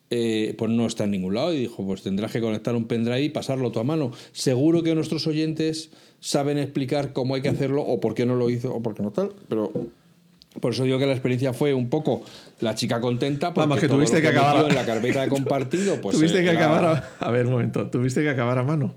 eh, 0.09 0.53
pues 0.57 0.69
no 0.71 0.85
está 0.87 1.05
en 1.05 1.11
ningún 1.11 1.35
lado. 1.35 1.53
Y 1.53 1.59
dijo, 1.59 1.85
pues 1.85 2.03
tendrás 2.03 2.33
que 2.33 2.41
conectar 2.41 2.75
un 2.75 2.83
pendrive 2.85 3.21
y 3.23 3.29
pasarlo 3.29 3.71
tú 3.71 3.79
a 3.79 3.85
mano. 3.85 4.11
Seguro 4.33 4.83
que 4.83 4.93
nuestros 4.93 5.25
oyentes 5.25 5.91
saben 6.19 6.57
explicar 6.57 7.13
cómo 7.13 7.35
hay 7.35 7.41
que 7.41 7.49
hacerlo 7.49 7.81
o 7.83 8.01
por 8.01 8.13
qué 8.13 8.25
no 8.25 8.35
lo 8.35 8.49
hizo 8.49 8.75
o 8.75 8.81
por 8.81 8.93
qué 8.95 9.03
no 9.03 9.11
tal, 9.11 9.31
pero... 9.47 9.71
Por 10.59 10.73
eso 10.73 10.83
digo 10.83 10.99
que 10.99 11.05
la 11.07 11.13
experiencia 11.13 11.51
fue 11.53 11.73
un 11.73 11.89
poco 11.89 12.23
la 12.59 12.75
chica 12.75 13.01
contenta 13.01 13.53
porque 13.53 13.67
Vamos, 13.67 13.79
que 13.79 13.87
tuviste 13.87 14.21
que 14.21 14.27
metió 14.27 14.41
acabar- 14.41 14.69
en 14.69 14.75
la 14.75 14.85
carpeta 14.85 15.21
de 15.23 15.27
compartido 15.29 15.99
pues 15.99 16.15
tuviste 16.15 16.39
eh, 16.39 16.43
que 16.43 16.49
era- 16.51 16.59
acabar 16.59 16.85
a, 17.19 17.25
a 17.25 17.31
ver, 17.31 17.45
un 17.47 17.53
momento. 17.53 17.89
Tuviste 17.89 18.21
que 18.21 18.29
acabar 18.29 18.57
a 18.59 18.63
mano. 18.63 18.95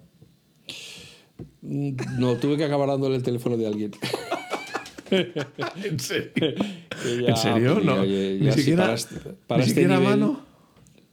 No, 1.63 2.35
tuve 2.37 2.57
que 2.57 2.65
acabar 2.65 2.89
dándole 2.89 3.17
el 3.17 3.23
teléfono 3.23 3.57
de 3.57 3.67
alguien. 3.67 3.91
¿En 5.11 5.99
serio? 6.01 6.33
Que 6.35 7.23
ya, 7.23 7.29
¿En 7.29 7.37
serio? 7.37 7.75
pues, 7.75 7.85
No. 7.87 8.05
ni 8.05 8.53
siquiera, 8.53 8.83
para 8.85 8.95
este- 8.95 9.17
para 9.47 9.59
ni 9.59 9.69
este 9.69 9.75
siquiera 9.81 9.97
a 9.97 10.01
nivel- 10.01 10.19
mano. 10.21 10.41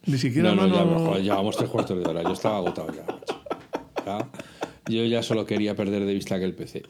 Ni 0.06 0.18
siquiera 0.18 0.50
No, 0.54 0.56
mano. 0.68 0.76
ya, 0.76 1.06
joder, 1.06 1.24
llevamos 1.24 1.58
tres 1.58 1.70
cuartos 1.70 2.04
de 2.04 2.10
hora. 2.10 2.24
Yo 2.24 2.34
estaba 2.34 2.58
agotado 2.58 2.88
ya. 2.94 3.06
Ya, 4.06 4.30
Yo 4.90 5.06
ya 5.06 5.24
solo 5.24 5.46
quería 5.46 5.76
perder 5.76 6.06
de 6.06 6.14
vista 6.14 6.36
aquel 6.36 6.54
PC. 6.54 6.84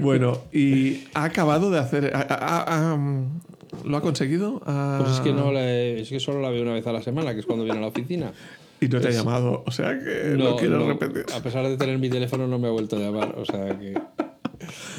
Bueno, 0.00 0.38
y 0.52 1.04
ha 1.14 1.24
acabado 1.24 1.70
de 1.70 1.78
hacer. 1.78 2.12
ha- 2.14 2.26
ha- 2.28 2.92
ha- 2.92 2.96
mm, 2.96 3.40
¿Lo 3.84 3.96
ha 3.96 4.00
conseguido? 4.00 4.60
Pues 4.60 5.10
es 5.14 5.20
que 5.20 5.32
no 5.32 5.52
la 5.52 5.60
he- 5.70 6.00
es 6.00 6.08
que 6.08 6.18
solo 6.20 6.40
la 6.40 6.50
veo 6.50 6.62
una 6.62 6.72
vez 6.72 6.86
a 6.86 6.92
la 6.92 7.02
semana, 7.02 7.34
que 7.34 7.40
es 7.40 7.46
cuando 7.46 7.64
viene 7.64 7.78
a 7.78 7.82
la 7.82 7.88
oficina. 7.88 8.32
Y 8.80 8.88
no 8.88 9.00
te 9.00 9.08
ha 9.08 9.10
llamado. 9.10 9.62
O 9.66 9.70
sea 9.70 9.98
que 9.98 10.34
no, 10.36 10.54
quiero 10.56 10.78
no, 10.78 10.88
repetir. 10.88 11.24
A 11.34 11.40
pesar 11.42 11.66
de 11.66 11.78
tener 11.78 11.98
mi 11.98 12.10
teléfono, 12.10 12.46
no 12.46 12.58
me 12.58 12.68
ha 12.68 12.70
vuelto 12.70 12.96
a 12.96 12.98
llamar. 12.98 13.34
O 13.38 13.44
sea 13.46 13.78
que. 13.78 13.94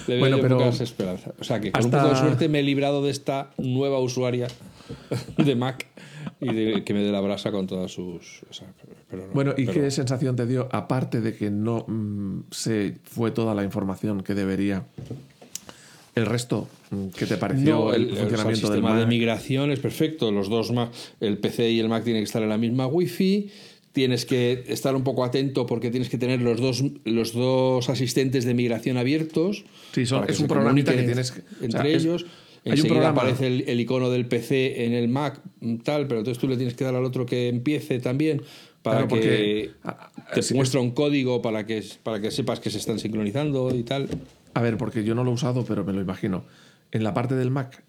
Le 0.08 0.13
veo 0.15 0.19
Bueno, 0.19 0.38
yo 0.38 0.41
pero 0.43 0.58
pocas 0.58 0.82
esperanzas. 0.82 1.34
O 1.39 1.43
sea 1.43 1.60
que 1.62 1.71
con 1.71 1.84
hasta- 1.84 1.97
un 1.97 2.04
poco 2.04 2.13
de 2.15 2.19
suerte 2.19 2.50
me 2.50 2.62
he 2.62 2.63
librado 2.63 3.04
de 3.04 3.12
esta 3.12 3.52
nueva 3.60 4.00
usuaria 4.00 4.47
de 5.38 5.56
Mac 5.56 5.86
y 6.41 6.52
de 6.54 6.84
que 6.84 6.93
me 6.95 7.02
dé 7.04 7.12
la 7.12 7.21
brasa 7.21 7.52
con 7.52 7.67
todas 7.67 7.91
sus. 7.91 8.41
o 8.50 8.54
sea, 8.54 8.67
pero 9.10 9.28
no, 9.28 9.34
Bueno, 9.34 9.54
¿y 9.58 9.65
pero- 9.65 9.82
qué 9.82 9.91
sensación 9.91 10.36
te 10.36 10.46
dio? 10.46 10.67
Aparte 10.72 11.22
de 11.22 11.36
que 11.36 11.50
no 11.50 11.86
mm, 11.88 12.46
se 12.52 12.96
fue 13.04 13.32
toda 13.32 13.54
la 13.56 13.63
información 13.63 14.22
que 14.24 14.34
debería. 14.36 14.84
El 16.15 16.26
resto, 16.26 16.67
mm, 16.89 17.08
¿qué 17.17 17.26
te 17.28 17.38
pareció 17.38 17.76
No, 17.76 17.93
el, 17.93 18.06
el, 18.06 18.12
o 18.12 18.15
sea, 18.15 18.24
el 18.24 18.30
funcionamiento 18.30 18.67
del 18.70 18.78
sistema 18.80 19.00
de 19.00 19.06
migración 19.06 19.72
es 19.72 19.80
perfecto. 19.80 20.32
Los 20.32 20.50
dos 20.50 20.72
Mac, 20.72 20.89
el 21.20 21.38
PC 21.38 21.70
y 21.72 21.80
el 21.80 21.89
Mac 21.89 22.04
tienen 22.04 22.22
que 22.22 22.26
estar 22.26 22.41
en 22.41 22.50
la 22.50 22.58
misma 22.58 22.88
Wi-Fi. 22.88 23.50
Tienes 23.91 24.26
que 24.26 24.63
estar 24.67 24.96
un 24.96 25.04
poco 25.04 25.24
atento 25.24 25.65
porque 25.65 25.89
tienes 25.91 26.10
que 26.10 26.17
tener 26.17 26.41
los 26.41 26.60
dos, 26.60 26.84
los 27.06 27.34
dos 27.34 27.89
asistentes 27.89 28.46
de 28.46 28.54
migración 28.56 28.98
abiertos. 28.98 29.63
Sí, 29.93 30.06
son- 30.06 30.26
es 30.30 30.39
un 30.39 30.48
programita 30.48 30.96
que 30.96 31.04
tienes 31.04 31.32
que- 31.32 31.41
o 31.41 31.63
entre 31.65 31.82
sea, 31.82 31.89
es- 31.91 32.04
ellos. 32.04 32.26
hay 32.65 32.82
un 32.82 32.88
programa- 32.88 33.22
aparece 33.22 33.48
el, 33.48 33.63
el 33.67 33.80
icono 33.80 34.10
del 34.10 34.26
PC 34.28 34.86
en 34.86 34.93
el 34.93 35.08
Mac, 35.08 35.39
tal, 35.84 36.08
pero 36.08 36.20
entonces 36.20 36.39
tú 36.41 36.48
le 36.48 36.58
tienes 36.58 36.74
que 36.76 36.84
dar 36.84 36.96
al 36.96 37.06
otro 37.06 37.26
que 37.26 37.48
empiece 37.48 38.00
también 38.00 38.41
para 38.89 39.08
Claro, 39.08 39.08
porque- 39.10 39.71
que 40.34 40.41
te 40.41 40.54
muestra 40.54 40.80
un 40.82 40.91
código 40.91 41.41
para 41.41 41.65
que, 41.65 41.84
para 42.04 42.19
que 42.21 42.32
sepas 42.32 42.60
que 42.60 42.69
se 42.69 42.78
están 42.78 43.00
sincronizando 43.00 43.73
y 43.76 43.84
tal. 43.84 44.08
A 44.54 44.62
ver, 44.62 44.78
porque 44.78 45.04
yo 45.04 45.15
no 45.15 45.23
lo 45.23 45.32
he 45.32 45.34
usado, 45.34 45.63
pero 45.65 45.84
me 45.84 45.93
lo 45.93 46.02
imagino. 46.02 46.43
En 46.91 47.04
la 47.04 47.13
parte 47.13 47.36
del 47.36 47.52
Mac, 47.52 47.84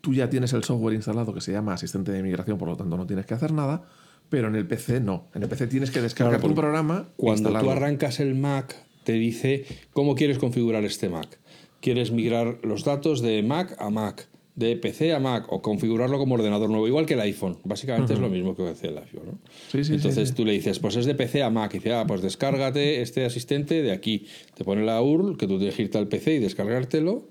tú 0.00 0.14
ya 0.14 0.28
tienes 0.30 0.52
el 0.52 0.64
software 0.64 0.94
instalado 0.94 1.32
que 1.34 1.40
se 1.40 1.52
llama 1.52 1.74
asistente 1.74 2.12
de 2.12 2.22
migración, 2.22 2.56
por 2.58 2.68
lo 2.68 2.76
tanto 2.76 2.96
no 2.96 3.06
tienes 3.06 3.26
que 3.26 3.34
hacer 3.34 3.52
nada. 3.52 3.82
pero 4.30 4.48
en 4.48 4.56
el 4.56 4.66
PC 4.66 5.00
no. 5.00 5.28
En 5.34 5.42
el 5.42 5.48
PC 5.48 5.66
tienes 5.68 5.90
que 5.90 6.00
descargar 6.00 6.36
Claro, 6.40 6.48
un 6.48 6.54
programa. 6.56 7.08
Cuando 7.16 7.50
tú 7.60 7.70
arrancas 7.70 8.18
el 8.20 8.34
Mac, 8.34 8.74
te 9.04 9.12
dice 9.12 9.64
cómo 9.92 10.14
quieres 10.16 10.38
configurar 10.38 10.82
este 10.84 11.08
Mac. 11.10 11.38
¿Quieres 11.80 12.10
migrar 12.10 12.58
los 12.64 12.84
datos 12.84 13.20
de 13.20 13.42
Mac 13.42 13.76
a 13.78 13.90
Mac, 13.90 14.26
de 14.56 14.76
PC 14.76 15.12
a 15.12 15.18
Mac 15.18 15.46
o 15.52 15.60
configurarlo 15.62 16.18
como 16.18 16.34
ordenador 16.34 16.70
nuevo? 16.70 16.86
Igual 16.86 17.06
que 17.06 17.14
el 17.14 17.20
iPhone. 17.20 17.58
Básicamente 17.64 18.12
es 18.12 18.20
lo 18.20 18.28
mismo 18.28 18.54
que 18.54 18.66
hace 18.68 18.88
el 18.88 18.98
iPhone. 18.98 19.26
¿no? 19.26 19.38
Sí, 19.70 19.84
sí, 19.84 19.94
Entonces 19.94 20.28
sí. 20.28 20.34
tú 20.34 20.44
le 20.44 20.52
dices, 20.52 20.78
pues 20.78 20.96
es 20.96 21.06
de 21.06 21.14
PC 21.14 21.42
a 21.42 21.50
Mac. 21.50 21.74
Y 21.74 21.78
dice, 21.78 21.94
ah, 21.94 22.04
pues 22.06 22.22
descárgate 22.22 23.02
este 23.02 23.24
asistente 23.24 23.82
de 23.82 23.92
aquí. 23.92 24.26
Te 24.54 24.64
pone 24.64 24.84
la 24.84 25.02
URL 25.02 25.36
que 25.36 25.46
tú 25.46 25.58
tienes 25.58 25.74
que 25.74 25.82
irte 25.82 25.98
al 25.98 26.08
PC 26.08 26.34
y 26.34 26.38
descargártelo. 26.38 27.26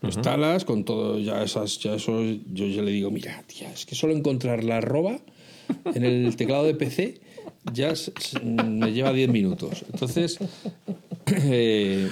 Lo 0.00 0.08
instalas 0.08 0.64
con 0.64 0.84
todo, 0.84 1.18
ya 1.18 1.42
esas, 1.42 1.80
ya 1.80 1.94
eso, 1.94 2.22
yo 2.22 2.66
ya 2.66 2.82
le 2.82 2.92
digo, 2.92 3.10
mira, 3.10 3.42
tía, 3.48 3.72
es 3.72 3.84
que 3.84 3.96
solo 3.96 4.12
encontrar 4.12 4.62
la 4.62 4.76
arroba 4.76 5.18
en 5.92 6.04
el 6.04 6.36
teclado 6.36 6.64
de 6.66 6.74
PC 6.74 7.20
ya 7.72 7.92
me 8.44 8.92
lleva 8.92 9.12
10 9.12 9.30
minutos. 9.30 9.84
Entonces, 9.92 10.38
eh, 11.26 12.08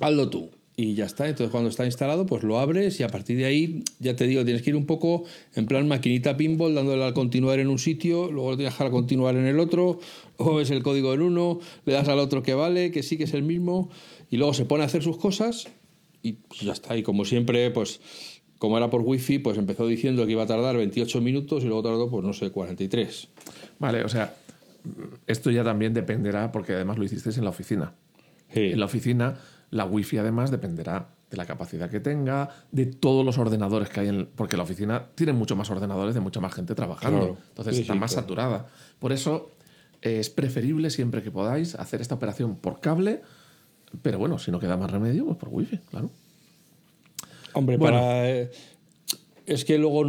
hazlo 0.00 0.30
tú. 0.30 0.50
Y 0.80 0.94
ya 0.94 1.06
está. 1.06 1.28
Entonces, 1.28 1.50
cuando 1.50 1.70
está 1.70 1.84
instalado, 1.86 2.24
pues 2.24 2.44
lo 2.44 2.60
abres 2.60 3.00
y 3.00 3.02
a 3.02 3.08
partir 3.08 3.36
de 3.36 3.46
ahí, 3.46 3.82
ya 3.98 4.14
te 4.14 4.28
digo, 4.28 4.44
tienes 4.44 4.62
que 4.62 4.70
ir 4.70 4.76
un 4.76 4.86
poco 4.86 5.24
en 5.56 5.66
plan 5.66 5.88
maquinita 5.88 6.36
pinball, 6.36 6.72
dándole 6.72 7.02
al 7.02 7.14
continuar 7.14 7.58
en 7.58 7.66
un 7.66 7.80
sitio, 7.80 8.30
luego 8.30 8.52
lo 8.52 8.56
tienes 8.56 8.74
que 8.74 8.84
dejar 8.84 8.92
continuar 8.92 9.34
en 9.34 9.46
el 9.46 9.58
otro, 9.58 9.98
luego 10.38 10.54
ves 10.54 10.70
el 10.70 10.84
código 10.84 11.12
en 11.14 11.22
uno, 11.22 11.58
le 11.84 11.94
das 11.94 12.06
al 12.06 12.20
otro 12.20 12.44
que 12.44 12.54
vale, 12.54 12.92
que 12.92 13.02
sí 13.02 13.18
que 13.18 13.24
es 13.24 13.34
el 13.34 13.42
mismo, 13.42 13.90
y 14.30 14.36
luego 14.36 14.54
se 14.54 14.66
pone 14.66 14.84
a 14.84 14.86
hacer 14.86 15.02
sus 15.02 15.16
cosas 15.16 15.66
y 16.22 16.34
pues 16.34 16.60
ya 16.60 16.74
está. 16.74 16.96
Y 16.96 17.02
como 17.02 17.24
siempre, 17.24 17.72
pues 17.72 18.00
como 18.60 18.76
era 18.76 18.88
por 18.88 19.00
wifi, 19.00 19.40
pues 19.40 19.58
empezó 19.58 19.84
diciendo 19.84 20.26
que 20.26 20.30
iba 20.30 20.44
a 20.44 20.46
tardar 20.46 20.76
28 20.76 21.20
minutos 21.20 21.64
y 21.64 21.66
luego 21.66 21.82
tardó, 21.82 22.08
pues 22.08 22.24
no 22.24 22.32
sé, 22.32 22.50
43. 22.50 23.26
Vale, 23.80 24.04
o 24.04 24.08
sea, 24.08 24.36
esto 25.26 25.50
ya 25.50 25.64
también 25.64 25.92
dependerá, 25.92 26.52
porque 26.52 26.74
además 26.74 26.98
lo 26.98 27.04
hicisteis 27.04 27.36
en 27.36 27.42
la 27.42 27.50
oficina. 27.50 27.94
Sí. 28.54 28.60
En 28.60 28.78
la 28.78 28.86
oficina, 28.86 29.40
la 29.70 29.84
wifi 29.84 30.18
además 30.18 30.50
dependerá 30.50 31.08
de 31.30 31.36
la 31.36 31.44
capacidad 31.44 31.90
que 31.90 32.00
tenga, 32.00 32.48
de 32.72 32.86
todos 32.86 33.24
los 33.24 33.36
ordenadores 33.36 33.90
que 33.90 34.00
hay 34.00 34.08
en. 34.08 34.26
Porque 34.34 34.56
la 34.56 34.62
oficina 34.62 35.06
tiene 35.14 35.32
mucho 35.34 35.56
más 35.56 35.68
ordenadores 35.70 36.14
de 36.14 36.20
mucha 36.20 36.40
más 36.40 36.54
gente 36.54 36.74
trabajando. 36.74 37.18
Claro. 37.18 37.38
Entonces 37.50 37.76
Sí, 37.76 37.82
está 37.82 37.92
sí, 37.94 37.98
más 37.98 38.12
claro. 38.12 38.22
saturada. 38.22 38.66
Por 38.98 39.12
eso 39.12 39.50
eh, 40.00 40.20
es 40.20 40.30
preferible 40.30 40.88
siempre 40.90 41.22
que 41.22 41.30
podáis 41.30 41.74
hacer 41.74 42.00
esta 42.00 42.14
operación 42.14 42.56
por 42.56 42.80
cable. 42.80 43.20
Pero 44.02 44.18
bueno, 44.18 44.38
si 44.38 44.50
no 44.50 44.58
queda 44.58 44.76
más 44.76 44.90
remedio, 44.90 45.24
pues 45.26 45.36
por 45.38 45.48
wifi, 45.50 45.78
claro. 45.90 46.10
Hombre, 47.52 47.76
Bueno. 47.76 47.96
para. 47.98 48.28
eh, 48.30 48.50
es 49.46 49.64
que 49.64 49.78
luego 49.78 50.04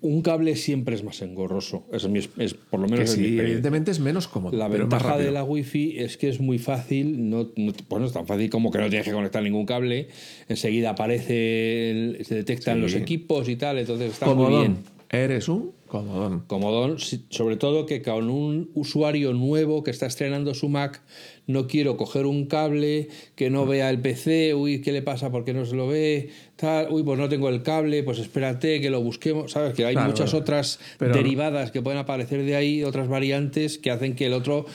un, 0.00 0.22
cable 0.22 0.54
siempre 0.56 0.94
es 0.94 1.02
más 1.04 1.20
engorroso. 1.22 1.86
Es, 1.92 2.08
mi- 2.08 2.20
es 2.38 2.54
por 2.54 2.80
lo 2.80 2.86
menos 2.88 2.98
Que 2.98 3.04
es 3.04 3.10
mi 3.10 3.14
sí, 3.16 3.20
experiencia. 3.30 3.42
evidentemente 3.44 3.90
es 3.90 4.00
menos 4.00 4.28
cómodo. 4.28 4.56
La 4.56 4.66
es 4.66 4.72
ventaja 4.72 5.18
de 5.18 5.30
la 5.30 5.44
wifi 5.44 5.98
es 5.98 6.16
que 6.16 6.28
es 6.28 6.40
muy 6.40 6.58
fácil, 6.58 7.28
no, 7.30 7.50
no- 7.56 7.72
bueno, 7.88 8.06
es 8.06 8.12
tan 8.12 8.26
fácil 8.26 8.48
como 8.50 8.70
que 8.70 8.78
no 8.78 8.88
tienes 8.88 9.06
que 9.06 9.12
conectar 9.12 9.42
ningún 9.42 9.66
cable, 9.66 10.08
enseguida 10.48 10.90
aparece, 10.90 11.90
el- 11.90 12.24
se 12.24 12.34
detectan 12.36 12.76
Sí. 12.76 12.80
los 12.82 12.94
equipos 12.94 13.48
y 13.48 13.56
tal, 13.56 13.78
entonces 13.78 14.12
está 14.12 14.32
muy 14.34 14.54
bien. 14.60 14.76
Eres 15.16 15.48
un 15.48 15.72
comodón. 15.86 16.40
Comodón, 16.46 16.98
sobre 17.30 17.56
todo 17.56 17.86
que 17.86 18.02
con 18.02 18.28
un 18.28 18.70
usuario 18.74 19.32
nuevo 19.32 19.82
que 19.82 19.90
está 19.90 20.06
estrenando 20.06 20.52
su 20.52 20.68
Mac, 20.68 21.00
no 21.46 21.66
quiero 21.68 21.96
coger 21.96 22.26
un 22.26 22.46
cable 22.46 23.08
que 23.34 23.48
no 23.48 23.64
vea 23.66 23.88
el 23.88 24.00
PC, 24.00 24.54
uy, 24.54 24.82
¿qué 24.82 24.92
le 24.92 25.00
pasa? 25.02 25.30
¿Por 25.30 25.44
qué 25.44 25.54
no 25.54 25.64
se 25.64 25.74
lo 25.74 25.86
ve? 25.86 26.30
Tal, 26.56 26.88
uy, 26.90 27.02
pues 27.02 27.18
no 27.18 27.28
tengo 27.28 27.48
el 27.48 27.62
cable, 27.62 28.02
pues 28.02 28.18
espérate 28.18 28.80
que 28.80 28.90
lo 28.90 29.00
busquemos. 29.00 29.52
Sabes 29.52 29.74
que 29.74 29.84
hay 29.86 29.94
Claro, 29.94 30.08
muchas 30.10 30.34
otras 30.34 30.80
Pero- 30.98 31.14
derivadas 31.14 31.70
que 31.70 31.80
pueden 31.82 31.98
aparecer 31.98 32.42
de 32.44 32.56
ahí, 32.56 32.84
otras 32.84 33.08
variantes 33.08 33.78
que 33.78 33.90
hacen 33.90 34.14
que 34.16 34.26
el 34.26 34.32
otro 34.34 34.66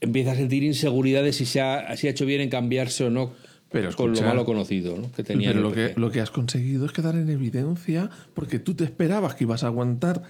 empiece 0.00 0.30
a 0.30 0.34
sentir 0.34 0.62
inseguridad 0.64 1.22
de 1.22 1.32
si 1.32 1.44
se 1.46 1.60
ha, 1.60 1.96
si 1.96 2.06
ha 2.06 2.10
hecho 2.10 2.26
bien 2.26 2.40
en 2.40 2.50
cambiarse 2.50 3.04
o 3.04 3.10
no 3.10 3.32
Pero 3.72 3.90
con 3.96 4.08
lo 4.08 4.12
escucha, 4.12 4.28
malo 4.28 4.44
conocido 4.44 4.96
¿no? 4.98 5.10
que 5.12 5.24
tenía. 5.24 5.48
Pero 5.48 5.60
el 5.60 5.64
lo 5.64 5.72
que, 5.72 5.94
lo 5.96 6.10
que 6.10 6.20
has 6.20 6.30
conseguido 6.30 6.84
es 6.86 6.92
quedar 6.92 7.14
en 7.16 7.30
evidencia 7.30 8.10
porque 8.34 8.58
tú 8.58 8.74
te 8.74 8.84
esperabas 8.84 9.34
que 9.34 9.44
ibas 9.44 9.64
a 9.64 9.68
aguantar 9.68 10.22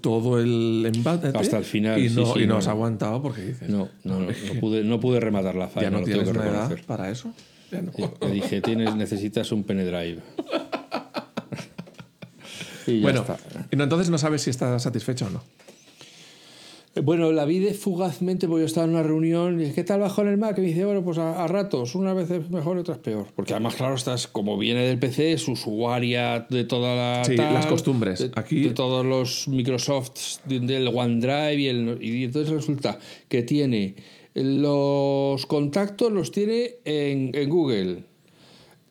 todo 0.00 0.40
el 0.40 0.90
embate 0.92 1.28
Hasta 1.28 1.58
el 1.58 1.64
final, 1.64 2.00
y 2.00 2.10
no, 2.10 2.34
sí, 2.34 2.40
y 2.40 2.46
no 2.46 2.54
no. 2.54 2.58
has 2.58 2.66
aguantado 2.66 3.22
porque 3.22 3.42
dices 3.42 3.68
No, 3.68 3.88
no, 4.04 4.18
no, 4.20 4.28
pude, 4.60 4.82
no 4.82 4.98
pude 4.98 5.20
rematar 5.20 5.54
la 5.54 5.68
falla, 5.68 5.86
ya 5.86 5.90
no 5.90 6.00
lo 6.00 6.06
tengo 6.06 6.22
tienes 6.22 6.42
que 6.42 6.48
una 6.48 6.58
edad 6.58 6.76
para 6.86 7.08
eso. 7.10 7.32
Ya 7.70 7.82
no. 7.82 7.92
Le 8.20 8.30
dije, 8.32 8.60
tienes, 8.62 8.94
necesitas 8.96 9.52
un 9.52 9.62
pendrive. 9.62 10.18
y 12.86 12.96
ya 12.96 13.02
Bueno, 13.02 13.20
está. 13.20 13.36
y 13.70 13.76
no, 13.76 13.84
entonces 13.84 14.10
no 14.10 14.18
sabes 14.18 14.42
si 14.42 14.50
estás 14.50 14.82
satisfecho 14.82 15.26
o 15.26 15.30
no. 15.30 15.42
Eh, 16.98 17.00
Bueno, 17.02 17.32
la 17.32 17.44
vi 17.44 17.58
de 17.60 17.74
fugazmente 17.74 18.46
porque 18.48 18.62
yo 18.62 18.66
estaba 18.66 18.84
en 18.86 18.92
una 18.92 19.02
reunión 19.02 19.60
y 19.60 19.70
¿qué 19.72 19.84
tal 19.84 20.00
bajo 20.00 20.22
en 20.22 20.28
el 20.28 20.36
Mac? 20.38 20.56
Y 20.58 20.60
me 20.62 20.66
dice, 20.68 20.84
bueno, 20.84 21.02
pues 21.04 21.18
a, 21.18 21.42
a 21.44 21.46
ratos, 21.46 21.94
unas 21.94 22.14
veces 22.16 22.50
mejor 22.50 22.76
y 22.76 22.80
otras 22.80 22.98
peor. 22.98 23.26
Porque 23.34 23.52
además, 23.52 23.74
claro, 23.76 23.94
estás, 23.94 24.26
como 24.28 24.58
viene 24.58 24.86
del 24.86 24.98
PC, 24.98 25.32
es 25.32 25.48
usuaria 25.48 26.46
de 26.50 26.64
toda 26.64 26.94
la... 26.94 27.24
Sí, 27.24 27.36
las 27.36 27.66
costumbres. 27.66 28.18
De, 28.20 28.30
Aquí- 28.34 28.60
de 28.62 28.70
todos 28.70 29.04
los 29.04 29.48
Microsofts, 29.48 30.40
de- 30.44 30.60
del 30.60 30.88
OneDrive 30.88 31.54
y, 31.56 31.66
el, 31.68 31.98
y 32.02 32.24
entonces 32.24 32.52
resulta 32.52 32.98
que 33.28 33.42
tiene 33.42 33.94
los 34.34 35.46
contactos, 35.46 36.12
los 36.12 36.30
tiene 36.30 36.76
en, 36.84 37.30
en 37.34 37.48
Google. 37.48 38.04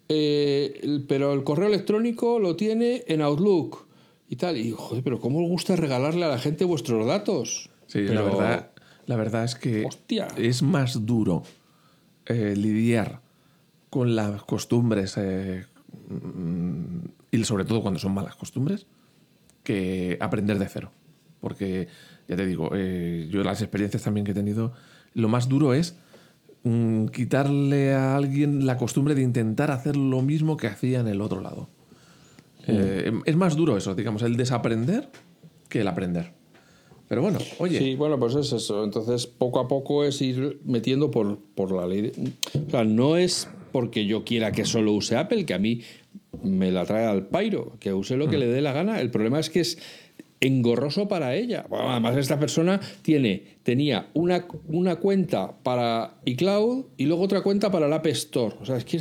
Eh, 0.10 1.02
pero 1.08 1.34
el 1.34 1.43
correo 1.43 1.67
electrónico 1.67 2.39
lo 2.39 2.56
tiene 2.56 3.04
en 3.08 3.22
Outlook 3.22 3.86
y 4.30 4.36
tal. 4.38 4.58
Y 4.58 4.72
joder, 4.72 5.04
pero 5.04 5.20
¿cómo 5.20 5.43
os 5.43 5.50
gusta 5.50 5.76
regalarle 5.76 6.26
a 6.26 6.30
la 6.30 6.39
gente 6.39 6.63
vuestros 6.65 7.06
datos? 7.06 7.70
Sí, 7.88 8.02
la, 8.08 8.21
verdad, 8.21 8.71
la 9.06 9.15
verdad 9.15 9.43
es 9.43 9.56
que 9.56 9.86
Hostia. 9.86 10.28
es 10.38 10.62
más 10.62 11.06
duro 11.06 11.43
eh, 12.26 12.54
lidiar 12.56 13.21
con 13.89 14.15
las 14.15 14.43
costumbres 14.43 15.15
eh, 15.17 15.65
mm, 16.10 17.06
y 17.32 17.43
sobre 17.43 17.65
todo 17.65 17.82
cuando 17.82 18.00
son 18.00 18.13
malas 18.13 18.36
costumbres 18.36 18.86
que 19.63 20.17
aprender 20.21 20.60
de 20.60 20.67
cero. 20.67 20.91
Porque, 21.41 21.88
ya 22.28 22.36
te 22.36 22.45
digo, 22.45 22.71
eh, 22.73 23.28
yo 23.30 23.43
las 23.43 23.62
experiencias 23.62 24.04
también 24.04 24.26
que 24.26 24.32
he 24.32 24.36
tenido, 24.36 24.73
lo 25.13 25.30
más 25.30 25.50
duro 25.50 25.73
es 25.73 25.97
mm, 26.63 27.08
quitarle 27.08 27.93
a 27.93 28.15
alguien 28.15 28.65
la 28.65 28.78
costumbre 28.78 29.15
de 29.15 29.21
intentar 29.21 29.71
hacer 29.71 29.95
lo 29.95 30.21
mismo 30.21 30.58
que 30.58 30.67
hacía 30.67 31.00
en 31.00 31.08
el 31.08 31.21
otro 31.21 31.41
lado. 31.41 31.69
Eh, 32.67 33.12
es 33.26 33.36
más 33.36 33.56
duro 33.56 33.78
eso, 33.78 33.95
digamos, 33.95 34.21
el 34.23 34.36
desaprender 34.36 35.10
que 35.69 35.82
el 35.82 35.88
aprender. 35.88 36.34
Pero 37.08 37.22
bueno, 37.22 37.39
oye, 37.60 37.78
Sí, 37.80 37.96
bueno, 37.96 38.20
pues 38.20 38.36
es 38.36 38.52
eso. 38.52 38.84
Entonces, 38.84 39.28
poco 39.28 39.60
a 39.60 39.67
poco 39.67 40.04
es 40.04 40.22
ir 40.22 40.60
metiendo 40.65 41.10
por, 41.12 41.39
por 41.56 41.72
la 41.72 41.88
ley. 41.88 42.02
de- 42.02 42.12
O 42.67 42.70
sea, 42.70 42.84
no 42.84 43.15
es 43.17 43.48
porque 43.72 44.06
yo 44.06 44.24
quiera 44.26 44.52
que 44.52 44.65
solo 44.65 44.91
use 44.93 45.15
Apple, 45.15 45.46
que 45.46 45.54
a 45.54 45.60
mí 45.60 45.82
me 46.43 46.72
la 46.72 46.86
trae 46.86 47.06
al 47.06 47.28
pairo, 47.28 47.74
que 47.80 47.93
use 47.93 48.17
lo 48.17 48.30
que 48.30 48.38
le 48.38 48.48
dé 48.48 48.62
la 48.62 48.74
gana. 48.74 49.00
El 49.00 49.10
problema 49.12 49.39
es 49.39 49.50
que 49.50 49.62
es 49.62 49.78
engorroso 50.39 51.08
para 51.08 51.36
ella. 51.36 51.65
Bueno, 51.67 51.89
además, 51.89 52.15
esta 52.17 52.39
persona 52.39 52.80
tiene, 53.02 53.43
tenía 53.63 54.08
una, 54.13 54.45
una 54.67 54.97
cuenta 54.97 55.52
para 55.63 56.15
iCloud 56.26 56.86
y 56.97 57.06
luego 57.06 57.23
otra 57.23 57.41
cuenta 57.41 57.71
para 57.71 57.88
el 57.88 57.93
App 57.93 58.06
Store. 58.08 58.56
O 58.62 58.65
sea, 58.65 58.78
es 58.78 58.86
que 58.86 59.00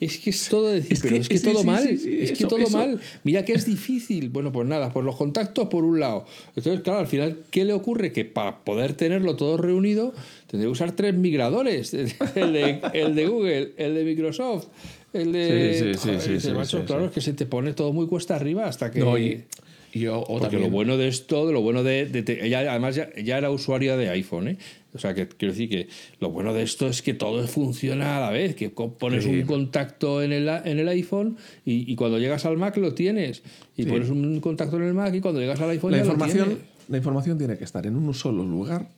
es, 0.00 0.18
que 0.18 0.30
es 0.30 0.48
todo 0.48 0.68
decir, 0.68 0.92
Es 0.94 1.00
pero 1.00 1.14
que- 1.14 1.20
es 1.20 1.28
que 1.28 1.38
sí, 1.38 1.44
todo 1.44 1.60
sí, 1.60 1.66
mal. 1.66 1.98
sí, 1.98 2.18
es 2.22 2.32
que 2.32 2.44
todo 2.46 2.58
eso- 2.60 2.76
mal. 2.78 3.00
Mira 3.24 3.44
que 3.44 3.52
es 3.52 3.66
difícil. 3.66 4.30
Bueno, 4.30 4.50
pues 4.50 4.66
nada, 4.66 4.90
pues 4.92 5.04
los 5.04 5.16
contactos 5.16 5.68
por 5.68 5.84
un 5.84 6.00
lado. 6.00 6.24
Entonces, 6.56 6.80
claro, 6.82 7.00
al 7.00 7.06
final, 7.06 7.42
¿qué 7.50 7.64
le 7.66 7.74
ocurre? 7.74 8.12
Que 8.12 8.24
para 8.24 8.64
poder 8.64 8.94
tenerlo 8.94 9.36
todo 9.36 9.58
reunido, 9.58 10.14
tendría 10.46 10.68
que 10.68 10.72
usar 10.72 10.92
tres 10.92 11.14
migradores. 11.14 11.92
El 12.34 12.52
de, 12.52 12.80
el 12.94 13.14
de 13.14 13.26
Google, 13.26 13.72
el 13.76 13.94
de 13.94 14.04
Microsoft, 14.04 14.66
el 15.12 15.32
de... 15.32 15.74
Sí, 15.74 15.84
sí, 15.84 15.92
sí, 15.94 15.98
Joder, 16.08 16.20
sí, 16.20 16.32
dices, 16.32 16.50
sí, 16.50 16.56
macho, 16.56 16.78
sí, 16.80 16.84
claro, 16.86 17.04
es 17.06 17.12
que 17.12 17.20
se 17.20 17.32
te 17.34 17.44
pone 17.46 17.72
todo 17.74 17.92
muy 17.92 18.06
cuesta 18.06 18.36
arriba 18.36 18.66
hasta 18.66 18.90
que... 18.90 19.00
No, 19.00 19.18
y, 19.18 19.44
y 19.92 20.06
o, 20.06 20.18
o 20.20 20.26
Porque 20.26 20.42
también- 20.42 20.62
lo 20.62 20.70
bueno 20.70 20.96
de 20.96 21.08
esto, 21.08 21.50
lo 21.50 21.60
bueno 21.62 21.82
de, 21.82 22.06
de- 22.06 22.22
de- 22.22 22.46
ella 22.46 22.60
además 22.70 22.94
ya, 22.94 23.08
ya 23.16 23.38
era 23.38 23.50
usuaria 23.50 23.96
de 23.96 24.08
iPhone, 24.10 24.48
¿eh? 24.48 24.58
O 24.94 24.98
sea, 24.98 25.14
que 25.14 25.28
quiero 25.28 25.52
decir 25.52 25.68
que 25.68 25.88
lo 26.20 26.30
bueno 26.30 26.52
de 26.54 26.62
esto 26.62 26.88
es 26.88 27.02
que 27.02 27.12
todo 27.14 27.46
funciona 27.46 28.16
a 28.16 28.20
la 28.20 28.30
vez, 28.30 28.54
que 28.54 28.70
pones 28.70 29.24
Sí. 29.24 29.30
un 29.30 29.42
contacto 29.42 30.22
en 30.22 30.32
el, 30.32 30.48
en 30.48 30.78
el 30.78 30.88
iPhone 30.88 31.36
y, 31.64 31.90
y 31.90 31.94
cuando 31.94 32.18
llegas 32.18 32.44
al 32.46 32.56
Mac 32.56 32.76
lo 32.78 32.94
tienes. 32.94 33.42
Y 33.76 33.82
Sí. 33.84 33.88
pones 33.88 34.08
un 34.10 34.40
contacto 34.40 34.76
en 34.76 34.84
el 34.84 34.94
Mac 34.94 35.14
y 35.14 35.20
cuando 35.20 35.40
llegas 35.40 35.60
al 35.60 35.70
iPhone 35.70 35.92
la 35.92 35.98
ya 35.98 36.04
lo 36.04 36.10
información, 36.12 36.48
tienes. 36.48 36.64
la 36.88 36.96
información 36.96 37.38
tiene 37.38 37.58
que 37.58 37.64
estar 37.64 37.86
en 37.86 37.96
un 37.96 38.12
solo 38.14 38.42
lugar 38.44 38.88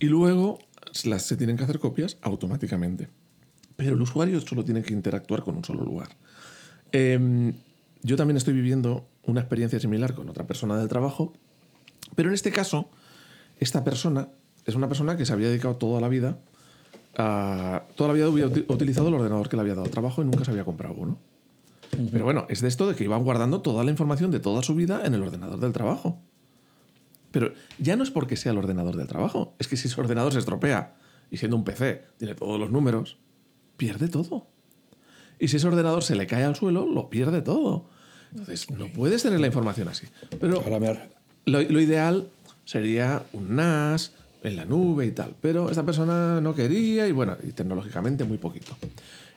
y 0.00 0.06
luego 0.06 0.58
las, 1.04 1.22
se 1.24 1.36
tienen 1.36 1.56
que 1.56 1.64
hacer 1.64 1.78
copias 1.78 2.16
automáticamente. 2.22 3.08
Pero 3.76 3.94
el 3.94 4.02
usuario 4.02 4.40
solo 4.40 4.64
tiene 4.64 4.82
que 4.82 4.92
interactuar 4.92 5.42
con 5.42 5.56
un 5.56 5.64
solo 5.64 5.84
lugar. 5.84 6.08
Em, 6.92 7.52
yo 8.02 8.16
también 8.16 8.36
estoy 8.36 8.54
viviendo 8.54 9.06
una 9.24 9.40
experiencia 9.40 9.78
similar 9.80 10.14
con 10.14 10.28
otra 10.28 10.46
persona 10.46 10.76
del 10.76 10.88
trabajo, 10.88 11.32
pero 12.16 12.28
en 12.28 12.34
este 12.34 12.50
caso, 12.50 12.88
esta 13.58 13.84
persona 13.84 14.28
es 14.64 14.74
una 14.74 14.88
persona 14.88 15.16
que 15.16 15.24
se 15.26 15.32
había 15.32 15.48
dedicado 15.48 15.76
toda 15.76 16.00
la 16.00 16.08
vida 16.08 16.38
a. 17.16 17.84
Toda 17.96 18.08
la 18.08 18.14
vida 18.14 18.26
había 18.26 18.46
uti- 18.46 18.64
utilizado 18.68 19.08
el 19.08 19.14
ordenador 19.14 19.48
que 19.48 19.56
le 19.56 19.62
había 19.62 19.74
dado 19.74 19.88
trabajo 19.88 20.22
y 20.22 20.24
nunca 20.24 20.44
se 20.44 20.50
había 20.50 20.64
comprado 20.64 20.94
uno. 20.94 21.18
Pero 22.12 22.24
bueno, 22.24 22.46
es 22.48 22.60
de 22.60 22.68
esto 22.68 22.88
de 22.88 22.94
que 22.94 23.04
iba 23.04 23.16
guardando 23.18 23.62
toda 23.62 23.82
la 23.84 23.90
información 23.90 24.30
de 24.30 24.38
toda 24.40 24.62
su 24.62 24.74
vida 24.74 25.02
en 25.04 25.14
el 25.14 25.22
ordenador 25.22 25.58
del 25.60 25.72
trabajo. 25.72 26.20
Pero 27.32 27.52
ya 27.78 27.96
no 27.96 28.02
es 28.02 28.10
porque 28.10 28.36
sea 28.36 28.52
el 28.52 28.58
ordenador 28.58 28.96
del 28.96 29.06
trabajo, 29.08 29.54
es 29.58 29.68
que 29.68 29.76
si 29.76 29.88
ese 29.88 30.00
ordenador 30.00 30.32
se 30.32 30.38
estropea 30.38 30.96
y 31.30 31.36
siendo 31.36 31.56
un 31.56 31.64
PC 31.64 32.04
tiene 32.16 32.34
todos 32.34 32.58
los 32.58 32.70
números, 32.70 33.18
pierde 33.76 34.08
todo. 34.08 34.46
Y 35.38 35.48
si 35.48 35.56
ese 35.56 35.66
ordenador 35.68 36.02
se 36.02 36.14
le 36.16 36.26
cae 36.26 36.44
al 36.44 36.54
suelo, 36.56 36.86
lo 36.86 37.08
pierde 37.10 37.42
todo. 37.42 37.88
Entonces, 38.32 38.70
no 38.70 38.88
puedes 38.88 39.22
tener 39.22 39.40
la 39.40 39.46
información 39.46 39.88
así. 39.88 40.06
Pero 40.40 40.62
lo 41.46 41.80
ideal 41.80 42.28
sería 42.64 43.24
un 43.32 43.56
NAS 43.56 44.12
en 44.42 44.56
la 44.56 44.64
nube 44.64 45.06
y 45.06 45.10
tal. 45.10 45.34
Pero 45.40 45.70
esta 45.70 45.84
persona 45.84 46.40
no 46.40 46.54
quería 46.54 47.08
y 47.08 47.12
bueno, 47.12 47.36
y 47.42 47.52
tecnológicamente 47.52 48.24
muy 48.24 48.38
poquito. 48.38 48.76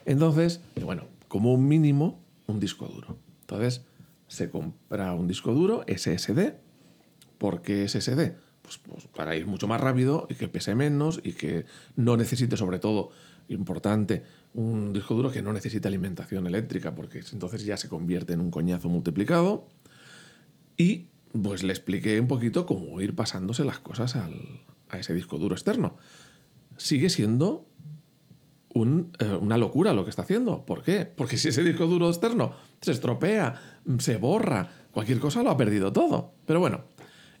Entonces, 0.06 0.60
bueno, 0.82 1.04
como 1.28 1.52
un 1.52 1.66
mínimo, 1.66 2.20
un 2.46 2.60
disco 2.60 2.86
duro. 2.86 3.16
Entonces, 3.40 3.82
se 4.28 4.50
compra 4.50 5.12
un 5.14 5.28
disco 5.28 5.52
duro 5.52 5.84
SSD. 5.86 6.54
¿Por 7.38 7.62
qué 7.62 7.88
SSD? 7.88 8.32
Pues, 8.62 8.78
pues 8.78 9.06
para 9.14 9.36
ir 9.36 9.46
mucho 9.46 9.68
más 9.68 9.80
rápido 9.80 10.26
y 10.30 10.34
que 10.34 10.48
pese 10.48 10.74
menos 10.74 11.20
y 11.22 11.32
que 11.32 11.66
no 11.96 12.16
necesite, 12.16 12.56
sobre 12.56 12.78
todo, 12.78 13.10
importante, 13.48 14.22
un 14.54 14.92
disco 14.92 15.14
duro 15.14 15.30
que 15.30 15.42
no 15.42 15.52
necesite 15.52 15.88
alimentación 15.88 16.46
eléctrica, 16.46 16.94
porque 16.94 17.20
entonces 17.32 17.64
ya 17.64 17.76
se 17.76 17.88
convierte 17.88 18.32
en 18.32 18.40
un 18.40 18.50
coñazo 18.50 18.88
multiplicado. 18.88 19.66
Y 20.76 21.06
pues 21.42 21.62
le 21.62 21.72
expliqué 21.72 22.18
un 22.20 22.28
poquito 22.28 22.66
cómo 22.66 23.00
ir 23.00 23.14
pasándose 23.14 23.64
las 23.64 23.78
cosas 23.80 24.16
al- 24.16 24.60
a 24.88 24.98
ese 24.98 25.14
disco 25.14 25.38
duro 25.38 25.54
externo. 25.54 25.96
Sigue 26.76 27.10
siendo 27.10 27.66
eh, 28.76 29.38
una 29.40 29.56
locura 29.56 29.92
lo 29.92 30.04
que 30.04 30.10
está 30.10 30.22
haciendo. 30.22 30.64
¿Por 30.66 30.82
qué? 30.82 31.04
Porque 31.06 31.36
si 31.36 31.48
ese 31.48 31.62
disco 31.62 31.86
duro 31.86 32.08
externo 32.08 32.54
se 32.80 32.90
estropea, 32.92 33.60
se 33.98 34.16
borra, 34.16 34.68
cualquier 34.90 35.20
cosa 35.20 35.42
lo 35.42 35.50
ha 35.50 35.56
perdido 35.56 35.92
todo. 35.92 36.34
Pero 36.46 36.58
bueno, 36.60 36.84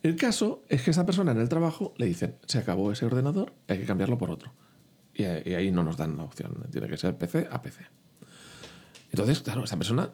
el 0.02 0.14
caso 0.16 0.62
es 0.68 0.82
que 0.82 0.90
esa 0.92 1.04
persona 1.06 1.32
en 1.32 1.40
el 1.40 1.48
trabajo 1.48 1.92
le 1.96 2.06
dicen, 2.06 2.36
se 2.46 2.58
acabó 2.58 2.92
ese 2.92 3.06
ordenador, 3.06 3.52
hay 3.68 3.78
que 3.78 3.84
cambiarlo 3.84 4.16
por 4.18 4.30
otro. 4.30 4.52
Y, 5.14 5.24
ahí- 5.24 5.70
no 5.70 5.82
nos 5.84 5.96
dan 5.96 6.16
la 6.16 6.24
opción, 6.24 6.54
tiene 6.72 6.88
que 6.88 6.96
ser 6.96 7.16
PC 7.16 7.46
a 7.50 7.62
PC. 7.62 7.84
Entonces, 9.12 9.40
claro, 9.40 9.62
esa 9.64 9.76
persona 9.76 10.10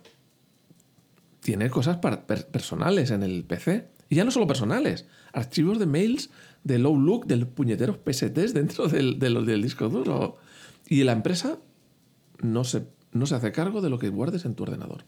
tiene 1.40 1.70
cosas 1.70 1.98
personales 2.52 3.10
en 3.10 3.22
el 3.22 3.44
PC. 3.44 3.88
Y 4.08 4.16
ya 4.16 4.24
no 4.24 4.30
solo 4.30 4.46
personales, 4.46 5.06
archivos 5.32 5.78
de 5.78 5.86
mails 5.86 6.30
de 6.64 6.78
low 6.78 6.98
look, 7.00 7.26
del 7.26 7.46
puñeteros 7.46 7.96
PSTs 8.04 8.52
dentro 8.52 8.88
del, 8.88 9.18
del- 9.18 9.46
del 9.46 9.62
disco 9.62 9.88
duro. 9.88 10.36
Y 10.88 11.04
la 11.04 11.12
empresa 11.12 11.58
no 12.42 12.64
se, 12.64 12.86
no 13.12 13.24
se 13.26 13.36
hace 13.36 13.52
cargo 13.52 13.80
de 13.80 13.88
lo 13.88 13.98
que 13.98 14.08
guardes 14.08 14.44
en 14.44 14.54
tu 14.54 14.64
ordenador. 14.64 15.04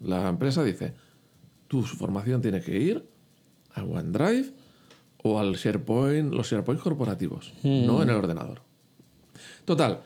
La 0.00 0.28
empresa 0.28 0.62
dice, 0.62 0.94
tu 1.66 1.82
formación 1.82 2.42
tiene 2.42 2.60
que 2.60 2.78
ir 2.78 3.08
a 3.74 3.82
OneDrive 3.82 4.52
o 5.24 5.40
al 5.40 5.54
SharePoint, 5.54 6.32
los 6.32 6.48
SharePoint 6.50 6.80
corporativos, 6.80 7.52
no 7.86 8.02
en 8.02 8.10
el 8.10 8.16
ordenador. 8.16 8.62
Total, 9.64 10.02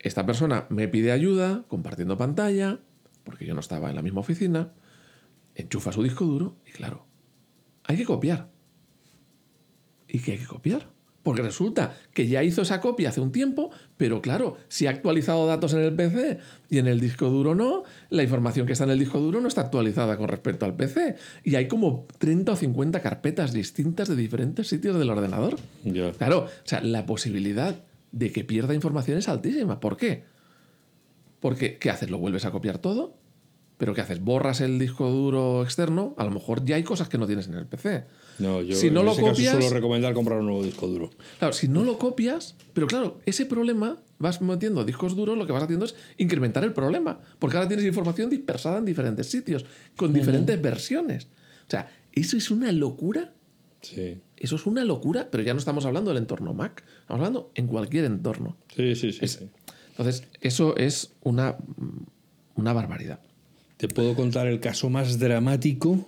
esta 0.00 0.24
persona 0.26 0.66
me 0.68 0.88
pide 0.88 1.12
ayuda 1.12 1.64
compartiendo 1.68 2.16
pantalla, 2.16 2.78
porque 3.24 3.46
yo 3.46 3.54
no 3.54 3.60
estaba 3.60 3.90
en 3.90 3.96
la 3.96 4.02
misma 4.02 4.20
oficina, 4.20 4.72
enchufa 5.54 5.92
su 5.92 6.02
disco 6.02 6.24
duro 6.24 6.56
y 6.66 6.70
claro, 6.70 7.06
hay 7.84 7.96
que 7.96 8.04
copiar. 8.04 8.50
¿Y 10.06 10.20
qué 10.20 10.32
hay 10.32 10.38
que 10.38 10.46
copiar? 10.46 10.88
Porque 11.22 11.42
resulta 11.42 11.94
que 12.14 12.26
ya 12.26 12.42
hizo 12.42 12.62
esa 12.62 12.80
copia 12.80 13.10
hace 13.10 13.20
un 13.20 13.32
tiempo, 13.32 13.70
pero 13.98 14.22
claro, 14.22 14.56
si 14.68 14.86
ha 14.86 14.90
actualizado 14.90 15.46
datos 15.46 15.74
en 15.74 15.80
el 15.80 15.94
PC 15.94 16.38
y 16.70 16.78
en 16.78 16.86
el 16.86 17.00
disco 17.00 17.28
duro 17.28 17.54
no, 17.54 17.82
la 18.08 18.22
información 18.22 18.66
que 18.66 18.72
está 18.72 18.84
en 18.84 18.90
el 18.92 18.98
disco 18.98 19.18
duro 19.18 19.40
no 19.40 19.48
está 19.48 19.62
actualizada 19.62 20.16
con 20.16 20.28
respecto 20.28 20.64
al 20.64 20.74
PC. 20.74 21.16
Y 21.44 21.56
hay 21.56 21.68
como 21.68 22.06
30 22.16 22.52
o 22.52 22.56
50 22.56 23.02
carpetas 23.02 23.52
distintas 23.52 24.08
de 24.08 24.16
diferentes 24.16 24.68
sitios 24.68 24.98
del 24.98 25.10
ordenador. 25.10 25.56
Claro, 26.16 26.44
o 26.44 26.48
sea, 26.66 26.80
la 26.80 27.04
posibilidad 27.04 27.76
de 28.12 28.32
que 28.32 28.44
pierda 28.44 28.74
información 28.74 29.18
es 29.18 29.28
altísima. 29.28 29.80
¿Por 29.80 29.96
qué? 29.96 30.24
Porque, 31.40 31.78
¿qué 31.78 31.90
haces? 31.90 32.10
¿Lo 32.10 32.18
vuelves 32.18 32.44
a 32.44 32.50
copiar 32.50 32.78
todo? 32.78 33.16
¿Pero 33.76 33.94
qué 33.94 34.00
haces? 34.00 34.20
¿Borras 34.20 34.60
el 34.60 34.76
disco 34.80 35.08
duro 35.08 35.62
externo? 35.62 36.14
A 36.18 36.24
lo 36.24 36.32
mejor 36.32 36.64
ya 36.64 36.74
hay 36.74 36.82
cosas 36.82 37.08
que 37.08 37.16
no 37.16 37.28
tienes 37.28 37.46
en 37.46 37.54
el 37.54 37.66
PC. 37.66 38.06
No, 38.40 38.60
yo 38.60 38.74
Si 38.74 38.90
no 38.90 39.00
en 39.00 39.06
lo 39.06 39.12
ese 39.12 39.20
copias- 39.22 39.52
caso 39.54 39.60
suelo 39.60 39.74
recomendar 39.74 40.14
comprar 40.14 40.40
un 40.40 40.46
nuevo 40.46 40.64
disco 40.64 40.88
duro. 40.88 41.10
Claro, 41.38 41.52
si 41.52 41.68
no 41.68 41.84
lo 41.84 41.96
copias, 41.96 42.56
pero 42.72 42.88
claro, 42.88 43.20
ese 43.24 43.46
problema 43.46 43.98
vas 44.18 44.40
metiendo 44.42 44.84
discos 44.84 45.14
duros, 45.14 45.38
lo 45.38 45.46
que 45.46 45.52
vas 45.52 45.62
haciendo 45.62 45.84
es 45.84 45.94
incrementar 46.16 46.64
el 46.64 46.72
problema, 46.72 47.20
porque 47.38 47.56
ahora 47.56 47.68
tienes 47.68 47.86
información 47.86 48.28
dispersada 48.30 48.78
en 48.78 48.84
diferentes 48.84 49.28
sitios, 49.30 49.64
con 49.96 50.12
diferentes 50.12 50.60
versiones. 50.60 51.26
O 51.68 51.70
sea, 51.70 51.88
eso 52.12 52.36
es 52.36 52.50
una 52.50 52.72
locura. 52.72 53.32
Sí. 53.82 54.18
Eso 54.36 54.56
es 54.56 54.66
una 54.66 54.84
locura, 54.84 55.28
pero 55.30 55.42
ya 55.42 55.52
no 55.54 55.58
estamos 55.58 55.86
hablando 55.86 56.10
del 56.10 56.18
entorno 56.18 56.52
Mac, 56.54 56.84
estamos 57.00 57.20
hablando 57.20 57.50
en 57.54 57.66
cualquier 57.66 58.04
entorno. 58.06 58.56
Sí, 58.74 58.94
sí, 58.94 59.12
sí. 59.12 59.18
Es- 59.22 59.32
sí. 59.32 59.48
Entonces, 59.90 60.24
eso 60.40 60.76
es 60.76 61.12
una, 61.22 61.56
una 62.54 62.72
barbaridad. 62.72 63.20
Te 63.76 63.88
puedo 63.88 64.14
contar 64.14 64.46
el 64.46 64.60
caso 64.60 64.90
más 64.90 65.18
dramático 65.18 66.04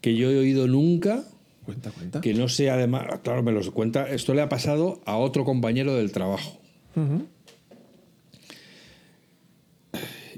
que 0.00 0.14
yo 0.16 0.30
he 0.30 0.38
oído 0.38 0.66
nunca, 0.66 1.24
Cuenta, 1.64 1.90
cuenta. 1.90 2.20
que 2.20 2.32
no 2.34 2.48
sé 2.48 2.70
además, 2.70 3.06
claro, 3.22 3.42
me 3.42 3.52
lo 3.52 3.60
cuenta, 3.72 4.08
esto 4.10 4.34
le 4.34 4.42
ha 4.42 4.48
pasado 4.48 5.00
a 5.06 5.16
otro 5.16 5.44
compañero 5.44 5.94
del 5.94 6.12
trabajo. 6.12 6.60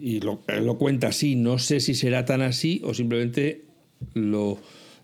Y 0.00 0.20
lo, 0.20 0.42
lo 0.62 0.78
cuenta 0.78 1.08
así, 1.08 1.34
no 1.34 1.58
sé 1.58 1.80
si 1.80 1.94
será 1.94 2.24
tan 2.24 2.40
así 2.42 2.80
o 2.84 2.94
simplemente 2.94 3.64
lo, 4.14 4.58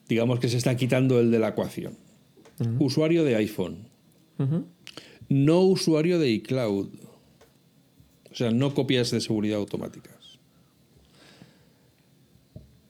digamos 0.08 0.40
que 0.40 0.48
se 0.48 0.56
está 0.56 0.76
quitando 0.76 1.20
el 1.20 1.30
de 1.30 1.38
la 1.38 1.48
ecuación. 1.48 1.96
Usuario 2.78 3.24
de 3.24 3.36
iPhone, 3.36 3.88
no 5.28 5.60
usuario 5.62 6.18
de 6.18 6.30
iCloud. 6.30 6.88
O 8.30 8.34
sea, 8.34 8.50
no 8.50 8.74
copias 8.74 9.10
de 9.10 9.20
seguridad 9.20 9.58
automáticas. 9.58 10.38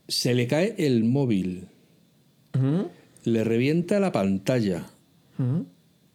Se 0.09 0.35
le 0.35 0.47
cae 0.47 0.75
el 0.79 1.05
móvil, 1.05 1.69
le 3.25 3.45
revienta 3.45 4.01
la 4.01 4.13
pantalla 4.13 4.87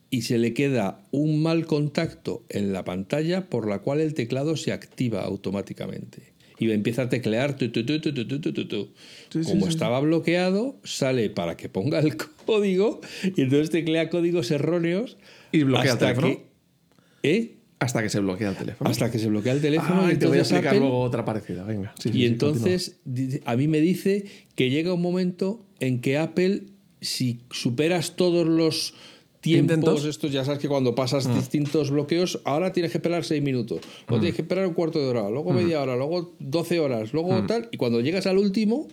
y 0.10 0.22
se 0.24 0.38
le 0.38 0.54
queda 0.54 1.04
un 1.12 1.42
mal 1.42 1.66
contacto 1.66 2.44
en 2.50 2.74
la 2.74 2.84
pantalla 2.84 3.50
por 3.50 3.68
la 3.68 3.80
cual 3.80 4.00
el 4.00 4.14
teclado 4.14 4.58
se 4.58 4.74
activa 4.74 5.22
automáticamente 5.22 6.34
y 6.60 6.72
empieza 6.72 7.04
a 7.04 7.10
teclear 7.10 7.56
tu, 7.56 7.70
tu, 7.72 7.84
tu, 7.86 8.90
sí, 9.30 9.42
como 9.44 9.68
estaba 9.68 10.00
bloqueado 10.02 10.78
sale 10.84 11.30
para 11.30 11.58
que 11.58 11.70
ponga 11.70 12.00
el 12.00 12.18
código 12.46 13.02
y 13.24 13.42
entonces 13.42 13.70
teclea 13.70 14.10
códigos 14.10 14.52
erróneos 14.52 15.18
y 15.52 15.64
bloquea 15.64 15.94
hasta 15.94 16.10
el 16.10 16.16
teléfono. 16.18 16.44
que, 17.22 17.32
¿eh? 17.32 17.56
hasta 17.80 18.04
que 18.04 18.10
se 18.10 18.20
bloquea 18.20 18.50
el 18.50 18.56
teléfono. 18.58 18.90
Hasta 18.90 19.10
que 19.10 19.20
se 19.20 19.28
bloquea 19.28 19.54
el 19.54 19.62
teléfono 19.62 20.02
ah, 20.06 20.14
y 20.14 20.18
te 20.18 20.28
voy 20.28 20.38
a 20.38 20.42
explicar 20.42 20.76
luego 20.76 21.00
otra 21.00 21.24
parecida. 21.24 21.64
Venga 21.64 21.94
y 22.12 22.26
entonces 22.26 23.00
a 23.46 23.56
mí 23.56 23.68
me 23.68 23.80
dice 23.80 24.26
que 24.56 24.70
llega 24.70 24.94
un 24.94 25.02
momento 25.02 25.66
en 25.80 26.02
que 26.02 26.18
Apple 26.18 26.64
si 27.02 27.42
superas 27.50 28.16
todos 28.16 28.46
los 28.46 28.94
tiempos, 29.42 29.78
¿Intentos? 29.78 30.06
estos 30.06 30.32
ya 30.32 30.44
sabes 30.44 30.60
que 30.60 30.68
cuando 30.68 30.96
pasas 30.96 31.34
distintos 31.34 31.92
bloqueos, 31.92 32.40
ahora 32.44 32.74
tienes 32.74 32.92
que 32.92 32.98
esperar 32.98 33.24
seis 33.24 33.42
minutos, 33.42 33.80
luego 34.08 34.22
tienes 34.22 34.36
que 34.36 34.42
esperar 34.42 34.68
un 34.68 34.74
cuarto 34.74 35.00
de 35.00 35.06
hora, 35.08 35.30
luego 35.30 35.54
media 35.54 35.82
hora, 35.82 35.96
luego 35.96 36.34
12 36.40 36.80
horas, 36.80 37.14
luego 37.14 37.46
tal, 37.48 37.70
y 37.72 37.78
cuando 37.78 38.02
llegas 38.02 38.26
al 38.28 38.38
último, 38.38 38.88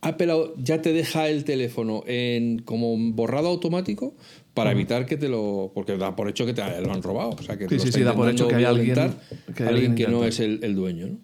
Apple 0.00 0.32
ya 0.56 0.82
te 0.82 0.92
deja 0.92 1.28
el 1.28 1.44
teléfono 1.44 2.02
en 2.06 2.58
como 2.60 2.96
borrado 3.12 3.48
automático 3.48 4.14
para 4.52 4.72
evitar 4.72 5.06
que 5.06 5.16
te 5.16 5.28
lo. 5.28 5.70
Porque 5.74 5.96
da 5.96 6.16
por 6.16 6.28
hecho 6.28 6.44
que 6.44 6.52
te 6.54 6.62
lo 6.80 6.92
han 6.92 7.02
robado. 7.04 7.30
O 7.38 7.42
sea, 7.42 7.56
que 7.56 7.68
Sí, 7.68 7.92
sí, 7.92 8.00
da 8.02 8.12
por 8.14 8.28
hecho 8.28 8.48
que 8.48 8.56
hay 8.56 8.64
alguien- 8.64 8.94
que 8.94 9.00
hay 9.00 9.08
alguien 9.08 9.68
alguien 9.68 9.94
que 9.94 10.08
no 10.08 10.24
es 10.24 10.40
el, 10.40 10.58
el 10.64 10.74
dueño. 10.74 11.06
¿no? 11.06 11.18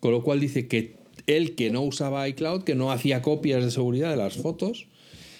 Con 0.00 0.12
lo 0.12 0.22
cual 0.22 0.40
dice 0.40 0.66
que 0.68 0.96
él 1.26 1.54
que 1.54 1.70
no 1.70 1.82
usaba 1.82 2.26
iCloud, 2.28 2.62
que 2.62 2.74
no 2.74 2.90
hacía 2.90 3.20
copias 3.20 3.62
de 3.62 3.70
seguridad 3.70 4.10
de 4.10 4.16
las 4.16 4.38
fotos, 4.38 4.88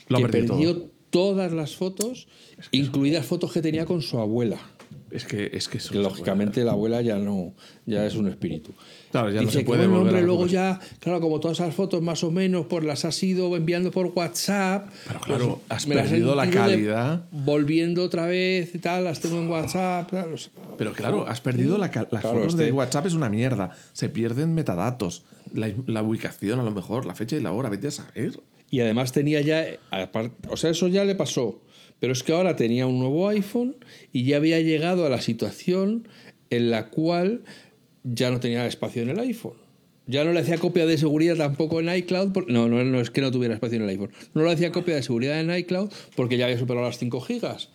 Lo 0.09 0.19
que 0.19 0.29
perdió 0.29 0.91
todas 1.15 1.53
las 1.53 1.77
fotos, 1.77 2.27
incluidas 2.73 3.25
fotos 3.25 3.53
que 3.53 3.63
tenía 3.63 3.87
con 3.87 4.03
su 4.03 4.19
abuela. 4.19 4.59
Es 5.13 5.25
que, 5.25 5.49
es 5.53 5.69
que 5.69 5.79
Que 5.79 5.85
no 5.85 5.91
se 5.91 5.99
lógicamente 6.03 6.65
la 6.65 6.73
abuela 6.73 7.01
ya 7.01 7.19
no, 7.19 7.55
ya 7.87 8.05
es 8.05 8.17
un 8.17 8.27
espíritu. 8.27 8.73
Claro, 9.13 9.29
ya 9.31 9.37
no 9.37 9.43
Dice 9.43 9.53
se 9.53 9.59
que, 9.61 9.65
puede 9.65 9.83
bueno, 9.87 9.99
volver 10.01 10.15
hombre, 10.15 10.27
luego 10.27 10.47
ya, 10.49 10.81
claro, 10.99 11.21
como 11.21 11.39
todas 11.39 11.61
esas 11.61 11.73
fotos 11.73 12.03
más 12.03 12.25
o 12.25 12.33
menos, 12.33 12.67
pues 12.67 12.83
las 12.85 13.05
has 13.05 13.23
ido 13.23 13.55
enviando 13.57 13.93
por 13.93 14.07
WhatsApp. 14.07 14.89
Pero 15.07 15.21
claro, 15.21 15.47
pues 15.69 15.79
has 15.79 15.87
me 15.87 15.95
las 15.95 16.07
he 16.07 16.11
perdido 16.11 16.35
la 16.35 16.47
de- 16.47 16.51
calidad. 16.51 17.25
volviendo 17.31 18.03
otra 18.03 18.27
vez 18.27 18.75
y 18.75 18.79
tal, 18.81 19.05
las 19.05 19.21
tengo 19.21 19.39
en 19.39 19.49
WhatsApp. 19.49 20.11
tal, 20.11 20.33
no. 20.33 20.37
Pero 20.77 20.93
claro, 20.93 21.29
has 21.29 21.41
perdido 21.41 21.79
la, 21.79 21.87
las 21.87 22.07
Claro, 22.09 22.31
fotos 22.31 22.55
este- 22.55 22.65
de 22.65 22.73
WhatsApp, 22.73 23.07
es 23.07 23.15
una 23.15 23.29
mierda. 23.29 23.71
Se 23.93 24.09
pierden 24.09 24.53
metadatos. 24.53 25.23
La, 25.53 25.71
la 25.87 26.03
ubicación, 26.03 26.59
a 26.59 26.65
lo 26.65 26.73
mejor, 26.73 27.07
la 27.07 27.15
fecha 27.15 27.37
y 27.37 27.41
la 27.41 27.53
hora, 27.53 27.69
vete 27.69 27.87
a 27.87 27.91
saber. 27.93 28.33
Y 28.71 28.81
además 28.81 29.13
tenía 29.13 29.41
ya, 29.41 29.67
apar- 29.91 30.33
o 30.49 30.57
sea, 30.57 30.71
eso 30.71 30.89
ya 30.89 31.05
le 31.05 31.15
pasó. 31.15 31.61
Pero 32.01 32.13
es 32.13 32.23
que 32.23 32.33
ahora 32.33 32.57
tenía 32.57 32.87
un 32.87 32.99
nuevo 32.99 33.29
iPhone 33.29 33.77
y 34.13 34.25
ya 34.25 34.37
había 34.37 34.61
llegado 34.61 35.07
a 35.07 35.09
la 35.09 35.21
situación 35.21 36.09
en 36.51 36.71
la 36.71 36.89
cual 36.91 37.45
ya 38.03 38.31
no 38.31 38.41
tenía 38.41 38.67
espacio 38.67 39.03
en 39.03 39.11
el 39.11 39.19
iPhone. 39.21 39.55
Ya 40.07 40.23
no 40.25 40.33
le 40.33 40.41
hacía 40.41 40.59
copia 40.59 40.85
de 40.85 40.99
seguridad 40.99 41.37
tampoco 41.37 41.81
en 41.81 41.89
iCloud. 41.95 42.33
por- 42.33 42.51
No, 42.51 42.69
no, 42.69 42.85
no 42.85 43.01
es 43.01 43.11
que 43.11 43.21
no 43.23 43.31
tuviera 43.31 43.55
espacio 43.55 43.77
en 43.77 43.85
el 43.85 43.89
iPhone. 43.91 44.11
No 44.35 44.43
le 44.43 44.51
hacía 44.53 44.71
copia 44.73 44.95
de 44.97 45.03
seguridad 45.03 45.41
en 45.41 45.51
iCloud 45.57 45.91
porque 46.15 46.37
ya 46.37 46.45
había 46.47 46.59
superado 46.59 46.85
las 46.87 46.99
5 46.99 47.21
gigas. 47.23 47.71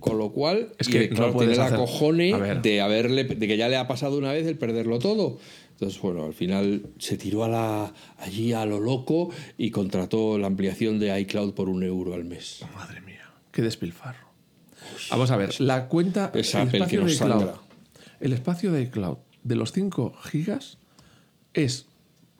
Con 0.00 0.18
lo 0.18 0.32
cual, 0.32 0.72
Es 0.78 0.88
y, 0.88 0.92
que 0.92 1.08
claro, 1.08 1.32
no 1.32 1.38
tiene 1.38 1.56
la 1.56 1.66
hacer- 1.66 1.78
cojone 1.78 2.32
de 2.60 2.80
haberle, 2.82 3.24
de 3.24 3.48
que 3.48 3.56
ya 3.56 3.68
le 3.70 3.76
ha 3.76 3.88
pasado 3.88 4.18
una 4.18 4.32
vez 4.32 4.46
el 4.46 4.58
perderlo 4.58 4.98
todo. 4.98 5.38
Entonces, 5.76 6.00
bueno, 6.00 6.24
al 6.24 6.32
final 6.32 6.86
se 6.98 7.18
tiró 7.18 7.44
a 7.44 7.48
la, 7.48 7.92
allí 8.18 8.54
a 8.54 8.64
lo 8.64 8.80
loco 8.80 9.28
y 9.58 9.70
contrató 9.70 10.38
la 10.38 10.46
ampliación 10.46 10.98
de 10.98 11.18
iCloud 11.20 11.52
por 11.52 11.68
un 11.68 11.82
euro 11.82 12.14
al 12.14 12.24
mes. 12.24 12.64
Madre 12.74 13.02
mía, 13.02 13.30
qué 13.52 13.60
despilfarro. 13.60 14.26
Vamos 15.10 15.30
a 15.30 15.36
ver, 15.36 15.60
la 15.60 15.88
cuenta. 15.88 16.30
Es 16.32 16.54
el 16.54 16.62
Apple 16.62 16.78
espacio 16.78 16.98
que 16.98 17.04
nos 17.04 17.18
de 17.18 17.26
iCloud. 17.26 17.50
El 18.20 18.32
espacio 18.32 18.72
de 18.72 18.82
iCloud 18.82 19.18
de 19.44 19.56
los 19.56 19.72
5 19.72 20.14
gigas 20.22 20.78
es 21.52 21.86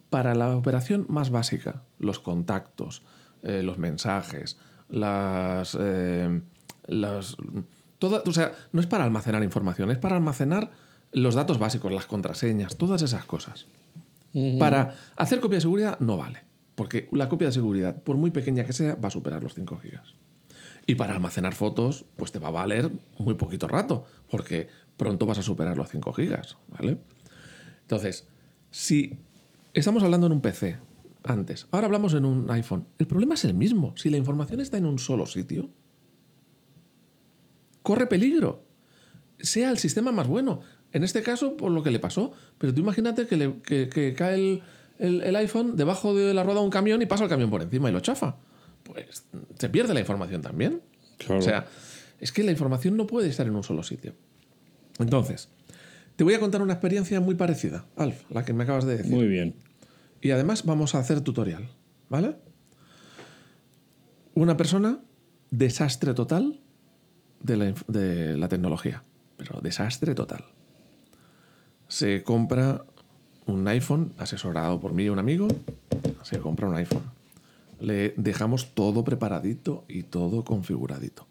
para 0.09 0.35
la 0.35 0.57
operación 0.57 1.05
más 1.09 1.29
básica: 1.29 1.83
los 1.99 2.19
contactos, 2.19 3.03
eh, 3.43 3.63
los 3.63 3.77
mensajes, 3.77 4.57
las. 4.89 5.77
eh, 5.79 6.41
las 6.87 7.37
toda, 7.99 8.23
o 8.27 8.33
sea, 8.33 8.53
no 8.73 8.81
es 8.81 8.87
para 8.87 9.05
almacenar 9.05 9.43
información, 9.43 9.91
es 9.91 9.99
para 9.99 10.17
almacenar 10.17 10.71
los 11.17 11.35
datos 11.35 11.59
básicos, 11.59 11.91
las 11.91 12.05
contraseñas, 12.05 12.77
todas 12.77 13.01
esas 13.01 13.25
cosas. 13.25 13.67
Para 14.59 14.95
hacer 15.17 15.41
copia 15.41 15.57
de 15.57 15.63
seguridad 15.63 15.99
no 15.99 16.19
vale, 16.19 16.45
porque 16.75 17.09
la 17.11 17.31
copia 17.31 17.47
de 17.47 17.55
seguridad, 17.55 18.03
por 18.03 18.19
muy 18.19 18.31
pequeña 18.31 18.65
que 18.65 18.75
sea, 18.75 18.97
va 18.97 19.09
a 19.09 19.11
superar 19.11 19.43
los 19.43 19.55
5 19.55 19.79
gigas. 19.79 20.15
Y 20.87 20.97
para 20.97 21.15
almacenar 21.15 21.55
fotos, 21.55 22.05
pues 22.17 22.33
te 22.33 22.39
va 22.39 22.49
a 22.49 22.51
valer 22.51 22.91
muy 23.19 23.33
poquito 23.33 23.67
rato, 23.67 24.05
porque 24.31 24.69
pronto 24.99 25.25
vas 25.25 25.39
a 25.39 25.43
superar 25.43 25.79
los 25.79 25.89
5 25.89 26.13
gigas, 26.13 26.59
¿vale? 26.69 26.99
Entonces, 27.81 28.29
si 28.71 29.19
estamos 29.73 30.03
hablando 30.03 30.27
en 30.27 30.35
un 30.35 30.43
PC 30.43 30.77
antes, 31.25 31.67
ahora 31.71 31.87
hablamos 31.87 32.13
en 32.13 32.27
un 32.27 32.51
iPhone, 32.51 32.89
el 32.99 33.07
problema 33.07 33.37
es 33.37 33.45
el 33.47 33.55
mismo. 33.55 33.97
Si 33.97 34.11
la 34.11 34.19
información 34.19 34.61
está 34.61 34.77
en 34.77 34.85
un 34.85 34.99
solo 34.99 35.25
sitio, 35.25 35.71
corre 37.83 38.07
peligro. 38.07 38.67
Sea 39.39 39.71
el 39.71 39.79
sistema 39.79 40.13
más 40.13 40.29
bueno. 40.29 40.61
En 40.97 41.05
este 41.05 41.23
caso, 41.23 41.57
por 41.57 41.71
lo 41.71 41.83
que 41.83 41.91
le 41.91 41.99
pasó. 41.99 42.33
Pero 42.59 42.73
tú 42.75 42.81
imagínate 42.81 43.27
que, 43.27 43.37
le- 43.37 43.61
que- 43.63 43.89
que 43.89 44.15
cae 44.15 44.35
el, 44.35 44.63
el- 44.99 45.23
el 45.23 45.37
iPhone 45.37 45.77
debajo 45.77 46.15
de 46.15 46.33
la 46.35 46.43
rueda 46.43 46.61
de 46.61 46.65
un 46.65 46.71
camión 46.71 47.03
y 47.03 47.07
pasa 47.07 47.25
el 47.25 47.31
camión 47.31 47.51
por 47.51 47.61
encima 47.63 47.89
y 47.89 47.93
lo 47.93 48.01
chafa. 48.01 48.37
Pues 48.83 49.25
se 49.59 49.69
pierde 49.69 49.93
la 49.95 50.01
información 50.01 50.43
también. 50.43 50.81
Claro. 51.19 51.39
O 51.41 51.43
sea, 51.43 51.67
es 52.21 52.33
que 52.33 52.43
la 52.43 52.51
información 52.51 52.97
no 52.97 53.07
puede 53.07 53.29
estar 53.29 53.47
en 53.47 53.55
un 53.57 53.63
solo 53.63 53.83
sitio. 53.83 54.15
Entonces, 54.99 55.49
te 56.17 56.25
voy 56.25 56.35
a 56.35 56.41
contar 56.41 56.63
una 56.63 56.73
experiencia 56.73 57.21
muy 57.21 57.35
parecida, 57.35 57.85
Alf, 57.97 58.23
la 58.31 58.45
que 58.45 58.53
me 58.55 58.65
acabas 58.65 58.87
de 58.87 58.97
decir. 58.97 59.13
Muy 59.13 59.27
bien. 59.29 59.55
Y 60.23 60.31
además 60.31 60.65
vamos 60.65 60.95
a 60.95 60.99
hacer 61.01 61.21
tutorial, 61.21 61.69
¿vale? 62.09 62.37
Una 64.35 64.57
persona, 64.57 65.01
desastre 65.51 66.15
total 66.15 66.61
de 67.43 67.57
la, 67.57 67.71
inf- 67.71 67.87
de 67.87 68.37
la 68.37 68.49
tecnología, 68.49 69.03
pero 69.37 69.61
desastre 69.61 70.15
total. 70.15 70.45
Se 71.97 72.23
compra 72.23 72.85
un 73.47 73.67
iPhone, 73.69 74.13
asesorado 74.19 74.79
por 74.79 74.93
mí 74.93 75.05
y 75.05 75.09
un 75.09 75.19
amigo, 75.19 75.49
se 76.25 76.39
compra 76.41 76.69
un 76.69 76.75
iPhone. 76.77 77.05
Le 77.81 78.13
dejamos 78.19 78.75
todo 78.75 79.03
preparadito 79.03 79.87
y 79.89 80.03
todo 80.03 80.45
configuradito. 80.45 81.27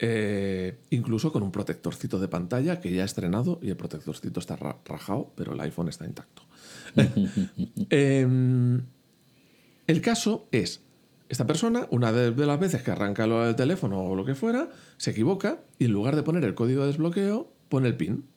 Eh, 0.00 0.76
incluso 0.90 1.30
con 1.30 1.44
un 1.44 1.52
protectorcito 1.52 2.18
de 2.18 2.26
pantalla 2.26 2.80
que 2.80 2.90
ya 2.92 3.02
ha 3.02 3.04
estrenado 3.04 3.60
y 3.62 3.68
el 3.70 3.76
protectorcito 3.76 4.40
está 4.40 4.56
ra- 4.56 4.78
rajado, 4.84 5.30
pero 5.36 5.52
el 5.52 5.60
iPhone 5.60 5.88
está 5.88 6.04
intacto. 6.04 6.42
Em, 7.90 8.80
el 9.86 10.00
caso 10.00 10.48
es, 10.50 10.80
esta 11.28 11.46
persona, 11.46 11.86
una 11.92 12.10
de, 12.10 12.32
de 12.32 12.44
las 12.46 12.58
veces 12.58 12.82
que 12.82 12.90
arranca 12.90 13.22
el 13.26 13.54
teléfono 13.54 14.00
o 14.02 14.16
lo 14.16 14.24
que 14.24 14.34
fuera, 14.34 14.68
se 14.96 15.12
equivoca 15.12 15.60
y 15.78 15.84
en 15.84 15.92
lugar 15.92 16.16
de 16.16 16.24
poner 16.24 16.42
el 16.42 16.56
código 16.56 16.80
de 16.80 16.88
desbloqueo, 16.88 17.52
pone 17.68 17.86
el 17.86 17.96
PIN. 17.96 18.31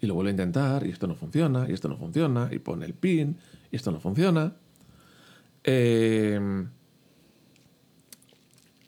Y 0.00 0.06
lo 0.06 0.14
vuelve 0.14 0.30
a 0.30 0.32
intentar 0.32 0.86
y 0.86 0.90
esto 0.90 1.06
no 1.06 1.14
funciona, 1.14 1.66
y 1.68 1.72
esto 1.72 1.88
no 1.88 1.96
funciona, 1.96 2.48
y 2.50 2.58
pone 2.58 2.86
el 2.86 2.94
PIN 2.94 3.36
y 3.70 3.76
esto 3.76 3.90
no 3.90 4.00
funciona. 4.00 4.54
Em, 5.62 6.68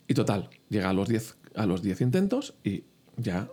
y 0.08 0.14
total, 0.14 0.48
llega 0.68 0.90
a 0.90 0.92
los 0.92 1.08
10 1.08 1.36
a 1.54 1.66
los 1.66 1.82
10 1.82 2.00
intentos 2.00 2.54
y 2.64 2.84
ya 3.16 3.48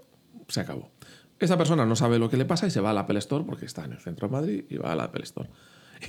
se 0.48 0.62
acabó. 0.62 0.92
Esta 1.40 1.58
persona 1.58 1.86
no 1.86 1.96
sabe 1.96 2.20
lo 2.20 2.30
que 2.30 2.38
le 2.38 2.46
pasa 2.46 2.68
y 2.68 2.72
se 2.72 2.82
va 2.82 2.92
al 2.92 2.98
Apple 2.98 3.20
Store 3.20 3.46
porque 3.46 3.66
está 3.66 3.86
en 3.86 3.94
el 3.94 4.00
centro 4.00 4.28
de 4.28 4.32
Madrid 4.32 4.66
y 4.70 4.78
va 4.78 4.92
al 4.92 5.00
Apple 5.00 5.24
Store. 5.24 5.50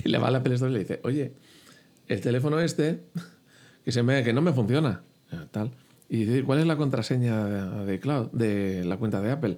Y 0.03 0.09
le 0.09 0.17
va 0.17 0.27
al 0.27 0.35
Apple 0.35 0.53
Store 0.55 0.71
y 0.71 0.73
le 0.73 0.79
dice, 0.79 0.99
oye, 1.03 1.33
el 2.07 2.21
teléfono 2.21 2.59
este 2.59 3.03
que 3.83 3.91
se 3.91 4.03
me 4.03 4.23
que 4.23 4.33
no 4.33 4.41
me 4.41 4.53
funciona, 4.53 5.03
eh, 5.31 5.37
tal. 5.51 5.71
Y 6.09 6.25
dice, 6.25 6.43
¿cuál 6.43 6.59
es 6.59 6.65
la 6.65 6.75
contraseña 6.75 7.83
de 7.85 7.99
cloud 7.99 8.31
de 8.31 8.83
la 8.83 8.97
cuenta 8.97 9.21
de 9.21 9.31
Apple? 9.31 9.57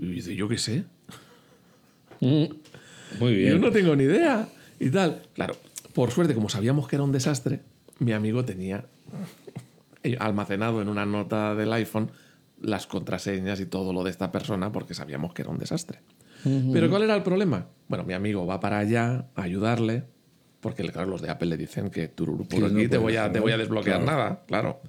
Y 0.00 0.06
dice, 0.12 0.34
yo 0.34 0.48
qué 0.48 0.58
sé. 0.58 0.84
Muy 2.20 2.50
Yo 3.20 3.28
bien. 3.28 3.60
no 3.60 3.70
tengo 3.70 3.94
ni 3.96 4.04
idea. 4.04 4.48
Y 4.78 4.90
tal. 4.90 5.22
Claro, 5.34 5.56
por 5.94 6.10
suerte, 6.10 6.34
como 6.34 6.48
sabíamos 6.48 6.88
que 6.88 6.96
era 6.96 7.02
un 7.04 7.12
desastre, 7.12 7.60
mi 7.98 8.12
amigo 8.12 8.44
tenía 8.44 8.84
eh, 10.02 10.16
almacenado 10.18 10.80
en 10.82 10.88
una 10.88 11.04
nota 11.06 11.54
del 11.54 11.72
iPhone 11.72 12.10
las 12.60 12.86
contraseñas 12.86 13.60
y 13.60 13.66
todo 13.66 13.92
lo 13.92 14.04
de 14.04 14.10
esta 14.10 14.30
persona 14.32 14.70
porque 14.72 14.94
sabíamos 14.94 15.32
que 15.34 15.42
era 15.42 15.50
un 15.50 15.58
desastre. 15.58 16.00
Pero 16.72 16.88
¿cuál 16.88 17.02
era 17.02 17.14
el 17.14 17.22
problema? 17.22 17.66
Bueno, 17.88 18.04
mi 18.04 18.14
amigo 18.14 18.46
va 18.46 18.60
para 18.60 18.78
allá 18.78 19.26
a 19.34 19.42
ayudarle, 19.42 20.04
porque 20.60 20.82
claro, 20.88 21.10
los 21.10 21.20
de 21.20 21.28
Apple 21.28 21.48
le 21.50 21.56
dicen 21.58 21.90
que 21.90 22.08
tururú 22.08 22.46
por 22.48 22.64
aquí 22.64 22.72
no 22.84 22.88
te, 22.88 22.96
voy 22.96 23.16
a, 23.16 23.24
te 23.24 23.30
hacer, 23.30 23.42
voy 23.42 23.52
a 23.52 23.58
desbloquear 23.58 24.02
claro. 24.02 24.18
nada, 24.18 24.42
claro. 24.46 24.80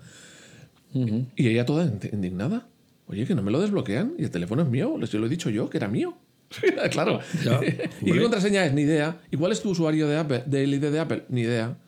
Y 0.93 1.47
ella 1.47 1.65
toda 1.65 1.85
ind- 1.85 2.13
indignada. 2.13 2.67
Oye, 3.11 3.25
que 3.25 3.35
no 3.35 3.43
me 3.43 3.51
lo 3.51 3.59
desbloquean 3.59 4.13
y 4.17 4.23
el 4.23 4.31
teléfono 4.31 4.61
es 4.61 4.69
mío. 4.69 4.95
Les 4.97 5.13
lo 5.13 5.25
he 5.25 5.29
dicho 5.29 5.49
yo, 5.49 5.69
que 5.69 5.77
era 5.77 5.89
mío. 5.89 6.17
claro. 6.91 7.19
Ya, 7.43 7.59
¿Y 8.01 8.11
qué 8.11 8.21
contraseña 8.21 8.65
es? 8.65 8.73
Ni 8.73 8.83
idea. 8.83 9.19
¿Y 9.29 9.37
cuál 9.37 9.51
es 9.51 9.61
tu 9.61 9.71
usuario 9.71 10.07
de 10.07 10.17
Apple, 10.17 10.43
del 10.45 10.73
ID 10.73 10.91
de 10.91 10.99
Apple? 10.99 11.25
Ni 11.29 11.41
idea. 11.41 11.77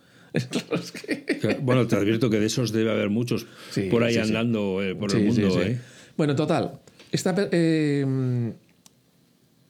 Que... 1.06 1.60
Bueno, 1.62 1.86
te 1.86 1.96
advierto 1.96 2.30
que 2.30 2.40
de 2.40 2.46
esos 2.46 2.72
debe 2.72 2.90
haber 2.90 3.10
muchos 3.10 3.46
Sí, 3.70 3.84
por 3.84 4.04
ahí 4.04 4.14
sí, 4.14 4.22
sí. 4.22 4.28
andando 4.28 4.82
eh, 4.82 4.96
por 4.96 5.14
el 5.14 5.26
mundo. 5.26 5.62
¿eh? 5.62 5.80
Bueno, 6.18 6.36
total. 6.36 6.80
Esta 7.12 7.36
eh, 7.52 8.54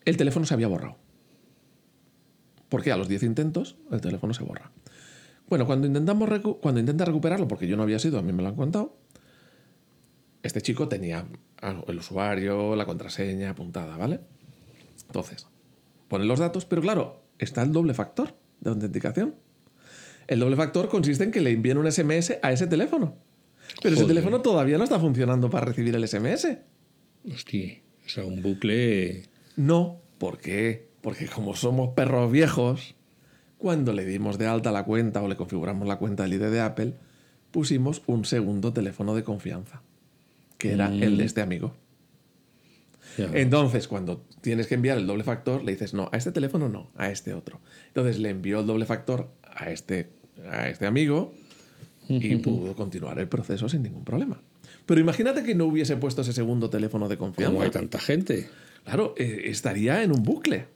el 0.06 0.18
teléfono 0.18 0.46
se 0.46 0.54
había 0.54 0.68
borrado. 0.68 0.98
Porque 2.70 2.92
a 2.92 2.98
los 2.98 3.08
10 3.08 3.24
intentos 3.24 3.76
el 3.92 4.02
teléfono 4.02 4.34
se 4.34 4.44
borra. 4.44 4.72
Bueno, 5.50 5.66
cuando, 5.66 5.88
intentamos 5.88 6.30
cuando 6.62 6.80
intenta 6.80 7.06
recuperarlo, 7.06 7.48
porque 7.48 7.68
yo 7.68 7.76
no 7.76 7.84
había 7.84 8.00
sido, 8.00 8.20
a 8.20 8.22
mí 8.22 8.32
me 8.32 8.42
lo 8.42 8.50
han 8.50 8.56
contado, 8.56 8.96
este 10.44 10.62
chico 10.62 10.88
tenía 10.88 11.26
algo, 11.62 11.86
el 11.88 11.98
usuario, 11.98 12.76
la 12.76 12.86
contraseña 12.86 13.52
apuntada, 13.52 13.98
¿vale? 13.98 14.20
Entonces, 15.08 15.48
pone 16.08 16.26
los 16.26 16.40
datos, 16.40 16.66
pero 16.66 16.82
claro, 16.82 17.24
está 17.40 17.64
el 17.64 17.72
doble 17.72 17.94
factor 17.94 18.36
de 18.60 18.70
autenticación. 18.70 19.36
El 20.28 20.40
doble 20.40 20.56
factor 20.56 20.90
consiste 20.90 21.24
en 21.24 21.32
que 21.32 21.42
le 21.42 21.52
envíen 21.52 21.78
un 21.78 21.92
SMS 21.92 22.38
a 22.42 22.52
ese 22.52 22.68
teléfono. 22.68 23.18
Pero 23.82 23.96
ese 23.96 24.06
teléfono 24.06 24.42
todavía 24.42 24.78
no 24.78 24.84
está 24.84 25.00
funcionando 25.00 25.50
para 25.50 25.66
recibir 25.66 25.96
el 25.96 26.08
SMS. 26.08 26.60
Hostia, 27.30 27.82
o 28.06 28.10
sea, 28.10 28.26
un 28.26 28.42
bucle. 28.42 29.24
No, 29.56 30.02
¿por 30.18 30.38
qué? 30.40 30.90
Porque 31.02 31.28
como 31.28 31.56
somos 31.56 31.94
perros 31.94 32.32
viejos, 32.32 32.96
cuando 33.58 33.94
le 33.94 34.06
dimos 34.06 34.38
de 34.38 34.48
alta 34.48 34.72
la 34.72 34.84
cuenta 34.84 35.22
o 35.22 35.28
le 35.28 35.36
configuramos 35.36 35.88
la 35.88 35.98
cuenta 35.98 36.24
del 36.24 36.34
ID 36.34 36.50
de 36.50 36.62
Apple, 36.62 36.96
pusimos 37.52 38.02
un 38.08 38.26
segundo 38.26 38.74
teléfono 38.74 39.16
de 39.16 39.24
confianza, 39.24 39.82
que 40.64 40.72
era 40.72 40.88
el 40.88 41.18
de 41.18 41.26
este 41.26 41.42
amigo. 41.42 41.76
Entonces, 43.18 43.90
cuando 43.90 44.26
tienes 44.40 44.68
que 44.68 44.76
enviar 44.76 44.98
el 44.98 45.06
doble 45.06 45.26
factor, 45.26 45.62
le 45.62 45.74
dices, 45.74 45.94
no, 45.94 46.10
a 46.14 46.18
este 46.18 46.32
teléfono 46.32 46.70
no, 46.70 46.90
a 46.96 47.10
este 47.10 47.34
otro. 47.34 47.60
Entonces 47.88 48.18
le 48.18 48.30
envió 48.30 48.62
el 48.62 48.66
doble 48.66 48.86
factor 48.86 49.30
a 49.44 49.70
este, 49.70 50.10
a 50.50 50.70
este 50.70 50.86
amigo 50.86 51.34
y 52.08 52.38
pudo 52.38 52.76
continuar 52.76 53.20
el 53.20 53.28
proceso 53.28 53.68
sin 53.68 53.84
ningún 53.84 54.06
problema. 54.06 54.42
Pero 54.86 55.02
imagínate 55.02 55.44
que 55.44 55.54
no 55.54 55.66
hubiese 55.66 55.98
puesto 55.98 56.22
ese 56.22 56.32
segundo 56.32 56.70
teléfono 56.70 57.10
de 57.10 57.18
confianza. 57.18 57.52
Como 57.52 57.64
hay 57.64 57.72
tanta 57.72 58.00
gente. 58.00 58.50
Claro, 58.86 59.16
eh, 59.18 59.44
estaría 59.46 60.02
en 60.02 60.12
un 60.14 60.24
bucle. 60.24 60.68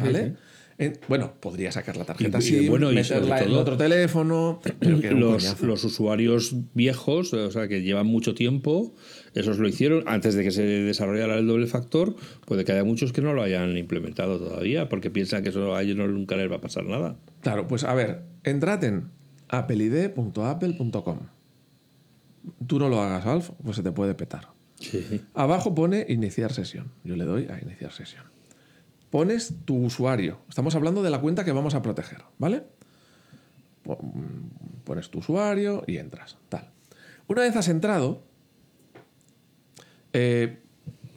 ¿Vale? 0.00 0.36
En- 0.80 0.96
bueno, 1.08 1.32
podría 1.40 1.72
sacar 1.72 1.96
la 1.96 2.04
tarjeta 2.04 2.38
Y- 2.38 2.40
y, 2.40 2.44
SIM, 2.44 2.68
bueno, 2.70 2.92
y 2.92 2.94
meterla 2.94 3.40
en 3.42 3.52
otro 3.52 3.76
teléfono, 3.76 4.60
pero 4.78 5.00
que 5.00 5.10
Los, 5.10 5.84
usuarios 5.84 6.54
viejos, 6.74 7.34
o 7.34 7.50
sea, 7.50 7.66
que 7.66 7.82
llevan 7.82 8.06
mucho 8.06 8.32
tiempo, 8.34 8.94
esos 9.34 9.58
lo 9.58 9.66
hicieron 9.66 10.04
antes 10.06 10.34
de 10.36 10.44
que 10.44 10.52
se 10.52 10.62
desarrollara 10.62 11.36
el 11.36 11.48
doble 11.48 11.66
factor. 11.66 12.14
Puede 12.46 12.64
que 12.64 12.70
haya 12.72 12.84
muchos 12.84 13.12
que 13.12 13.20
no 13.22 13.34
lo 13.34 13.42
hayan 13.42 13.76
implementado 13.76 14.38
todavía 14.38 14.88
porque 14.88 15.10
piensan 15.10 15.42
que 15.42 15.48
eso 15.48 15.74
a 15.74 15.82
ellos 15.82 15.96
nunca 15.96 16.36
les 16.36 16.48
va 16.50 16.56
a 16.56 16.60
pasar 16.60 16.84
nada. 16.84 17.16
Claro, 17.40 17.66
pues 17.66 17.82
a 17.82 17.92
ver, 17.94 18.22
entrad 18.44 18.84
en 18.84 19.10
appleid.apple.com. 19.48 21.18
Tú 22.66 22.78
no 22.78 22.88
lo 22.88 23.02
hagas, 23.02 23.26
Alf, 23.26 23.50
pues 23.64 23.76
se 23.76 23.82
te 23.82 23.92
puede 23.92 24.14
petar. 24.14 24.48
Sí. 24.80 25.22
Abajo 25.34 25.74
pone 25.74 26.06
iniciar 26.08 26.52
sesión. 26.52 26.92
Yo 27.04 27.16
le 27.16 27.24
doy 27.24 27.46
a 27.50 27.60
iniciar 27.60 27.92
sesión. 27.92 28.24
Pones 29.10 29.54
tu 29.64 29.76
usuario. 29.84 30.40
Estamos 30.48 30.74
hablando 30.74 31.02
de 31.02 31.10
la 31.10 31.20
cuenta 31.20 31.44
que 31.44 31.52
vamos 31.52 31.74
a 31.74 31.82
proteger, 31.82 32.22
¿vale? 32.38 32.64
Mm, 33.84 34.84
Pones 34.84 35.10
tu 35.10 35.18
usuario 35.18 35.84
y 35.86 35.98
entras, 35.98 36.38
tal. 36.48 36.70
Una 37.26 37.42
vez 37.42 37.56
has 37.56 37.68
entrado, 37.68 38.22
eh, 40.14 40.62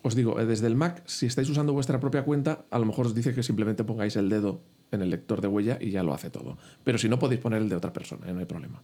os 0.04 0.16
digo, 0.16 0.40
eh, 0.40 0.46
desde 0.46 0.68
el 0.68 0.76
Mac, 0.76 1.04
si 1.06 1.26
estáis 1.26 1.50
usando 1.50 1.72
vuestra 1.72 2.00
propia 2.00 2.24
cuenta, 2.24 2.66
a 2.70 2.80
lo 2.80 2.86
mejor 2.86 3.06
os 3.08 3.16
dice 3.16 3.34
que 3.34 3.44
simplemente 3.44 3.84
pongáis 3.86 4.18
el 4.18 4.28
dedo 4.28 4.62
en 4.92 5.02
el 5.02 5.10
lector 5.10 5.40
de 5.40 5.48
huella 5.48 5.78
y 5.80 5.92
ya 5.92 6.04
lo 6.04 6.14
hace 6.14 6.30
todo. 6.30 6.58
Pero 6.84 6.98
si 6.98 7.08
no, 7.08 7.18
podéis 7.18 7.40
poner 7.40 7.62
el 7.62 7.70
de 7.70 7.76
otra 7.76 7.94
persona, 7.94 8.30
eh, 8.30 8.34
no 8.34 8.40
hay 8.40 8.46
problema. 8.46 8.82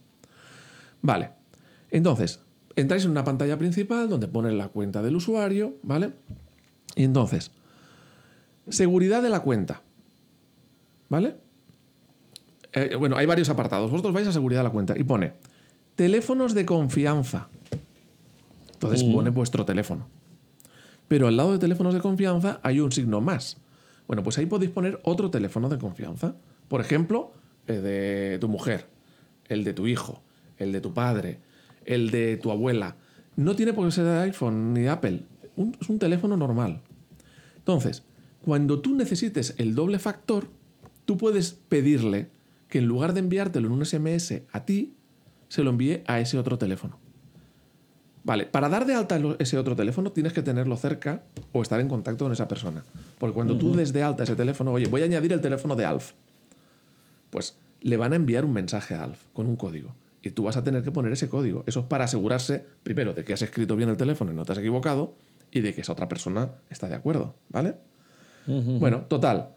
Vale. 1.02 1.30
Entonces, 1.90 2.40
entráis 2.76 3.04
en 3.04 3.10
una 3.10 3.24
pantalla 3.24 3.58
principal 3.58 4.08
donde 4.08 4.28
pone 4.28 4.52
la 4.52 4.68
cuenta 4.68 5.02
del 5.02 5.16
usuario, 5.16 5.76
¿vale? 5.82 6.14
Y 6.96 7.04
entonces, 7.04 7.52
seguridad 8.70 9.22
de 9.22 9.30
la 9.30 9.40
cuenta, 9.40 9.82
¿vale? 11.08 11.36
Eh, 12.72 12.94
bueno, 12.96 13.16
hay 13.16 13.26
varios 13.26 13.48
apartados. 13.48 13.90
Vosotros 13.90 14.12
vais 14.14 14.26
a 14.28 14.32
seguridad 14.32 14.60
de 14.60 14.64
la 14.64 14.70
cuenta 14.70 14.96
y 14.98 15.04
pone 15.04 15.32
teléfonos 15.96 16.54
de 16.54 16.64
confianza. 16.66 17.48
Entonces 18.72 19.02
pone 19.04 19.30
vuestro 19.30 19.64
teléfono. 19.64 20.06
Pero 21.08 21.26
al 21.28 21.36
lado 21.36 21.52
de 21.52 21.58
teléfonos 21.58 21.94
de 21.94 22.00
confianza 22.00 22.60
hay 22.62 22.80
un 22.80 22.92
signo 22.92 23.20
más. 23.20 23.56
Bueno, 24.06 24.22
pues 24.22 24.38
ahí 24.38 24.46
podéis 24.46 24.70
poner 24.70 25.00
otro 25.04 25.30
teléfono 25.30 25.68
de 25.68 25.78
confianza. 25.78 26.34
Por 26.68 26.80
ejemplo, 26.80 27.32
el 27.66 27.82
de 27.82 28.38
tu 28.40 28.48
mujer, 28.48 28.86
el 29.48 29.64
de 29.64 29.72
tu 29.72 29.86
hijo, 29.86 30.22
el 30.58 30.70
de 30.72 30.80
tu 30.80 30.92
padre, 30.94 31.40
el 31.84 32.10
de 32.10 32.36
tu 32.36 32.50
abuela. 32.50 32.96
No 33.36 33.56
tiene 33.56 33.72
por 33.72 33.86
qué 33.86 33.92
ser 33.92 34.04
de 34.04 34.18
iPhone 34.20 34.74
ni 34.74 34.82
de 34.82 34.88
Apple. 34.90 35.22
Un- 35.56 35.76
es 35.80 35.88
un 35.88 35.98
teléfono 35.98 36.36
normal. 36.36 36.82
Entonces, 37.56 38.04
cuando 38.48 38.80
tú 38.80 38.94
necesites 38.94 39.54
el 39.58 39.74
doble 39.74 39.98
factor, 39.98 40.48
tú 41.04 41.18
puedes 41.18 41.52
pedirle 41.52 42.30
que 42.70 42.78
en 42.78 42.86
lugar 42.86 43.12
de 43.12 43.20
enviártelo 43.20 43.66
en 43.66 43.74
un 43.74 43.84
SMS 43.84 44.40
a 44.50 44.64
ti, 44.64 44.94
se 45.48 45.62
lo 45.62 45.68
envíe 45.68 46.02
a 46.06 46.18
ese 46.18 46.38
otro 46.38 46.56
teléfono. 46.56 46.98
Vale, 48.24 48.46
para 48.46 48.70
dar 48.70 48.86
de 48.86 48.94
alta 48.94 49.20
ese 49.38 49.58
otro 49.58 49.76
teléfono 49.76 50.12
tienes 50.12 50.32
que 50.32 50.40
tenerlo 50.40 50.78
cerca 50.78 51.24
o 51.52 51.60
estar 51.60 51.78
en 51.78 51.88
contacto 51.88 52.24
con 52.24 52.32
esa 52.32 52.48
persona. 52.48 52.84
Porque 53.18 53.34
cuando 53.34 53.58
tú 53.58 53.74
des 53.74 53.92
de 53.92 54.02
alta 54.02 54.22
ese 54.22 54.34
teléfono, 54.34 54.72
oye, 54.72 54.86
voy 54.86 55.02
a 55.02 55.04
añadir 55.04 55.34
el 55.34 55.42
teléfono 55.42 55.76
de 55.76 55.84
Alf, 55.84 56.12
pues 57.28 57.58
le 57.82 57.98
van 57.98 58.14
a 58.14 58.16
enviar 58.16 58.46
un 58.46 58.54
mensaje 58.54 58.94
a 58.94 59.04
Alf 59.04 59.24
con 59.34 59.46
un 59.46 59.56
código. 59.56 59.94
Y 60.22 60.30
tú 60.30 60.44
vas 60.44 60.56
a 60.56 60.64
tener 60.64 60.82
que 60.82 60.90
poner 60.90 61.12
ese 61.12 61.28
código. 61.28 61.64
Eso 61.66 61.80
es 61.80 61.86
para 61.86 62.04
asegurarse, 62.04 62.64
primero, 62.82 63.12
de 63.12 63.24
que 63.24 63.34
has 63.34 63.42
escrito 63.42 63.76
bien 63.76 63.90
el 63.90 63.98
teléfono 63.98 64.32
y 64.32 64.34
no 64.34 64.46
te 64.46 64.52
has 64.52 64.58
equivocado, 64.58 65.16
y 65.50 65.60
de 65.60 65.74
que 65.74 65.82
esa 65.82 65.92
otra 65.92 66.08
persona 66.08 66.52
está 66.70 66.88
de 66.88 66.94
acuerdo, 66.94 67.34
¿vale? 67.50 67.74
Bueno, 68.78 69.02
total. 69.02 69.50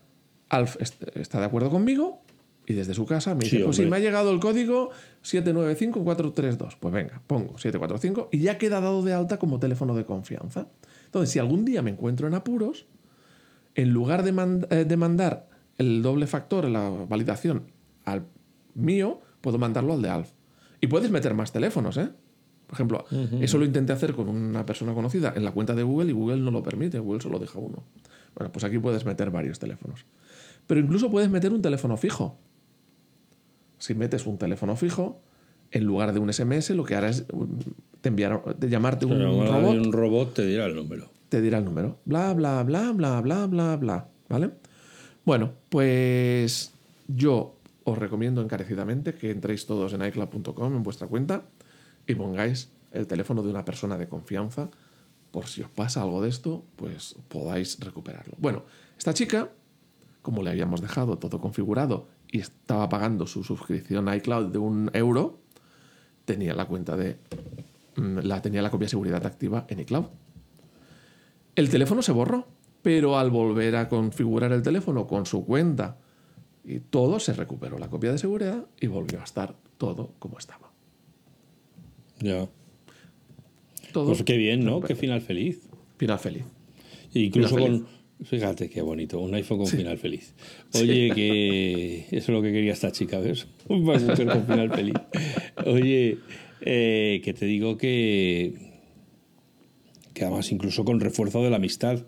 Alf 0.49 0.75
est- 0.81 1.01
está 1.15 1.39
de 1.39 1.45
acuerdo 1.45 1.69
conmigo 1.69 2.21
y 2.67 2.73
desde 2.73 2.93
su 2.93 3.05
casa 3.05 3.33
me 3.35 3.43
dice, 3.45 3.57
Sí, 3.57 3.63
pues 3.63 3.77
hombre. 3.79 3.89
me 3.91 3.97
ha 3.97 3.99
llegado 3.99 4.31
el 4.31 4.39
código 4.39 4.91
795-432. 5.23 6.75
Pues 6.79 6.93
venga, 6.93 7.21
pongo 7.27 7.57
745 7.57 8.29
y 8.31 8.39
ya 8.39 8.57
queda 8.57 8.81
dado 8.81 9.01
de 9.03 9.13
alta 9.13 9.37
como 9.39 9.59
teléfono 9.59 9.95
de 9.95 10.05
confianza. 10.05 10.67
Entonces, 11.05 11.29
si 11.31 11.39
algún 11.39 11.65
día 11.65 11.81
me 11.81 11.91
encuentro 11.91 12.27
en 12.27 12.33
apuros, 12.33 12.85
en 13.75 13.89
lugar 13.91 14.23
de, 14.23 14.33
mand- 14.33 14.67
eh, 14.69 14.85
de 14.85 14.97
mandar 14.97 15.47
el 15.77 16.01
doble 16.01 16.27
factor, 16.27 16.65
la 16.67 16.89
validación 16.89 17.63
al 18.05 18.25
mío, 18.75 19.21
puedo 19.41 19.57
mandarlo 19.57 19.93
al 19.93 20.01
de 20.01 20.09
Alf. 20.09 20.31
Y 20.79 20.87
puedes 20.87 21.11
meter 21.11 21.33
más 21.33 21.51
teléfonos, 21.51 21.97
¿eh? 21.97 22.09
Por 22.67 22.75
ejemplo, 22.75 23.05
eso 23.41 23.57
lo 23.57 23.65
intenté 23.65 23.91
hacer 23.91 24.13
con 24.13 24.29
una 24.29 24.65
persona 24.65 24.93
conocida 24.93 25.33
en 25.35 25.43
la 25.43 25.51
cuenta 25.51 25.75
de 25.75 25.83
Google 25.83 26.09
y 26.09 26.13
Google 26.13 26.37
no 26.37 26.51
lo 26.51 26.63
permite, 26.63 26.99
Google 26.99 27.19
solo 27.19 27.37
deja 27.37 27.59
uno. 27.59 27.83
Bueno, 28.35 28.51
pues 28.51 28.63
aquí 28.63 28.79
puedes 28.79 29.05
meter 29.05 29.29
varios 29.31 29.59
teléfonos. 29.59 30.05
Pero 30.67 30.79
incluso 30.79 31.09
puedes 31.09 31.29
meter 31.29 31.51
un 31.51 31.61
teléfono 31.61 31.97
fijo. 31.97 32.37
Si 33.77 33.95
metes 33.95 34.25
un 34.25 34.37
teléfono 34.37 34.75
fijo, 34.75 35.21
en 35.71 35.85
lugar 35.85 36.13
de 36.13 36.19
un 36.19 36.31
SMS, 36.31 36.71
lo 36.71 36.83
que 36.83 36.95
hará 36.95 37.09
es 37.09 37.25
um, 37.31 37.59
te 38.01 38.09
enviará, 38.09 38.41
de 38.57 38.69
llamarte 38.69 39.05
un 39.05 39.19
robot 39.19 39.75
un 39.75 39.91
robot 39.91 40.33
te 40.33 40.45
dirá 40.45 40.65
el 40.65 40.75
número. 40.75 41.09
te 41.29 41.41
dirá 41.41 41.57
el 41.57 41.65
número. 41.65 41.99
Bla, 42.05 42.33
bla, 42.33 42.63
bla, 42.63 42.91
bla, 42.91 43.21
bla, 43.21 43.47
bla, 43.47 43.75
bla. 43.77 44.07
¿Vale? 44.29 44.51
Bueno, 45.25 45.53
pues 45.69 46.73
yo 47.07 47.57
os 47.83 47.97
recomiendo 47.97 48.41
encarecidamente 48.41 49.13
que 49.13 49.31
entréis 49.31 49.65
todos 49.65 49.93
en 49.93 50.05
iCloud.com 50.05 50.75
en 50.75 50.83
vuestra 50.83 51.07
cuenta 51.07 51.43
y 52.07 52.15
pongáis 52.15 52.71
el 52.91 53.07
teléfono 53.07 53.41
de 53.43 53.49
una 53.49 53.65
persona 53.65 53.97
de 53.97 54.07
confianza 54.07 54.69
por 55.31 55.47
si 55.47 55.61
os 55.61 55.69
pasa 55.69 56.01
algo 56.01 56.21
de 56.21 56.29
esto, 56.29 56.65
pues 56.75 57.15
podáis 57.29 57.79
recuperarlo. 57.79 58.35
Bueno, 58.37 58.63
esta 58.97 59.13
chica, 59.13 59.49
como 60.21 60.43
le 60.43 60.49
habíamos 60.49 60.81
dejado 60.81 61.17
todo 61.17 61.39
configurado 61.39 62.07
y 62.29 62.39
estaba 62.39 62.89
pagando 62.89 63.25
su 63.27 63.43
suscripción 63.43 64.07
a 64.09 64.15
iCloud 64.17 64.51
de 64.51 64.57
un 64.57 64.91
euro, 64.93 65.39
tenía 66.25 66.53
la 66.53 66.65
cuenta 66.65 66.97
de... 66.97 67.17
mm, 67.95 68.19
la, 68.19 68.41
tenía 68.41 68.61
la 68.61 68.69
copia 68.69 68.85
de 68.85 68.89
seguridad 68.89 69.25
activa 69.25 69.65
en 69.69 69.79
iCloud. 69.79 70.05
El 71.55 71.69
teléfono 71.69 72.01
se 72.01 72.11
borró, 72.11 72.47
pero 72.81 73.17
al 73.17 73.29
volver 73.29 73.75
a 73.75 73.89
configurar 73.89 74.51
el 74.51 74.61
teléfono 74.61 75.07
con 75.07 75.25
su 75.25 75.45
cuenta 75.45 75.97
y 76.63 76.79
todo, 76.79 77.19
se 77.19 77.33
recuperó 77.33 77.79
la 77.79 77.89
copia 77.89 78.11
de 78.11 78.17
seguridad 78.17 78.65
y 78.79 78.87
volvió 78.87 79.19
a 79.19 79.23
estar 79.23 79.55
todo 79.77 80.13
como 80.19 80.37
estaba. 80.37 80.71
Ya. 82.19 82.47
Todo 83.93 84.07
Pues 84.07 84.23
qué 84.23 84.37
bien, 84.37 84.63
¿no? 84.65 84.81
Qué 84.81 84.95
final 84.95 85.21
feliz. 85.21 85.61
Final 85.97 86.19
feliz. 86.19 86.43
E 87.13 87.19
incluso 87.19 87.55
Final 87.55 87.79
con. 87.79 88.01
Fíjate 88.23 88.69
qué 88.69 88.81
bonito, 88.83 89.19
un 89.19 89.33
iPhone 89.33 89.57
con 89.59 89.67
final 89.67 89.97
feliz. 89.97 90.35
Oye, 90.75 91.11
que 91.15 92.05
eso 92.11 92.17
es 92.17 92.29
lo 92.29 92.41
que 92.43 92.51
quería 92.51 92.71
esta 92.73 92.91
chica, 92.91 93.19
¿ves? 93.19 93.47
Un 93.67 93.83
MacBook 93.83 94.25
con 94.27 94.45
final 94.45 94.69
feliz. 94.71 94.93
Oye, 95.65 96.19
eh, 96.61 97.19
que 97.23 97.33
te 97.33 97.45
digo 97.47 97.77
que. 97.77 98.53
Que 100.13 100.25
además, 100.25 100.51
incluso 100.51 100.85
con 100.85 100.99
refuerzo 100.99 101.41
de 101.43 101.49
la 101.49 101.55
amistad. 101.55 102.05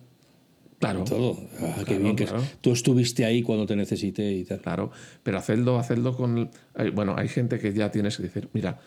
Claro. 0.80 1.04
Todo. 1.06 1.40
Ah, 1.62 1.76
qué 1.80 1.86
Claro, 1.86 2.04
bien 2.04 2.16
que 2.16 2.26
claro. 2.26 2.44
tú 2.62 2.74
estuviste 2.74 3.24
ahí 3.26 3.42
cuando 3.42 3.66
te 3.66 3.76
necesité 3.76 4.32
y 4.34 4.44
tal. 4.44 4.60
Claro, 4.60 4.92
pero 5.24 5.38
hacedlo, 5.38 5.80
hacedlo 5.80 6.16
con... 6.16 6.52
hay- 6.76 6.90
Bueno, 6.92 7.16
hay 7.18 7.30
gente 7.30 7.58
que 7.58 7.74
ya 7.74 7.90
tienes 7.90 8.18
que 8.18 8.24
decir, 8.24 8.50
mira, 8.54 8.80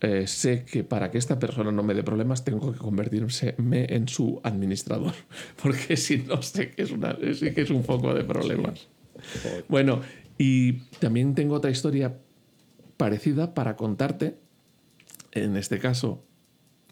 eh, 0.00 0.26
sé 0.26 0.64
que 0.64 0.84
para 0.84 1.10
que 1.10 1.18
esta 1.18 1.38
persona 1.38 1.72
no 1.72 1.82
me 1.82 1.94
dé 1.94 2.02
problemas 2.02 2.44
tengo 2.44 2.72
que 2.72 2.78
convertirme 2.78 3.86
en 3.88 4.08
su 4.08 4.40
administrador, 4.42 5.14
porque 5.62 5.96
si 5.96 6.18
no 6.18 6.42
sé 6.42 6.70
que 6.70 6.82
es, 6.82 6.90
una, 6.90 7.16
sí 7.34 7.52
que 7.52 7.62
es 7.62 7.70
un 7.70 7.84
foco 7.84 8.14
de 8.14 8.24
problemas. 8.24 8.88
Bueno, 9.68 10.00
y 10.36 10.72
también 10.98 11.34
tengo 11.34 11.54
otra 11.54 11.70
historia 11.70 12.18
parecida 12.96 13.54
para 13.54 13.76
contarte, 13.76 14.38
en 15.32 15.56
este 15.56 15.78
caso, 15.78 16.24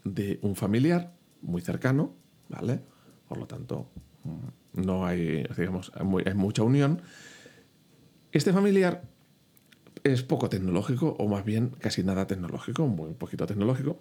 de 0.05 0.39
un 0.43 0.57
familiar 0.57 1.15
muy 1.43 1.61
cercano, 1.61 2.15
¿vale? 2.49 2.81
Por 3.29 3.39
lo 3.39 3.47
tanto, 3.47 3.91
mm, 4.25 4.83
no 4.85 5.07
hay, 5.07 5.45
digamos, 5.57 5.93
hay 5.95 6.35
mucha 6.35 6.63
unión. 6.63 7.03
Este 8.33 8.53
familiar 8.53 9.12
es 10.05 10.23
poco 10.23 10.49
tecnológico, 10.49 11.17
o 11.19 11.29
más 11.29 11.45
bien 11.45 11.71
casi 11.79 12.03
nada 12.03 12.27
tecnológico, 12.27 12.87
muy 12.87 13.15
poquito 13.15 13.47
tecnológico, 13.47 14.01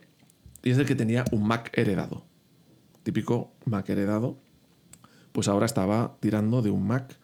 y 0.63 0.71
es 0.71 0.77
el 0.77 0.85
que 0.85 0.95
tenía 0.95 1.25
un 1.31 1.47
Mac 1.47 1.71
heredado. 1.73 2.25
Típico 3.03 3.53
Mac 3.65 3.89
heredado. 3.89 4.37
Pues 5.31 5.47
ahora 5.47 5.65
estaba 5.65 6.17
tirando 6.19 6.61
de 6.61 6.69
un 6.69 6.85
Mac 6.85 7.17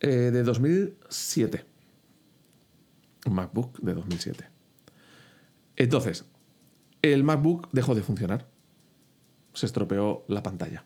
eh, 0.00 0.30
de 0.32 0.42
2007. 0.42 1.64
Un 3.26 3.34
MacBook 3.34 3.80
de 3.80 3.94
2007. 3.94 4.48
Entonces, 5.76 6.26
el 7.00 7.24
MacBook 7.24 7.68
dejó 7.72 7.94
de 7.94 8.02
funcionar. 8.02 8.46
Se 9.54 9.66
estropeó 9.66 10.24
la 10.28 10.42
pantalla. 10.42 10.84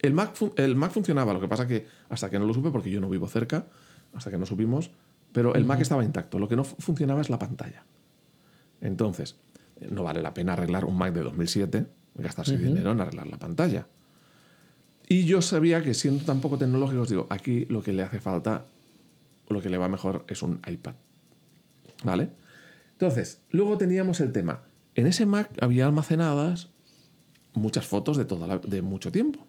El 0.00 0.12
Mac, 0.12 0.34
el 0.56 0.76
Mac 0.76 0.92
funcionaba, 0.92 1.32
lo 1.32 1.40
que 1.40 1.48
pasa 1.48 1.66
que 1.66 1.86
hasta 2.08 2.28
que 2.28 2.38
no 2.38 2.44
lo 2.44 2.52
supe, 2.52 2.70
porque 2.70 2.90
yo 2.90 3.00
no 3.00 3.08
vivo 3.08 3.28
cerca, 3.28 3.68
hasta 4.12 4.30
que 4.30 4.38
no 4.38 4.46
subimos, 4.46 4.90
pero 5.32 5.54
el 5.54 5.64
Mac 5.64 5.80
estaba 5.80 6.04
intacto. 6.04 6.38
Lo 6.38 6.48
que 6.48 6.56
no 6.56 6.64
fu- 6.64 6.76
funcionaba 6.78 7.20
es 7.20 7.30
la 7.30 7.38
pantalla. 7.38 7.84
Entonces, 8.80 9.36
no 9.90 10.02
vale 10.02 10.22
la 10.22 10.34
pena 10.34 10.52
arreglar 10.54 10.84
un 10.84 10.96
Mac 10.96 11.12
de 11.14 11.22
2007, 11.22 11.86
gastarse 12.16 12.56
dinero 12.58 12.92
en 12.92 13.00
arreglar 13.00 13.26
la 13.26 13.38
pantalla. 13.38 13.86
Y 15.08 15.24
yo 15.24 15.42
sabía 15.42 15.82
que 15.82 15.94
siendo 15.94 16.24
tan 16.24 16.40
poco 16.40 16.58
tecnológicos, 16.58 17.08
digo, 17.08 17.26
aquí 17.30 17.64
lo 17.66 17.82
que 17.82 17.92
le 17.92 18.02
hace 18.02 18.20
falta, 18.20 18.66
lo 19.48 19.60
que 19.60 19.68
le 19.68 19.78
va 19.78 19.88
mejor 19.88 20.24
es 20.28 20.42
un 20.42 20.60
iPad. 20.66 20.94
¿Vale? 22.04 22.30
Entonces, 22.92 23.40
luego 23.50 23.78
teníamos 23.78 24.20
el 24.20 24.32
tema. 24.32 24.62
En 24.94 25.06
ese 25.06 25.26
Mac 25.26 25.50
había 25.60 25.86
almacenadas 25.86 26.70
muchas 27.54 27.86
fotos 27.86 28.16
de, 28.16 28.24
toda 28.24 28.46
la- 28.46 28.58
de 28.58 28.82
mucho 28.82 29.10
tiempo. 29.12 29.46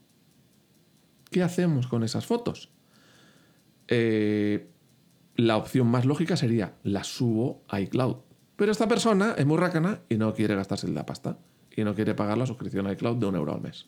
¿Qué 1.32 1.42
hacemos 1.44 1.88
con 1.88 2.04
esas 2.04 2.26
fotos? 2.26 2.70
Eh, 3.88 4.68
la 5.36 5.58
opción 5.58 5.88
más 5.88 6.06
lógica 6.06 6.38
sería 6.38 6.76
las 6.84 7.08
subo 7.08 7.64
a 7.70 7.80
iCloud. 7.82 8.18
Pero 8.56 8.72
esta 8.72 8.88
persona 8.88 9.36
es 9.38 9.46
muy 9.46 9.58
racana 9.58 10.02
y 10.10 10.18
no 10.18 10.34
quiere 10.34 10.56
gastarse 10.56 10.88
la 10.88 11.06
pasta. 11.06 11.40
Y 11.76 11.84
no 11.84 11.96
quiere 11.96 12.14
pagar 12.14 12.38
la 12.38 12.46
suscripción 12.46 12.86
a 12.86 12.92
iCloud 12.92 13.18
de 13.18 13.26
un 13.26 13.36
euro 13.36 13.54
al 13.54 13.62
mes. 13.62 13.88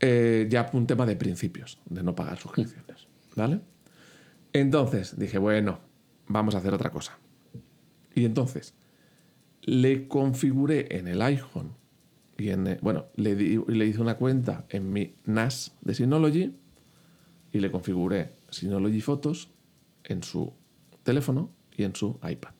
eh, 0.00 0.46
ya 0.48 0.70
un 0.72 0.86
tema 0.86 1.06
de 1.06 1.16
principios, 1.16 1.80
de 1.86 2.02
no 2.02 2.14
pagar 2.14 2.38
suscripciones. 2.38 3.08
¿Vale? 3.36 3.60
Entonces 4.52 5.18
dije, 5.18 5.38
bueno, 5.38 5.80
vamos 6.26 6.54
a 6.54 6.58
hacer 6.58 6.74
otra 6.74 6.90
cosa. 6.90 7.18
Y 8.14 8.24
entonces 8.24 8.74
le 9.62 10.08
configuré 10.08 10.96
en 10.96 11.08
el 11.08 11.22
iPhone 11.22 11.74
y 12.36 12.50
en, 12.50 12.66
eh, 12.66 12.78
bueno, 12.80 13.06
le, 13.16 13.34
le 13.34 13.86
hice 13.86 14.00
una 14.00 14.16
cuenta 14.16 14.66
en 14.70 14.92
mi 14.92 15.14
NAS 15.24 15.76
de 15.82 15.94
Synology 15.94 16.54
y 17.52 17.58
le 17.60 17.70
configuré 17.70 18.32
Synology 18.50 19.00
Photos 19.00 19.50
en 20.04 20.22
su 20.22 20.52
teléfono 21.02 21.50
y 21.76 21.84
en 21.84 21.94
su 21.94 22.18
iPad. 22.28 22.52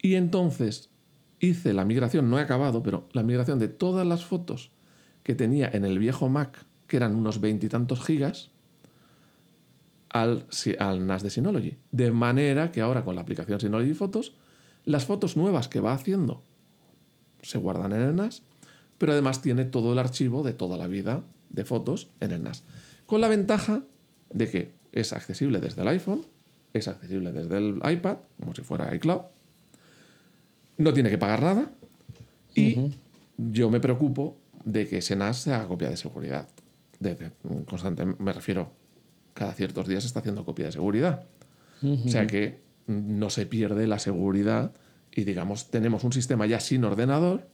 Y 0.00 0.14
entonces 0.14 0.90
hice 1.40 1.72
la 1.72 1.84
migración, 1.84 2.30
no 2.30 2.38
he 2.38 2.42
acabado, 2.42 2.82
pero 2.82 3.08
la 3.12 3.22
migración 3.22 3.58
de 3.58 3.68
todas 3.68 4.06
las 4.06 4.24
fotos 4.24 4.70
que 5.22 5.34
tenía 5.34 5.68
en 5.72 5.84
el 5.84 5.98
viejo 5.98 6.28
Mac, 6.28 6.66
que 6.86 6.96
eran 6.96 7.14
unos 7.14 7.40
veintitantos 7.40 8.04
gigas, 8.04 8.50
al, 10.10 10.46
al 10.78 11.06
NAS 11.06 11.22
de 11.22 11.30
Synology. 11.30 11.76
De 11.92 12.10
manera 12.10 12.72
que 12.72 12.80
ahora 12.80 13.04
con 13.04 13.14
la 13.14 13.22
aplicación 13.22 13.60
Synology 13.60 13.94
Photos, 13.94 14.34
las 14.84 15.04
fotos 15.04 15.36
nuevas 15.36 15.68
que 15.68 15.80
va 15.80 15.92
haciendo 15.92 16.42
se 17.42 17.58
guardan 17.58 17.92
en 17.92 18.00
el 18.00 18.16
NAS, 18.16 18.42
pero 18.96 19.12
además 19.12 19.42
tiene 19.42 19.64
todo 19.64 19.92
el 19.92 19.98
archivo 19.98 20.42
de 20.42 20.54
toda 20.54 20.76
la 20.76 20.86
vida 20.86 21.24
de 21.50 21.64
fotos 21.64 22.08
en 22.20 22.32
el 22.32 22.42
NAS. 22.42 22.64
Con 23.06 23.20
la 23.20 23.28
ventaja 23.28 23.84
de 24.30 24.50
que 24.50 24.72
es 24.92 25.12
accesible 25.12 25.60
desde 25.60 25.82
el 25.82 25.88
iPhone, 25.88 26.24
es 26.72 26.88
accesible 26.88 27.32
desde 27.32 27.58
el 27.58 27.80
iPad, 27.90 28.18
como 28.38 28.54
si 28.54 28.62
fuera 28.62 28.94
iCloud, 28.94 29.22
no 30.78 30.92
tiene 30.92 31.10
que 31.10 31.18
pagar 31.18 31.42
nada 31.42 31.70
y 32.54 32.74
yo 33.36 33.70
me 33.70 33.80
preocupo 33.80 34.36
de 34.64 34.86
que 34.86 34.98
ese 34.98 35.16
NAS 35.16 35.38
se 35.38 35.52
haga 35.54 35.66
copia 35.68 35.88
de 35.90 35.96
seguridad. 35.96 36.48
De, 37.00 37.14
de- 37.14 37.32
constante, 37.66 38.04
me 38.04 38.32
refiero, 38.32 38.72
cada 39.34 39.52
ciertos 39.54 39.86
días 39.86 40.04
está 40.04 40.20
haciendo 40.20 40.44
copia 40.44 40.66
de 40.66 40.72
seguridad. 40.72 41.26
O 41.82 42.08
sea 42.08 42.26
que 42.26 42.60
mm, 42.86 43.18
no 43.18 43.30
se 43.30 43.46
pierde 43.46 43.86
la 43.86 43.98
seguridad 43.98 44.72
y 45.14 45.24
digamos, 45.24 45.70
tenemos 45.70 46.04
un 46.04 46.12
sistema 46.12 46.46
ya 46.46 46.60
sin 46.60 46.84
ordenador, 46.84 47.48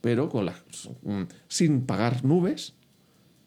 pero 0.00 0.28
con 0.28 0.46
las, 0.46 0.62
mm, 1.02 1.22
sin 1.48 1.86
pagar 1.86 2.24
nubes 2.24 2.74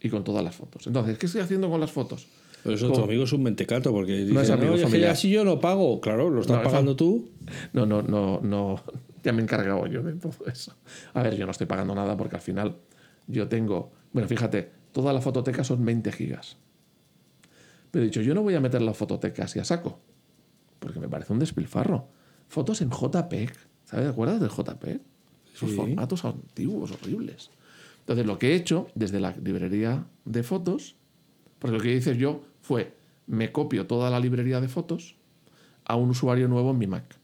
y 0.04 0.10
con 0.10 0.24
todas 0.24 0.44
las 0.44 0.56
fotos. 0.56 0.86
Entonces, 0.86 1.18
¿qué 1.18 1.26
estoy 1.26 1.42
haciendo 1.42 1.70
con 1.72 1.80
las 1.80 1.92
fotos? 1.92 2.28
Pero 2.62 2.76
eso 2.76 2.88
tu 2.88 2.94
Con- 2.94 3.04
amigo 3.06 3.24
es 3.24 3.34
un 3.34 3.42
mentecato 3.44 3.92
porque 3.92 4.20
dice, 4.20 4.34
No 4.34 4.42
es 4.42 4.50
amigo, 4.52 4.68
"No, 4.68 4.74
es 4.76 4.80
es 4.82 4.86
que 4.86 4.92
familiar". 4.92 5.12
así 5.12 5.30
yo 5.32 5.44
no 5.44 5.60
pago. 5.60 6.00
Claro, 6.00 6.30
lo 6.30 6.42
estás 6.42 6.58
No, 6.58 6.64
pagando 6.64 6.96
tú. 6.96 7.30
No, 7.74 7.86
no, 7.86 8.02
no, 8.04 8.40
no. 8.42 8.82
Ya 9.24 9.34
me 9.34 9.40
he 9.40 9.44
encargado 9.44 9.88
yo 9.88 10.04
de 10.04 10.14
todo 10.14 10.46
eso. 10.46 10.74
A 11.14 11.24
ver, 11.24 11.36
yo 11.36 11.46
no 11.46 11.52
estoy 11.52 11.68
pagando 11.68 11.96
nada 11.96 12.16
porque 12.16 12.36
al 12.36 12.42
final 12.42 12.78
yo 13.28 13.48
tengo. 13.48 13.92
Bueno, 14.14 14.28
fíjate, 14.30 14.70
toda 14.92 15.12
la 15.14 15.20
fototeca 15.22 15.64
son 15.64 15.84
20 15.84 16.12
gigas. 16.12 16.58
Pero 17.92 18.04
he 18.04 18.08
dicho, 18.08 18.22
yo 18.22 18.34
no 18.34 18.42
voy 18.44 18.56
a 18.56 18.60
meter 18.60 18.82
la 18.82 18.94
fototeca 18.94 19.44
así 19.46 19.60
a 19.60 19.64
saco. 19.66 20.00
Porque 20.80 21.00
me 21.00 21.08
parece 21.10 21.32
un 21.34 21.40
despilfarro. 21.40 22.08
Fotos 22.48 22.82
en 22.82 22.90
JPEG. 22.92 23.54
¿Sabes? 23.86 24.06
¿Te 24.06 24.12
acuerdas 24.12 24.40
del 24.40 24.50
JPEG? 24.50 25.02
Esos 25.54 25.70
Sí. 25.70 25.76
formatos 25.76 26.26
antiguos, 26.26 26.92
horribles. 26.92 27.50
Entonces, 28.04 28.26
lo 28.26 28.38
que 28.38 28.52
he 28.52 28.56
hecho 28.56 28.88
desde 28.96 29.22
la 29.22 29.32
librería 29.32 30.06
de 30.26 30.44
fotos, 30.44 30.98
porque 31.58 31.78
lo 31.78 31.82
que 31.82 31.96
hice 31.96 32.18
yo 32.18 32.44
fue, 32.62 32.94
me 33.28 33.54
copio 33.54 33.88
toda 33.88 34.10
la 34.10 34.20
librería 34.20 34.60
de 34.60 34.68
fotos 34.68 35.16
a 35.86 35.96
un 35.96 36.10
usuario 36.10 36.50
nuevo 36.50 36.72
en 36.72 36.78
mi 36.78 36.88
Mac. 36.88 37.18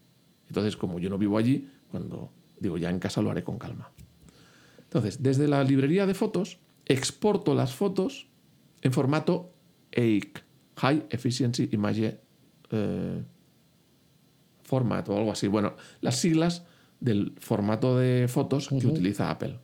Entonces, 0.47 0.77
como 0.77 0.99
yo 0.99 1.09
no 1.09 1.17
vivo 1.17 1.37
allí, 1.37 1.69
cuando 1.91 2.31
digo 2.59 2.77
ya 2.77 2.89
en 2.89 2.99
casa 2.99 3.21
lo 3.21 3.29
haré 3.29 3.43
con 3.43 3.57
calma. 3.57 3.91
Entonces, 4.83 5.21
desde 5.21 5.47
la 5.47 5.63
librería 5.63 6.05
de 6.05 6.13
fotos, 6.13 6.59
exporto 6.85 7.53
las 7.53 7.75
fotos 7.75 8.27
en 8.81 8.93
formato 8.93 9.51
EIC, 9.91 10.43
High 10.77 11.07
Efficiency 11.09 11.69
Image 11.71 12.19
eh, 12.71 13.23
Format 14.63 15.09
o 15.09 15.17
algo 15.17 15.31
así. 15.31 15.47
Bueno, 15.47 15.73
las 16.01 16.15
siglas 16.17 16.63
del 16.99 17.33
formato 17.39 17.97
de 17.97 18.27
fotos 18.27 18.69
que 18.69 18.87
utiliza 18.87 19.29
Apple, 19.29 19.59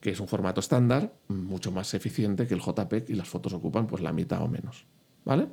que 0.00 0.10
es 0.10 0.20
un 0.20 0.28
formato 0.28 0.60
estándar, 0.60 1.14
mucho 1.28 1.72
más 1.72 1.92
eficiente 1.94 2.46
que 2.46 2.54
el 2.54 2.60
JPEG 2.60 3.10
y 3.10 3.14
las 3.14 3.28
fotos 3.28 3.52
ocupan 3.52 3.86
pues 3.86 4.02
la 4.02 4.12
mitad 4.12 4.42
o 4.42 4.48
menos. 4.48 4.86
¿Vale? 5.24 5.48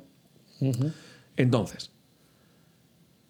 Entonces, 1.36 1.92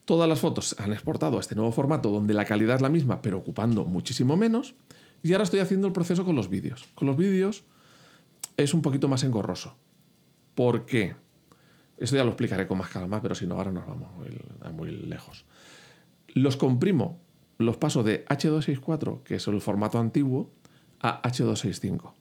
todas 0.04 0.28
las 0.28 0.40
fotos 0.40 0.76
han 0.78 0.92
exportado 0.92 1.38
a 1.38 1.40
este 1.40 1.54
nuevo 1.54 1.72
formato 1.72 2.10
donde 2.10 2.34
la 2.34 2.44
calidad 2.44 2.76
es 2.76 2.82
la 2.82 2.88
misma, 2.88 3.22
pero 3.22 3.38
ocupando 3.38 3.84
muchísimo 3.84 4.36
menos. 4.36 4.74
Y 5.22 5.32
ahora 5.32 5.44
estoy 5.44 5.60
haciendo 5.60 5.86
el 5.86 5.92
proceso 5.92 6.24
con 6.24 6.36
los 6.36 6.48
vídeos. 6.48 6.86
Con 6.94 7.08
los 7.08 7.16
vídeos 7.16 7.64
es 8.56 8.74
un 8.74 8.82
poquito 8.82 9.08
más 9.08 9.24
engorroso. 9.24 9.76
¿Por 10.54 10.86
qué? 10.86 11.16
Esto 11.98 12.16
ya 12.16 12.24
lo 12.24 12.30
explicaré 12.30 12.66
con 12.66 12.78
más 12.78 12.90
calma, 12.90 13.22
pero 13.22 13.34
si 13.34 13.46
no, 13.46 13.56
ahora 13.56 13.72
nos 13.72 13.86
vamos 13.86 14.10
muy, 14.14 14.72
muy 14.72 14.90
lejos. 14.90 15.46
Los 16.28 16.56
comprimo, 16.56 17.20
los 17.58 17.78
paso 17.78 18.02
de 18.02 18.24
H264, 18.26 19.22
que 19.22 19.36
es 19.36 19.46
el 19.46 19.60
formato 19.60 19.98
antiguo, 19.98 20.50
a 21.00 21.22
H265, 21.22 22.12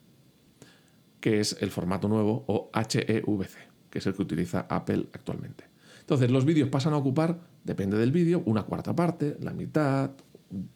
que 1.20 1.40
es 1.40 1.56
el 1.60 1.70
formato 1.70 2.08
nuevo, 2.08 2.44
o 2.46 2.70
HEVC, 2.74 3.50
que 3.90 3.98
es 3.98 4.06
el 4.06 4.14
que 4.14 4.22
utiliza 4.22 4.66
Apple 4.68 5.06
actualmente. 5.12 5.64
Entonces, 6.00 6.30
los 6.30 6.44
vídeos 6.44 6.68
pasan 6.68 6.92
a 6.92 6.96
ocupar, 6.98 7.40
depende 7.64 7.98
del 7.98 8.12
vídeo, 8.12 8.42
una 8.46 8.62
cuarta 8.62 8.94
parte, 8.94 9.36
la 9.40 9.52
mitad, 9.52 10.10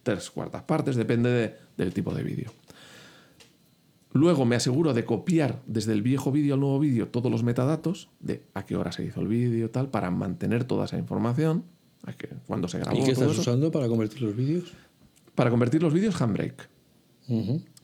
tres 0.03 0.29
cuartas 0.29 0.63
partes, 0.63 0.95
depende 0.97 1.29
de- 1.29 1.55
del 1.77 1.93
tipo 1.93 2.13
de 2.13 2.23
vídeo. 2.23 2.51
Luego 4.13 4.45
me 4.45 4.57
aseguro 4.57 4.93
de 4.93 5.05
copiar 5.05 5.61
desde 5.67 5.93
el 5.93 6.01
viejo 6.01 6.33
vídeo 6.33 6.55
al 6.55 6.59
nuevo 6.59 6.79
vídeo 6.79 7.07
todos 7.07 7.31
los 7.31 7.43
metadatos 7.43 8.09
de 8.19 8.43
a 8.53 8.65
qué 8.65 8.75
hora 8.75 8.91
se 8.91 9.05
hizo 9.05 9.21
el 9.21 9.29
vídeo, 9.29 9.69
tal, 9.69 9.89
para 9.89 10.11
mantener 10.11 10.65
toda 10.65 10.83
esa 10.83 10.97
información, 10.97 11.63
a 12.03 12.11
que, 12.11 12.27
cuando 12.45 12.67
se 12.67 12.79
grabó. 12.79 12.97
¿Y 12.97 13.03
qué 13.05 13.13
todo 13.13 13.25
estás 13.25 13.31
eso. 13.39 13.41
usando 13.51 13.71
para 13.71 13.87
convertir 13.87 14.21
los 14.23 14.35
vídeos? 14.35 14.73
Para 15.33 15.49
convertir 15.49 15.81
los 15.81 15.93
vídeos 15.93 16.19
Handbrake. 16.21 16.67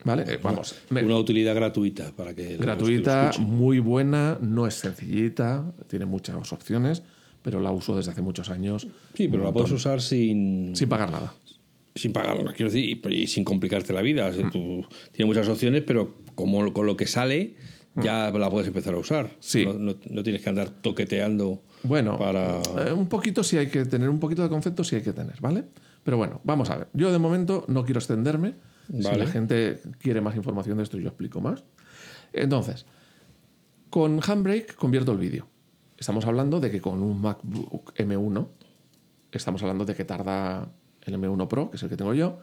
¿Vale? 0.03 0.23
Eh, 0.27 0.39
vamos. 0.41 0.75
me- 0.89 1.03
Una 1.03 1.17
utilidad 1.17 1.55
gratuita 1.55 2.11
para 2.15 2.33
que 2.35 2.49
los 2.51 2.57
que 2.59 2.65
gratuita, 2.65 3.31
muy 3.39 3.79
buena, 3.79 4.37
no 4.41 4.67
es 4.67 4.75
sencillita, 4.75 5.73
tiene 5.87 6.05
muchas 6.05 6.51
opciones, 6.53 7.01
pero 7.41 7.59
la 7.61 7.71
uso 7.71 7.95
desde 7.95 8.11
hace 8.11 8.21
muchos 8.21 8.49
años 8.49 8.87
Sí, 9.15 9.27
pero 9.27 9.43
la 9.43 9.51
puedes 9.51 9.71
usar 9.71 10.01
sin, 10.01 10.75
sin 10.75 10.87
pagar 10.89 11.11
nada. 11.11 11.33
sin 11.95 12.13
pagar, 12.13 12.37
quiero 12.55 12.71
decir, 12.71 13.01
y, 13.03 13.13
y 13.15 13.27
sin 13.27 13.43
complicarte 13.43 13.91
la 13.93 14.01
vida. 14.01 14.27
O 14.27 14.33
sea, 14.33 14.49
tú- 14.51 14.85
tiene 15.11 15.27
muchas 15.27 15.47
opciones, 15.49 15.83
pero 15.85 16.15
como 16.35 16.71
con 16.73 16.85
lo 16.85 16.95
que 16.95 17.07
sale, 17.07 17.55
ya 17.95 18.29
la 18.29 18.49
puedes 18.51 18.67
empezar 18.67 18.93
a 18.93 18.97
usar. 18.97 19.31
Sí. 19.39 19.65
No, 19.65 19.73
no- 19.73 19.95
no 20.11 20.21
tienes 20.23 20.43
que 20.43 20.49
andar 20.49 20.69
toqueteando 20.69 21.63
Bueno, 21.81 22.19
para. 22.19 22.61
eh, 22.87 22.93
un 22.93 23.07
poquito 23.07 23.43
sí 23.43 23.57
hay 23.57 23.67
que 23.67 23.83
tener, 23.85 24.09
un 24.09 24.19
poquito 24.19 24.43
de 24.43 24.49
concepto 24.49 24.83
sí 24.83 24.97
hay 24.97 25.01
que 25.01 25.13
tener, 25.13 25.41
¿vale? 25.41 25.63
Pero 26.03 26.17
bueno, 26.17 26.39
vamos 26.43 26.69
a 26.69 26.77
ver. 26.77 26.87
Yo 26.93 27.11
de 27.11 27.17
momento 27.17 27.65
no 27.67 27.83
quiero 27.83 27.97
extenderme. 27.99 28.53
Si 28.87 29.01
la 29.01 29.27
gente 29.27 29.81
quiere 29.99 30.21
más 30.21 30.35
información 30.35 30.77
de 30.77 30.83
esto, 30.83 30.97
yo 30.97 31.07
explico 31.07 31.41
más. 31.41 31.63
Entonces, 32.33 32.85
con 33.89 34.19
Handbrake 34.25 34.75
convierto 34.75 35.11
el 35.11 35.17
vídeo. 35.17 35.47
Estamos 35.97 36.25
hablando 36.25 36.59
de 36.59 36.71
que 36.71 36.81
con 36.81 37.01
un 37.01 37.21
MacBook 37.21 37.93
M1, 37.95 38.47
estamos 39.31 39.61
hablando 39.63 39.85
de 39.85 39.95
que 39.95 40.05
tarda 40.05 40.71
el 41.03 41.15
M1 41.15 41.47
Pro, 41.47 41.69
que 41.69 41.77
es 41.77 41.83
el 41.83 41.89
que 41.89 41.97
tengo 41.97 42.13
yo, 42.13 42.39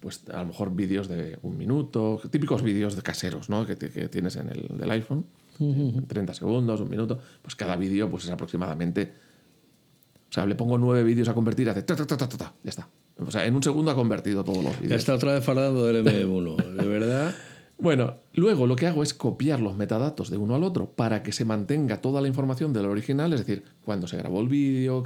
pues 0.00 0.24
a 0.32 0.40
lo 0.40 0.46
mejor 0.46 0.74
vídeos 0.74 1.08
de 1.08 1.38
un 1.42 1.56
minuto, 1.56 2.20
típicos 2.30 2.62
vídeos 2.62 2.96
de 2.96 3.02
caseros, 3.02 3.48
¿no? 3.48 3.66
Que, 3.66 3.76
que 3.76 4.08
tienes 4.08 4.36
en 4.36 4.50
el 4.50 4.78
del 4.78 4.90
iPhone, 4.90 5.26
30 5.58 6.34
segundos, 6.34 6.80
un 6.80 6.90
minuto, 6.90 7.18
pues 7.42 7.56
cada 7.56 7.76
vídeo 7.76 8.08
pues 8.10 8.24
es 8.24 8.30
aproximadamente 8.30 9.14
o 10.28 10.32
sea, 10.32 10.44
le 10.44 10.54
pongo 10.54 10.76
nueve 10.76 11.02
vídeos 11.04 11.28
a 11.28 11.34
convertir, 11.34 11.70
hace 11.70 11.82
ta, 11.82 11.96
ta, 11.96 12.06
ta, 12.06 12.16
ta, 12.16 12.28
ta, 12.28 12.36
ta, 12.36 12.54
ya 12.62 12.70
está. 12.70 12.88
O 13.18 13.30
sea, 13.30 13.46
en 13.46 13.54
un 13.54 13.62
segundo 13.62 13.90
ha 13.90 13.94
convertido 13.94 14.44
todos 14.44 14.62
los 14.62 14.80
vídeos. 14.80 14.98
está 14.98 15.14
otra 15.14 15.34
vez 15.34 15.44
fardando 15.44 15.84
del 15.86 16.04
M1. 16.04 16.56
De 16.74 16.86
verdad. 16.86 17.34
Bueno, 17.80 18.16
luego 18.34 18.66
lo 18.66 18.74
que 18.74 18.88
hago 18.88 19.04
es 19.04 19.14
copiar 19.14 19.60
los 19.60 19.76
metadatos 19.76 20.30
de 20.30 20.36
uno 20.36 20.56
al 20.56 20.64
otro 20.64 20.90
para 20.90 21.22
que 21.22 21.30
se 21.30 21.44
mantenga 21.44 22.00
toda 22.00 22.20
la 22.20 22.26
información 22.26 22.72
del 22.72 22.86
original, 22.86 23.32
es 23.32 23.46
decir, 23.46 23.62
cuándo 23.84 24.08
se 24.08 24.16
grabó 24.16 24.40
el 24.40 24.48
vídeo, 24.48 25.04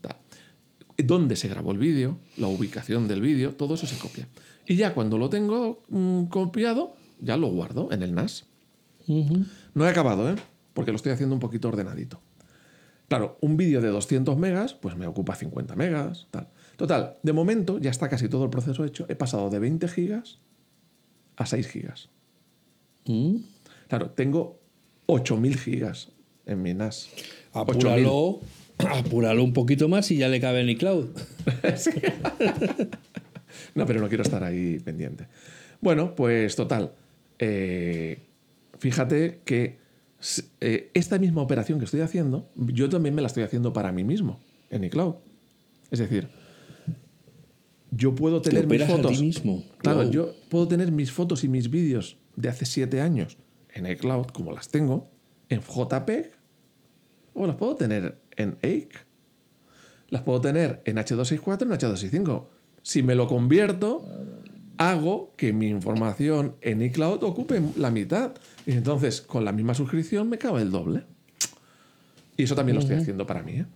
tal. 0.00 0.16
dónde 0.96 1.36
se 1.36 1.48
grabó 1.48 1.72
el 1.72 1.78
vídeo, 1.78 2.16
la 2.38 2.46
ubicación 2.46 3.06
del 3.06 3.20
vídeo, 3.20 3.54
todo 3.54 3.74
eso 3.74 3.86
se 3.86 3.98
copia. 3.98 4.26
Y 4.66 4.76
ya 4.76 4.94
cuando 4.94 5.18
lo 5.18 5.28
tengo 5.28 5.82
mm, 5.90 6.24
copiado, 6.24 6.96
ya 7.20 7.36
lo 7.36 7.48
guardo 7.48 7.92
en 7.92 8.02
el 8.02 8.14
NAS. 8.14 8.46
No 9.74 9.86
he 9.86 9.90
acabado, 9.90 10.30
¿eh? 10.30 10.36
Porque 10.72 10.92
lo 10.92 10.96
estoy 10.96 11.12
haciendo 11.12 11.34
un 11.34 11.40
poquito 11.40 11.68
ordenadito. 11.68 12.20
Claro, 13.08 13.36
un 13.42 13.58
vídeo 13.58 13.82
de 13.82 13.88
200 13.88 14.36
megas, 14.38 14.72
pues 14.72 14.96
me 14.96 15.06
ocupa 15.06 15.34
50 15.36 15.76
megas, 15.76 16.28
tal. 16.30 16.48
Total, 16.76 17.16
de 17.22 17.32
momento 17.32 17.78
ya 17.78 17.90
está 17.90 18.08
casi 18.08 18.28
todo 18.28 18.44
el 18.44 18.50
proceso 18.50 18.84
hecho. 18.84 19.06
He 19.08 19.16
pasado 19.16 19.48
de 19.50 19.58
20 19.58 19.88
gigas 19.88 20.38
a 21.36 21.46
6 21.46 21.68
gigas. 21.68 22.08
Mm. 23.06 23.36
Claro, 23.88 24.10
tengo 24.10 24.60
8000 25.06 25.58
gigas 25.58 26.10
en 26.44 26.62
mi 26.62 26.74
NAS. 26.74 27.08
8000. 27.52 27.76
Apúralo, 27.76 28.40
apúralo 28.90 29.44
un 29.44 29.52
poquito 29.52 29.88
más 29.88 30.10
y 30.10 30.18
ya 30.18 30.28
le 30.28 30.40
cabe 30.40 30.60
en 30.60 30.70
iCloud. 30.70 31.08
No, 33.74 33.86
pero 33.86 34.00
no 34.00 34.08
quiero 34.08 34.22
estar 34.22 34.44
ahí 34.44 34.78
pendiente. 34.80 35.28
Bueno, 35.80 36.14
pues 36.14 36.56
total. 36.56 36.92
eh, 37.38 38.18
fíjate 38.78 39.40
que 39.44 39.78
eh, 40.60 40.90
esta 40.94 41.18
misma 41.18 41.42
operación 41.42 41.78
que 41.78 41.84
estoy 41.84 42.00
haciendo, 42.00 42.48
yo 42.56 42.88
también 42.88 43.14
me 43.14 43.22
la 43.22 43.28
estoy 43.28 43.44
haciendo 43.44 43.72
para 43.72 43.92
mí 43.92 44.04
mismo 44.04 44.40
en 44.70 44.84
iCloud. 44.84 45.14
Es 45.90 46.00
decir, 46.00 46.28
yo 47.90 48.14
puedo 48.14 48.40
Te 48.42 48.50
tener 48.50 48.66
mis 48.66 48.82
a 48.82 48.86
fotos. 48.86 49.12
ti 49.18 49.22
mismo. 49.24 49.64
Claro, 49.78 50.02
Wow. 50.02 50.10
yo 50.10 50.34
puedo 50.48 50.68
tener 50.68 50.90
mis 50.92 51.12
fotos 51.12 51.44
y 51.44 51.48
mis 51.48 51.70
vídeos 51.70 52.18
de 52.36 52.48
hace 52.48 52.66
siete 52.66 53.00
años 53.00 53.38
en 53.72 53.86
iCloud, 53.86 54.26
como 54.28 54.52
las 54.52 54.68
tengo, 54.68 55.08
en 55.48 55.60
JPEG, 55.60 56.32
o 57.34 57.46
las 57.46 57.56
puedo 57.56 57.76
tener 57.76 58.18
en 58.36 58.56
AIC. 58.62 59.06
Las 60.08 60.22
puedo 60.22 60.40
tener 60.40 60.82
en 60.84 60.96
H264, 60.96 61.62
en 61.62 61.70
H265. 61.72 62.46
Si 62.82 63.02
me 63.02 63.14
lo 63.14 63.26
convierto, 63.26 64.04
hago 64.78 65.34
que 65.36 65.52
mi 65.52 65.68
información 65.68 66.56
en 66.60 66.80
iCloud 66.82 67.22
ocupe 67.24 67.60
la 67.76 67.90
mitad. 67.90 68.32
Y 68.66 68.72
entonces, 68.72 69.20
con 69.20 69.44
la 69.44 69.52
misma 69.52 69.74
suscripción, 69.74 70.28
me 70.28 70.38
cabe 70.38 70.62
el 70.62 70.70
doble. 70.70 71.04
Y 72.36 72.42
eso 72.42 72.54
también 72.54 72.76
lo 72.76 72.82
estoy 72.82 72.96
haciendo 72.96 73.26
para 73.26 73.42
mí. 73.42 73.52
¿eh? 73.52 73.66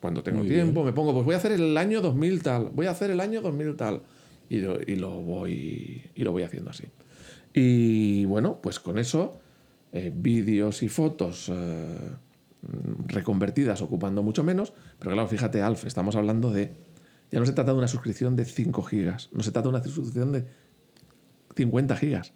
Cuando 0.00 0.22
tengo 0.22 0.40
Muy 0.40 0.48
tiempo, 0.48 0.84
me 0.84 0.92
pongo, 0.92 1.12
pues 1.14 1.24
voy 1.24 1.34
a 1.34 1.38
hacer 1.38 1.52
el 1.52 1.76
año 1.76 2.00
2000 2.00 2.42
tal, 2.42 2.70
voy 2.72 2.86
a 2.86 2.90
hacer 2.90 3.10
el 3.10 3.20
año 3.20 3.40
2000 3.40 3.76
tal. 3.76 4.02
Y 4.48 4.58
lo, 4.58 4.78
y 4.80 4.96
lo, 4.96 5.10
voy, 5.22 6.10
y 6.14 6.24
lo 6.24 6.32
voy 6.32 6.42
haciendo 6.42 6.70
así. 6.70 6.84
Y 7.54 8.24
bueno, 8.24 8.60
pues 8.60 8.80
con 8.80 8.98
eso, 8.98 9.38
eh, 9.92 10.12
vídeos 10.14 10.82
y 10.82 10.88
fotos 10.88 11.50
eh, 11.52 12.10
reconvertidas 13.06 13.80
ocupando 13.80 14.22
mucho 14.22 14.44
menos. 14.44 14.72
Pero 14.98 15.12
claro, 15.12 15.28
fíjate, 15.28 15.62
Alf, 15.62 15.84
estamos 15.86 16.16
hablando 16.16 16.52
de. 16.52 16.72
Ya 17.30 17.38
no 17.38 17.46
se 17.46 17.52
trata 17.52 17.72
de 17.72 17.78
una 17.78 17.88
suscripción 17.88 18.34
de 18.34 18.44
5 18.44 18.82
gigas, 18.82 19.30
no 19.32 19.42
se 19.44 19.52
trata 19.52 19.68
de 19.68 19.76
una 19.76 19.84
suscripción 19.84 20.32
de 20.32 20.46
50 21.54 21.96
gigas. 21.96 22.32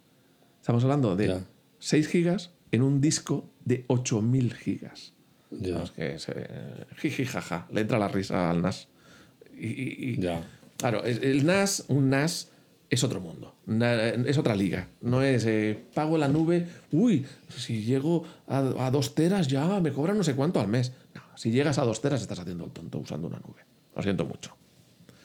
Estamos 0.61 0.83
hablando 0.83 1.15
de 1.17 1.27
Ya. 1.27 1.45
6 1.79 2.07
gigas 2.07 2.53
en 2.71 2.81
un 2.81 3.01
disco 3.01 3.49
de 3.65 3.83
8000 3.87 4.53
gigas. 4.53 5.14
Ya, 5.59 5.83
que 5.95 6.19
se, 6.19 6.47
jiji, 6.97 7.25
jaja, 7.25 7.67
le 7.71 7.81
entra 7.81 7.97
la 7.99 8.07
risa 8.07 8.49
al 8.49 8.61
NAS. 8.61 8.87
Y, 9.57 9.67
y- 9.67 9.95
y- 10.13 10.21
ya. 10.21 10.43
Claro, 10.77 11.03
el 11.05 11.45
NAS, 11.45 11.85
un 11.87 12.09
NAS 12.09 12.49
es 12.89 13.03
otro 13.03 13.19
mundo, 13.21 13.55
es 14.27 14.37
otra 14.37 14.55
liga. 14.55 14.89
No 15.01 15.21
es 15.23 15.45
eh, 15.45 15.79
pago 15.93 16.17
la 16.17 16.27
nube, 16.27 16.67
uy, 16.91 17.25
si 17.49 17.81
llego 17.83 18.25
a, 18.47 18.57
a 18.85 18.91
dos 18.91 19.15
teras 19.15 19.47
ya 19.47 19.79
me 19.79 19.91
cobran 19.91 20.17
no 20.17 20.23
sé 20.23 20.35
cuánto 20.35 20.59
al 20.59 20.67
mes. 20.67 20.91
No, 21.15 21.21
si 21.35 21.51
llegas 21.51 21.77
a 21.79 21.83
dos 21.83 22.01
teras 22.01 22.21
estás 22.21 22.39
haciendo 22.39 22.65
el 22.65 22.71
tonto 22.71 22.99
usando 22.99 23.27
una 23.27 23.39
nube. 23.39 23.61
Lo 23.95 24.03
siento 24.03 24.25
mucho. 24.25 24.55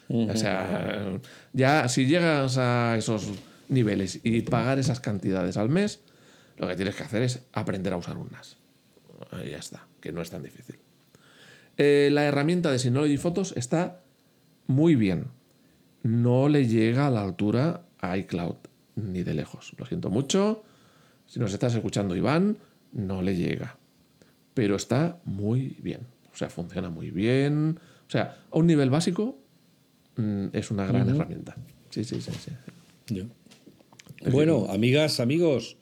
O 0.09 0.37
sea, 0.37 1.19
ya 1.53 1.89
si 1.89 2.07
llegas 2.07 2.57
a 2.59 2.97
esos 2.97 3.29
niveles 3.69 4.21
y 4.25 4.41
pagar 4.43 4.79
esas 4.79 4.99
cantidades 5.01 5.57
al 5.57 5.69
mes, 5.69 6.01
lo 6.57 6.67
que 6.67 6.77
tienes 6.77 6.95
que 6.97 7.03
hacer 7.05 7.23
es 7.23 7.41
aprender 7.53 7.93
a 7.93 7.97
usar 7.97 8.17
un 8.17 8.29
NAS. 8.31 8.57
Y 9.45 9.51
ya 9.51 9.59
está, 9.59 9.87
que 10.01 10.13
no 10.13 10.23
es 10.23 10.31
tan 10.31 10.43
difícil. 10.43 10.77
Eh, 11.77 12.11
la 12.13 12.25
herramienta 12.25 12.71
de 12.71 12.79
Synology 12.79 13.17
Photos 13.17 13.55
está 13.57 14.01
muy 14.67 14.95
bien. 14.95 15.27
No 16.03 16.49
le 16.49 16.67
llega 16.67 17.07
a 17.07 17.11
la 17.11 17.23
altura 17.23 17.83
a 18.01 18.17
iCloud, 18.17 18.57
ni 18.97 19.23
de 19.23 19.35
lejos. 19.35 19.73
Lo 19.79 19.87
siento 19.87 20.11
mucho. 20.11 20.63
Si 21.27 21.39
nos 21.39 21.53
estás 21.53 21.75
escuchando, 21.75 22.17
Iván, 22.17 22.59
no 22.93 23.23
le 23.23 23.37
llega. 23.37 23.77
Pero 24.55 24.77
está 24.77 25.21
muy 25.25 25.79
bien. 25.83 26.01
O 26.33 26.37
sea, 26.37 26.51
funciona 26.51 26.91
muy 26.91 27.11
bien. 27.11 27.79
O 28.07 28.11
sea, 28.11 28.37
a 28.51 28.59
un 28.59 28.67
nivel 28.67 28.91
básico 28.91 29.39
mm, 30.17 30.47
es 30.53 30.71
una 30.71 30.87
gran 30.87 31.09
herramienta. 31.09 31.57
Sí, 31.91 32.05
sí, 32.05 32.21
sí, 32.21 32.33
sí. 33.07 33.29
Bueno, 34.31 34.67
amigas, 34.69 35.19
amigos, 35.19 35.77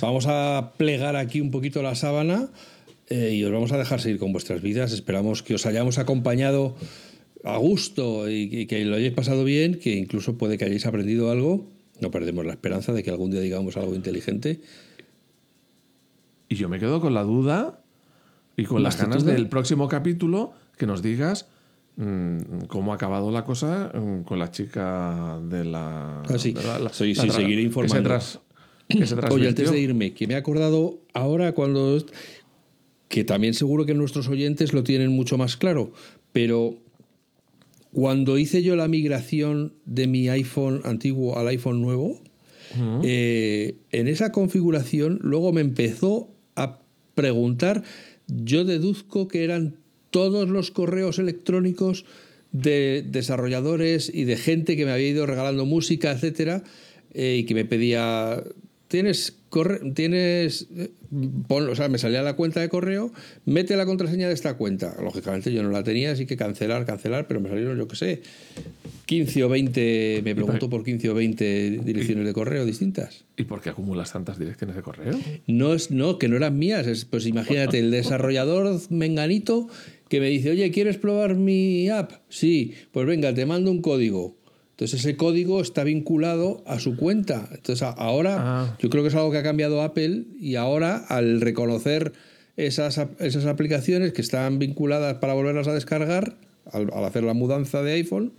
vamos 0.00 0.26
a 0.28 0.72
plegar 0.76 1.16
aquí 1.16 1.40
un 1.40 1.50
poquito 1.50 1.82
la 1.82 1.94
sábana 1.94 2.50
eh, 3.08 3.34
y 3.34 3.44
os 3.44 3.52
vamos 3.52 3.72
a 3.72 3.78
dejar 3.78 4.00
seguir 4.00 4.18
con 4.18 4.32
vuestras 4.32 4.62
vidas. 4.62 4.92
Esperamos 4.92 5.42
que 5.42 5.54
os 5.54 5.66
hayamos 5.66 5.98
acompañado 5.98 6.74
a 7.44 7.56
gusto 7.58 8.30
y, 8.30 8.48
y 8.52 8.66
que 8.66 8.84
lo 8.84 8.96
hayáis 8.96 9.12
pasado 9.14 9.44
bien, 9.44 9.78
que 9.78 9.96
incluso 9.96 10.38
puede 10.38 10.58
que 10.58 10.64
hayáis 10.64 10.86
aprendido 10.86 11.30
algo. 11.30 11.66
No 12.00 12.10
perdemos 12.10 12.44
la 12.46 12.52
esperanza 12.52 12.92
de 12.92 13.02
que 13.02 13.10
algún 13.10 13.30
día 13.30 13.40
digamos 13.40 13.76
algo 13.76 13.94
inteligente. 13.94 14.60
Y 16.48 16.56
yo 16.56 16.68
me 16.68 16.78
quedo 16.78 17.00
con 17.00 17.14
la 17.14 17.22
duda 17.22 17.82
y 18.56 18.64
con 18.64 18.82
las 18.82 18.96
¿Más 18.98 19.08
ganas 19.08 19.24
del 19.24 19.48
próximo 19.48 19.88
capítulo 19.88 20.52
que 20.76 20.86
nos 20.86 21.00
digas 21.02 21.46
mm, 21.96 22.64
cómo 22.68 22.92
ha 22.92 22.96
acabado 22.96 23.30
la 23.30 23.44
cosa 23.44 23.90
mm, 23.94 24.22
con 24.22 24.38
la 24.38 24.50
chica 24.50 25.38
de 25.48 25.64
la. 25.64 26.22
Ah, 26.22 26.38
sí. 26.38 26.52
de 26.52 26.62
la- 26.62 26.78
la- 26.78 26.92
Sí, 26.92 27.14
la 27.14 27.22
sí, 27.22 27.30
seguiré 27.30 27.54
que 27.56 27.60
se 27.60 27.66
informando. 27.66 28.08
tras- 28.10 28.38
que 28.88 29.06
se 29.06 29.14
Oye, 29.30 29.48
antes 29.48 29.70
de 29.70 29.80
irme, 29.80 30.12
que 30.12 30.26
me 30.26 30.34
he 30.34 30.36
acordado 30.36 30.98
ahora 31.14 31.52
cuando. 31.52 31.96
Que 33.12 33.24
también 33.24 33.52
seguro 33.52 33.84
que 33.84 33.92
nuestros 33.92 34.28
oyentes 34.28 34.72
lo 34.72 34.84
tienen 34.84 35.12
mucho 35.12 35.36
más 35.36 35.58
claro, 35.58 35.92
pero 36.32 36.78
cuando 37.92 38.38
hice 38.38 38.62
yo 38.62 38.74
la 38.74 38.88
migración 38.88 39.74
de 39.84 40.06
mi 40.06 40.30
iPhone 40.30 40.80
antiguo 40.84 41.38
al 41.38 41.48
iPhone 41.48 41.82
nuevo, 41.82 42.22
eh, 43.02 43.76
en 43.90 44.08
esa 44.08 44.32
configuración 44.32 45.18
luego 45.20 45.52
me 45.52 45.60
empezó 45.60 46.30
a 46.56 46.78
preguntar, 47.14 47.82
yo 48.28 48.64
deduzco 48.64 49.28
que 49.28 49.44
eran 49.44 49.76
todos 50.08 50.48
los 50.48 50.70
correos 50.70 51.18
electrónicos 51.18 52.06
de 52.50 53.04
desarrolladores 53.06 54.10
y 54.12 54.24
de 54.24 54.38
gente 54.38 54.74
que 54.74 54.86
me 54.86 54.92
había 54.92 55.08
ido 55.08 55.26
regalando 55.26 55.66
música, 55.66 56.12
etcétera, 56.12 56.64
eh, 57.12 57.36
y 57.40 57.44
que 57.44 57.54
me 57.54 57.66
pedía 57.66 58.42
tienes 58.88 59.36
corre- 59.52 59.92
tienes 59.92 60.66
pon- 61.46 61.68
o 61.68 61.74
sea, 61.74 61.88
me 61.88 61.98
salía 61.98 62.22
la 62.22 62.32
cuenta 62.36 62.60
de 62.60 62.70
correo, 62.70 63.12
mete 63.44 63.76
la 63.76 63.84
contraseña 63.84 64.26
de 64.28 64.32
esta 64.34 64.54
cuenta. 64.54 64.96
Lógicamente 65.02 65.52
yo 65.52 65.62
no 65.62 65.70
la 65.70 65.82
tenía, 65.84 66.12
así 66.12 66.24
que 66.24 66.36
cancelar, 66.38 66.86
cancelar, 66.86 67.28
pero 67.28 67.38
me 67.40 67.50
salieron 67.50 67.76
yo 67.76 67.86
qué 67.86 67.96
sé, 67.96 68.22
15 69.04 69.44
o 69.44 69.48
20, 69.50 70.22
me 70.24 70.34
pregunto 70.34 70.70
por 70.70 70.82
15 70.84 71.10
o 71.10 71.14
20 71.14 71.80
direcciones 71.84 72.24
de 72.24 72.32
correo 72.32 72.64
distintas. 72.64 73.24
¿Y 73.36 73.44
por 73.44 73.60
qué 73.60 73.68
acumulas 73.68 74.10
tantas 74.10 74.38
direcciones 74.38 74.74
de 74.74 74.82
correo? 74.82 75.18
No 75.46 75.74
es 75.74 75.90
no, 75.90 76.18
que 76.18 76.28
no 76.28 76.36
eran 76.36 76.58
mías, 76.58 76.86
es, 76.86 77.04
pues 77.04 77.26
imagínate 77.26 77.78
el 77.78 77.90
desarrollador 77.90 78.80
menganito 78.88 79.68
que 80.08 80.20
me 80.20 80.28
dice, 80.28 80.50
"Oye, 80.50 80.70
¿quieres 80.70 80.96
probar 80.96 81.34
mi 81.36 81.90
app?" 81.90 82.12
Sí, 82.30 82.72
pues 82.90 83.06
venga, 83.06 83.34
te 83.34 83.44
mando 83.44 83.70
un 83.70 83.82
código. 83.82 84.36
Entonces 84.72 85.00
ese 85.00 85.16
código 85.16 85.60
está 85.60 85.84
vinculado 85.84 86.62
a 86.66 86.78
su 86.80 86.96
cuenta. 86.96 87.48
Entonces 87.52 87.82
ahora 87.82 88.36
Ah. 88.38 88.76
yo 88.80 88.90
creo 88.90 89.02
que 89.04 89.08
es 89.08 89.14
algo 89.14 89.30
que 89.30 89.38
ha 89.38 89.42
cambiado 89.42 89.82
Apple 89.82 90.24
y 90.40 90.56
ahora 90.56 90.96
al 91.08 91.40
reconocer 91.40 92.12
esas, 92.56 93.00
esas 93.20 93.46
aplicaciones 93.46 94.12
que 94.12 94.20
están 94.22 94.58
vinculadas 94.58 95.18
para 95.18 95.34
volverlas 95.34 95.68
a 95.68 95.74
descargar, 95.74 96.36
al, 96.70 96.90
al 96.92 97.04
hacer 97.04 97.22
la 97.24 97.34
mudanza 97.34 97.82
de 97.82 97.92
iPhone, 97.92 98.32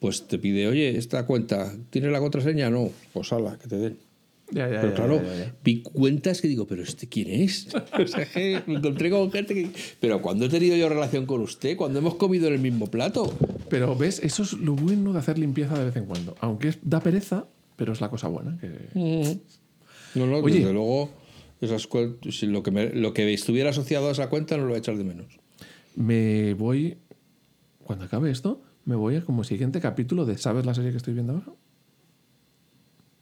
pues 0.00 0.26
te 0.28 0.38
pide, 0.38 0.68
oye, 0.68 0.96
esta 0.98 1.26
cuenta, 1.26 1.72
¿tienes 1.90 2.12
la 2.12 2.18
contraseña? 2.20 2.70
No, 2.70 2.90
pues 3.12 3.32
ala, 3.32 3.58
que 3.60 3.68
te 3.68 3.76
den. 3.76 3.96
Ya, 4.52 4.68
ya, 4.70 4.80
Pero 4.80 4.94
claro, 4.94 5.22
ya, 5.22 5.54
vi 5.64 5.82
cuentas 5.82 6.40
que 6.40 6.46
digo, 6.46 6.66
pero 6.68 6.82
¿este 6.84 7.08
quién 7.08 7.28
es? 7.28 7.66
o 7.98 8.06
sea, 8.06 8.24
que 8.26 8.62
me 8.66 8.74
encontré 8.76 9.10
con 9.10 9.30
gente 9.32 9.54
que... 9.54 9.70
Pero 10.00 10.22
¿cuándo 10.22 10.44
he 10.46 10.48
tenido 10.48 10.76
yo 10.76 10.88
relación 10.88 11.26
con 11.26 11.40
usted? 11.40 11.76
¿Cuándo 11.76 11.98
hemos 11.98 12.14
comido 12.14 12.46
en 12.46 12.54
el 12.54 12.60
mismo 12.60 12.86
plato? 12.86 13.36
Pero 13.68 13.96
ves, 13.96 14.20
eso 14.22 14.44
es 14.44 14.52
lo 14.52 14.74
bueno 14.74 15.12
de 15.12 15.18
hacer 15.18 15.36
limpieza 15.38 15.76
de 15.76 15.86
vez 15.86 15.96
en 15.96 16.04
cuando. 16.06 16.36
Aunque 16.40 16.68
es- 16.68 16.78
da 16.82 17.00
pereza, 17.00 17.46
pero 17.74 17.92
es 17.92 18.00
la 18.00 18.08
cosa 18.08 18.28
buena. 18.28 18.56
que- 18.60 19.40
No, 20.14 20.26
no, 20.28 20.36
Oye. 20.38 20.60
desde 20.60 20.72
luego, 20.72 21.10
esas 21.60 21.88
cuen- 21.88 22.16
si 22.30 22.46
lo, 22.46 22.62
que 22.62 22.70
me- 22.70 22.90
lo 22.94 23.12
que 23.12 23.32
estuviera 23.34 23.70
asociado 23.70 24.08
a 24.08 24.12
esa 24.12 24.28
cuenta 24.30 24.56
no 24.56 24.62
lo 24.62 24.68
voy 24.68 24.76
a 24.76 24.78
echar 24.78 24.96
de 24.96 25.02
menos. 25.04 25.40
Me 25.96 26.54
voy. 26.54 26.98
Cuando 27.82 28.04
acabe 28.04 28.30
esto, 28.30 28.62
me 28.84 28.94
voy 28.94 29.16
a 29.16 29.24
como 29.24 29.42
siguiente 29.42 29.80
capítulo 29.80 30.24
de 30.24 30.38
¿Sabes 30.38 30.64
la 30.66 30.74
serie 30.74 30.92
que 30.92 30.98
estoy 30.98 31.14
viendo 31.14 31.32
ahora? 31.32 31.46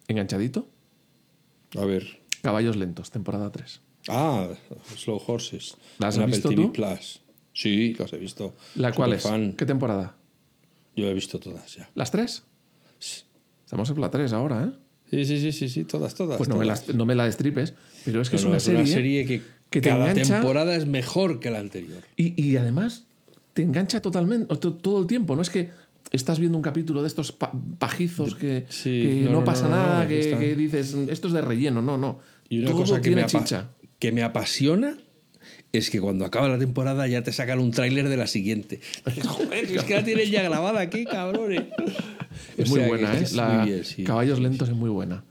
Enganchadito. 0.08 0.68
A 1.76 1.84
ver. 1.84 2.20
Caballos 2.42 2.76
lentos, 2.76 3.10
temporada 3.10 3.50
3. 3.50 3.80
Ah, 4.08 4.48
Slow 4.96 5.20
Horses. 5.26 5.76
¿La 5.98 6.08
has 6.08 6.26
visto 6.26 6.48
TV 6.50 6.62
tú? 6.64 6.72
Plus. 6.72 7.20
Sí, 7.52 7.94
las 7.98 8.12
he 8.12 8.18
visto. 8.18 8.54
¿La 8.74 8.92
cuál 8.92 9.12
es? 9.14 9.24
¿Qué 9.56 9.64
temporada? 9.64 10.16
Yo 10.96 11.06
he 11.08 11.14
visto 11.14 11.38
todas 11.38 11.74
ya. 11.76 11.90
¿Las 11.94 12.10
tres? 12.10 12.42
Estamos 13.64 13.90
en 13.90 14.00
la 14.00 14.10
3 14.10 14.32
ahora, 14.32 14.64
¿eh? 14.64 14.72
Sí, 15.10 15.24
sí, 15.24 15.40
sí, 15.40 15.52
sí, 15.52 15.68
sí, 15.68 15.84
todas, 15.84 16.14
todas. 16.14 16.36
Pues 16.38 16.48
no 16.48 16.56
me, 16.56 16.64
las- 16.64 16.92
no 16.94 17.06
me 17.06 17.14
la 17.14 17.24
destripes, 17.24 17.74
pero 18.04 18.20
es 18.20 18.30
que 18.30 18.36
es 18.36 18.44
una 18.44 18.60
serie, 18.60 18.86
serie 18.86 19.26
que, 19.26 19.42
que 19.70 19.80
te 19.80 19.88
cada 19.88 20.10
engancha. 20.10 20.34
temporada 20.40 20.74
es 20.76 20.86
mejor 20.86 21.40
que 21.40 21.50
la 21.50 21.60
anterior. 21.60 22.02
Y, 22.16 22.40
y 22.42 22.56
además 22.56 23.04
te 23.52 23.62
engancha 23.62 24.00
totalmente, 24.02 24.54
todo 24.56 25.00
el 25.00 25.06
tiempo. 25.06 25.36
No 25.36 25.42
es 25.42 25.50
que 25.50 25.70
estás 26.14 26.38
viendo 26.38 26.56
un 26.58 26.62
capítulo 26.62 27.02
de 27.02 27.08
estos 27.08 27.32
pa- 27.32 27.52
pajizos 27.78 28.34
que, 28.34 28.64
Sí, 28.68 29.02
que 29.02 29.20
no, 29.24 29.32
no, 29.32 29.38
no, 29.40 29.44
pasa 29.44 29.64
no, 29.64 29.70
nada, 29.76 30.08
que, 30.08 30.54
dices, 30.56 30.94
esto 31.08 31.28
es 31.28 31.34
de 31.34 31.40
relleno. 31.42 31.82
No, 31.82 31.98
no. 31.98 32.18
Y 32.48 32.58
una 32.60 32.68
todo 32.70 32.80
cosa 32.80 32.96
que 32.96 33.02
tiene 33.08 33.22
me, 33.22 33.26
chicha. 33.28 33.70
que 33.98 34.12
me 34.12 34.22
apasiona 34.22 34.96
es 35.72 35.90
que 35.90 36.00
cuando 36.00 36.24
acaba 36.24 36.48
la 36.48 36.58
temporada 36.58 37.06
ya 37.08 37.22
te 37.22 37.32
sacan 37.32 37.58
un 37.58 37.72
tráiler 37.72 38.08
de 38.08 38.16
la 38.16 38.26
siguiente. 38.28 38.80
Joder, 39.26 39.64
es 39.76 39.82
que 39.84 39.94
la 39.94 40.04
tienen 40.04 40.30
ya 40.30 40.42
grabada 40.42 40.80
aquí, 40.80 41.04
cabrones. 41.04 41.64
Es 42.56 42.68
muy 42.70 42.80
buena, 42.80 43.16
¿eh? 43.18 43.24
La 43.34 43.48
muy 43.48 43.70
bien, 43.70 43.84
sí. 43.84 44.04
Caballos 44.04 44.38
lentos 44.40 44.68
es 44.68 44.74
muy 44.74 44.90
buena. 44.90 45.24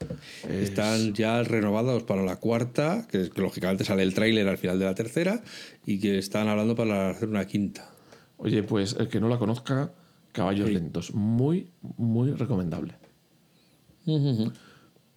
Es- 0.50 0.70
Están 0.70 1.14
ya 1.14 1.42
renovados 1.44 2.04
para 2.04 2.24
la 2.24 2.38
cuarta, 2.38 3.08
que, 3.10 3.30
que 3.30 3.42
lógicamente 3.42 3.84
sale 3.86 4.04
el 4.04 4.14
tráiler 4.14 4.48
al 4.48 4.58
final 4.58 4.80
de 4.80 4.86
la 4.86 4.96
tercera, 4.96 5.42
y 5.86 6.00
que 6.00 6.18
están 6.18 6.48
hablando 6.50 6.76
para 6.76 7.10
hacer 7.12 7.30
una 7.30 7.46
quinta. 7.46 7.90
Oye, 8.38 8.64
pues 8.64 8.96
el 9.00 9.08
que 9.08 9.20
no 9.22 9.30
la 9.30 9.38
conozca, 9.38 9.92
Caballos 10.34 10.70
lentos. 10.70 11.14
Muy, 11.14 11.68
muy 11.82 12.32
recomendable. 12.32 12.96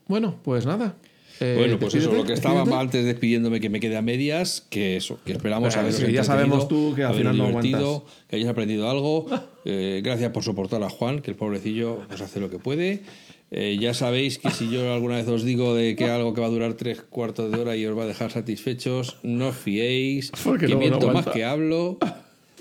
Bueno, 0.06 0.36
pues 0.44 0.64
nada. 0.66 0.94
Eh, 1.40 1.56
bueno, 1.58 1.78
pues 1.78 1.94
eso, 1.94 2.12
lo 2.12 2.24
que 2.24 2.32
estaba 2.32 2.60
despídete. 2.60 2.80
antes 2.80 3.04
despidiéndome 3.04 3.60
que 3.60 3.68
me 3.68 3.78
quede 3.80 3.96
a 3.96 4.02
medias, 4.02 4.66
que 4.70 4.96
eso, 4.96 5.18
que 5.24 5.32
esperamos 5.32 5.74
Eh, 5.74 5.78
haberos 5.78 5.96
sí, 5.96 6.10
ya 6.10 6.24
sabemos 6.24 6.66
tú 6.66 6.94
que 6.94 7.04
al 7.04 7.14
final 7.14 7.36
no 7.36 7.46
aguantas. 7.48 7.82
que 8.28 8.36
hayáis 8.36 8.48
aprendido 8.48 8.88
algo. 8.88 9.26
Eh, 9.66 10.00
gracias 10.02 10.30
por 10.30 10.44
soportar 10.44 10.82
a 10.82 10.88
Juan, 10.88 11.20
que 11.20 11.32
el 11.32 11.36
pobrecillo 11.36 12.04
pues 12.08 12.20
hace 12.20 12.40
lo 12.40 12.48
que 12.48 12.58
puede. 12.58 13.02
Eh, 13.50 13.76
ya 13.80 13.94
sabéis 13.94 14.38
que 14.38 14.50
si 14.50 14.70
yo 14.70 14.92
alguna 14.94 15.16
vez 15.16 15.28
os 15.28 15.44
digo 15.44 15.74
de 15.74 15.94
que 15.94 16.04
algo 16.10 16.34
que 16.34 16.40
va 16.40 16.46
a 16.46 16.50
durar 16.50 16.74
tres 16.74 17.02
cuartos 17.02 17.52
de 17.52 17.58
hora 17.58 17.76
y 17.76 17.84
os 17.86 17.96
va 17.96 18.04
a 18.04 18.06
dejar 18.06 18.30
satisfechos, 18.30 19.18
no 19.22 19.48
os 19.48 19.56
fiéis, 19.56 20.32
Porque 20.42 20.66
que 20.66 20.72
luego 20.72 20.84
no 20.84 20.98
miento 20.98 21.10
más 21.12 21.26
que 21.26 21.44
hablo. 21.44 21.98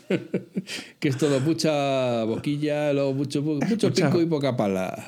que 0.99 1.07
es 1.09 1.17
todo 1.17 1.39
mucha 1.39 2.23
boquilla, 2.23 2.93
luego 2.93 3.13
mucho, 3.13 3.41
mucho 3.41 3.65
Escucha. 3.87 4.07
pico 4.07 4.21
y 4.21 4.25
poca 4.25 4.55
pala. 4.57 5.05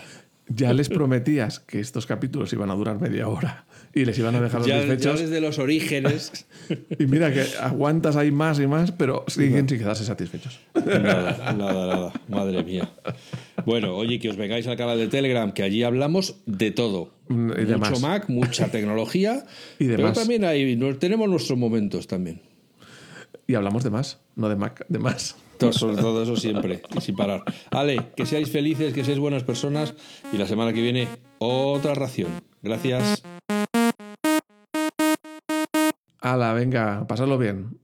Ya 0.49 0.71
les 0.71 0.87
prometías 0.87 1.59
que 1.59 1.81
estos 1.81 2.05
capítulos 2.05 2.53
iban 2.53 2.71
a 2.71 2.75
durar 2.75 3.01
media 3.01 3.27
hora 3.27 3.65
y 3.93 4.05
les 4.05 4.17
iban 4.17 4.33
a 4.33 4.39
dejar 4.39 4.61
Ya, 4.61 4.75
ya 4.77 4.81
satisfechos. 4.87 5.19
desde 5.19 5.41
los 5.41 5.59
orígenes. 5.59 6.45
Y 6.99 7.05
mira 7.05 7.33
que 7.33 7.43
aguantas 7.61 8.15
ahí 8.15 8.31
más 8.31 8.57
y 8.59 8.67
más, 8.67 8.91
pero 8.93 9.23
siguen 9.27 9.67
sin 9.69 9.77
quedarse 9.79 10.03
satisfechos. 10.05 10.59
Nada, 10.73 11.53
nada, 11.53 11.87
nada. 11.87 12.13
Madre 12.29 12.63
mía. 12.63 12.89
Bueno, 13.65 13.95
oye, 13.95 14.19
que 14.19 14.29
os 14.29 14.35
vengáis 14.37 14.67
al 14.67 14.77
canal 14.77 14.97
de 14.97 15.07
Telegram, 15.07 15.51
que 15.53 15.63
allí 15.63 15.83
hablamos 15.83 16.35
de 16.45 16.71
todo. 16.71 17.13
Mm, 17.29 17.51
y 17.51 17.65
Mucho. 17.75 17.99
Mac, 17.99 18.29
mucha 18.29 18.67
tecnología. 18.71 19.45
Y 19.79 19.87
Pero 19.87 20.11
también 20.13 20.43
hay, 20.45 20.75
nos- 20.77 20.97
tenemos 20.99 21.27
nuestros 21.29 21.57
momentos 21.59 22.07
también. 22.07 22.41
Y 23.47 23.55
hablamos 23.55 23.83
de 23.85 23.89
más, 23.89 24.19
no 24.35 24.49
de 24.49 24.57
Mac, 24.57 24.85
de 24.89 24.99
más. 24.99 25.37
Todo, 25.57 25.73
sobre 25.73 25.95
todo 25.95 26.21
eso 26.21 26.35
siempre, 26.35 26.83
y 26.95 27.01
sin 27.01 27.15
parar. 27.15 27.43
Ale, 27.71 28.11
que 28.15 28.27
seáis 28.27 28.51
felices, 28.51 28.93
que 28.93 29.03
seáis 29.03 29.17
buenas 29.17 29.43
personas. 29.43 29.95
Y 30.31 30.37
la 30.37 30.45
semana 30.45 30.71
que 30.71 30.83
viene, 30.83 31.07
otra 31.39 31.95
ración. 31.95 32.29
Gracias. 32.61 33.23
Hala, 36.21 36.53
venga, 36.53 37.07
pasadlo 37.07 37.39
bien. 37.39 37.79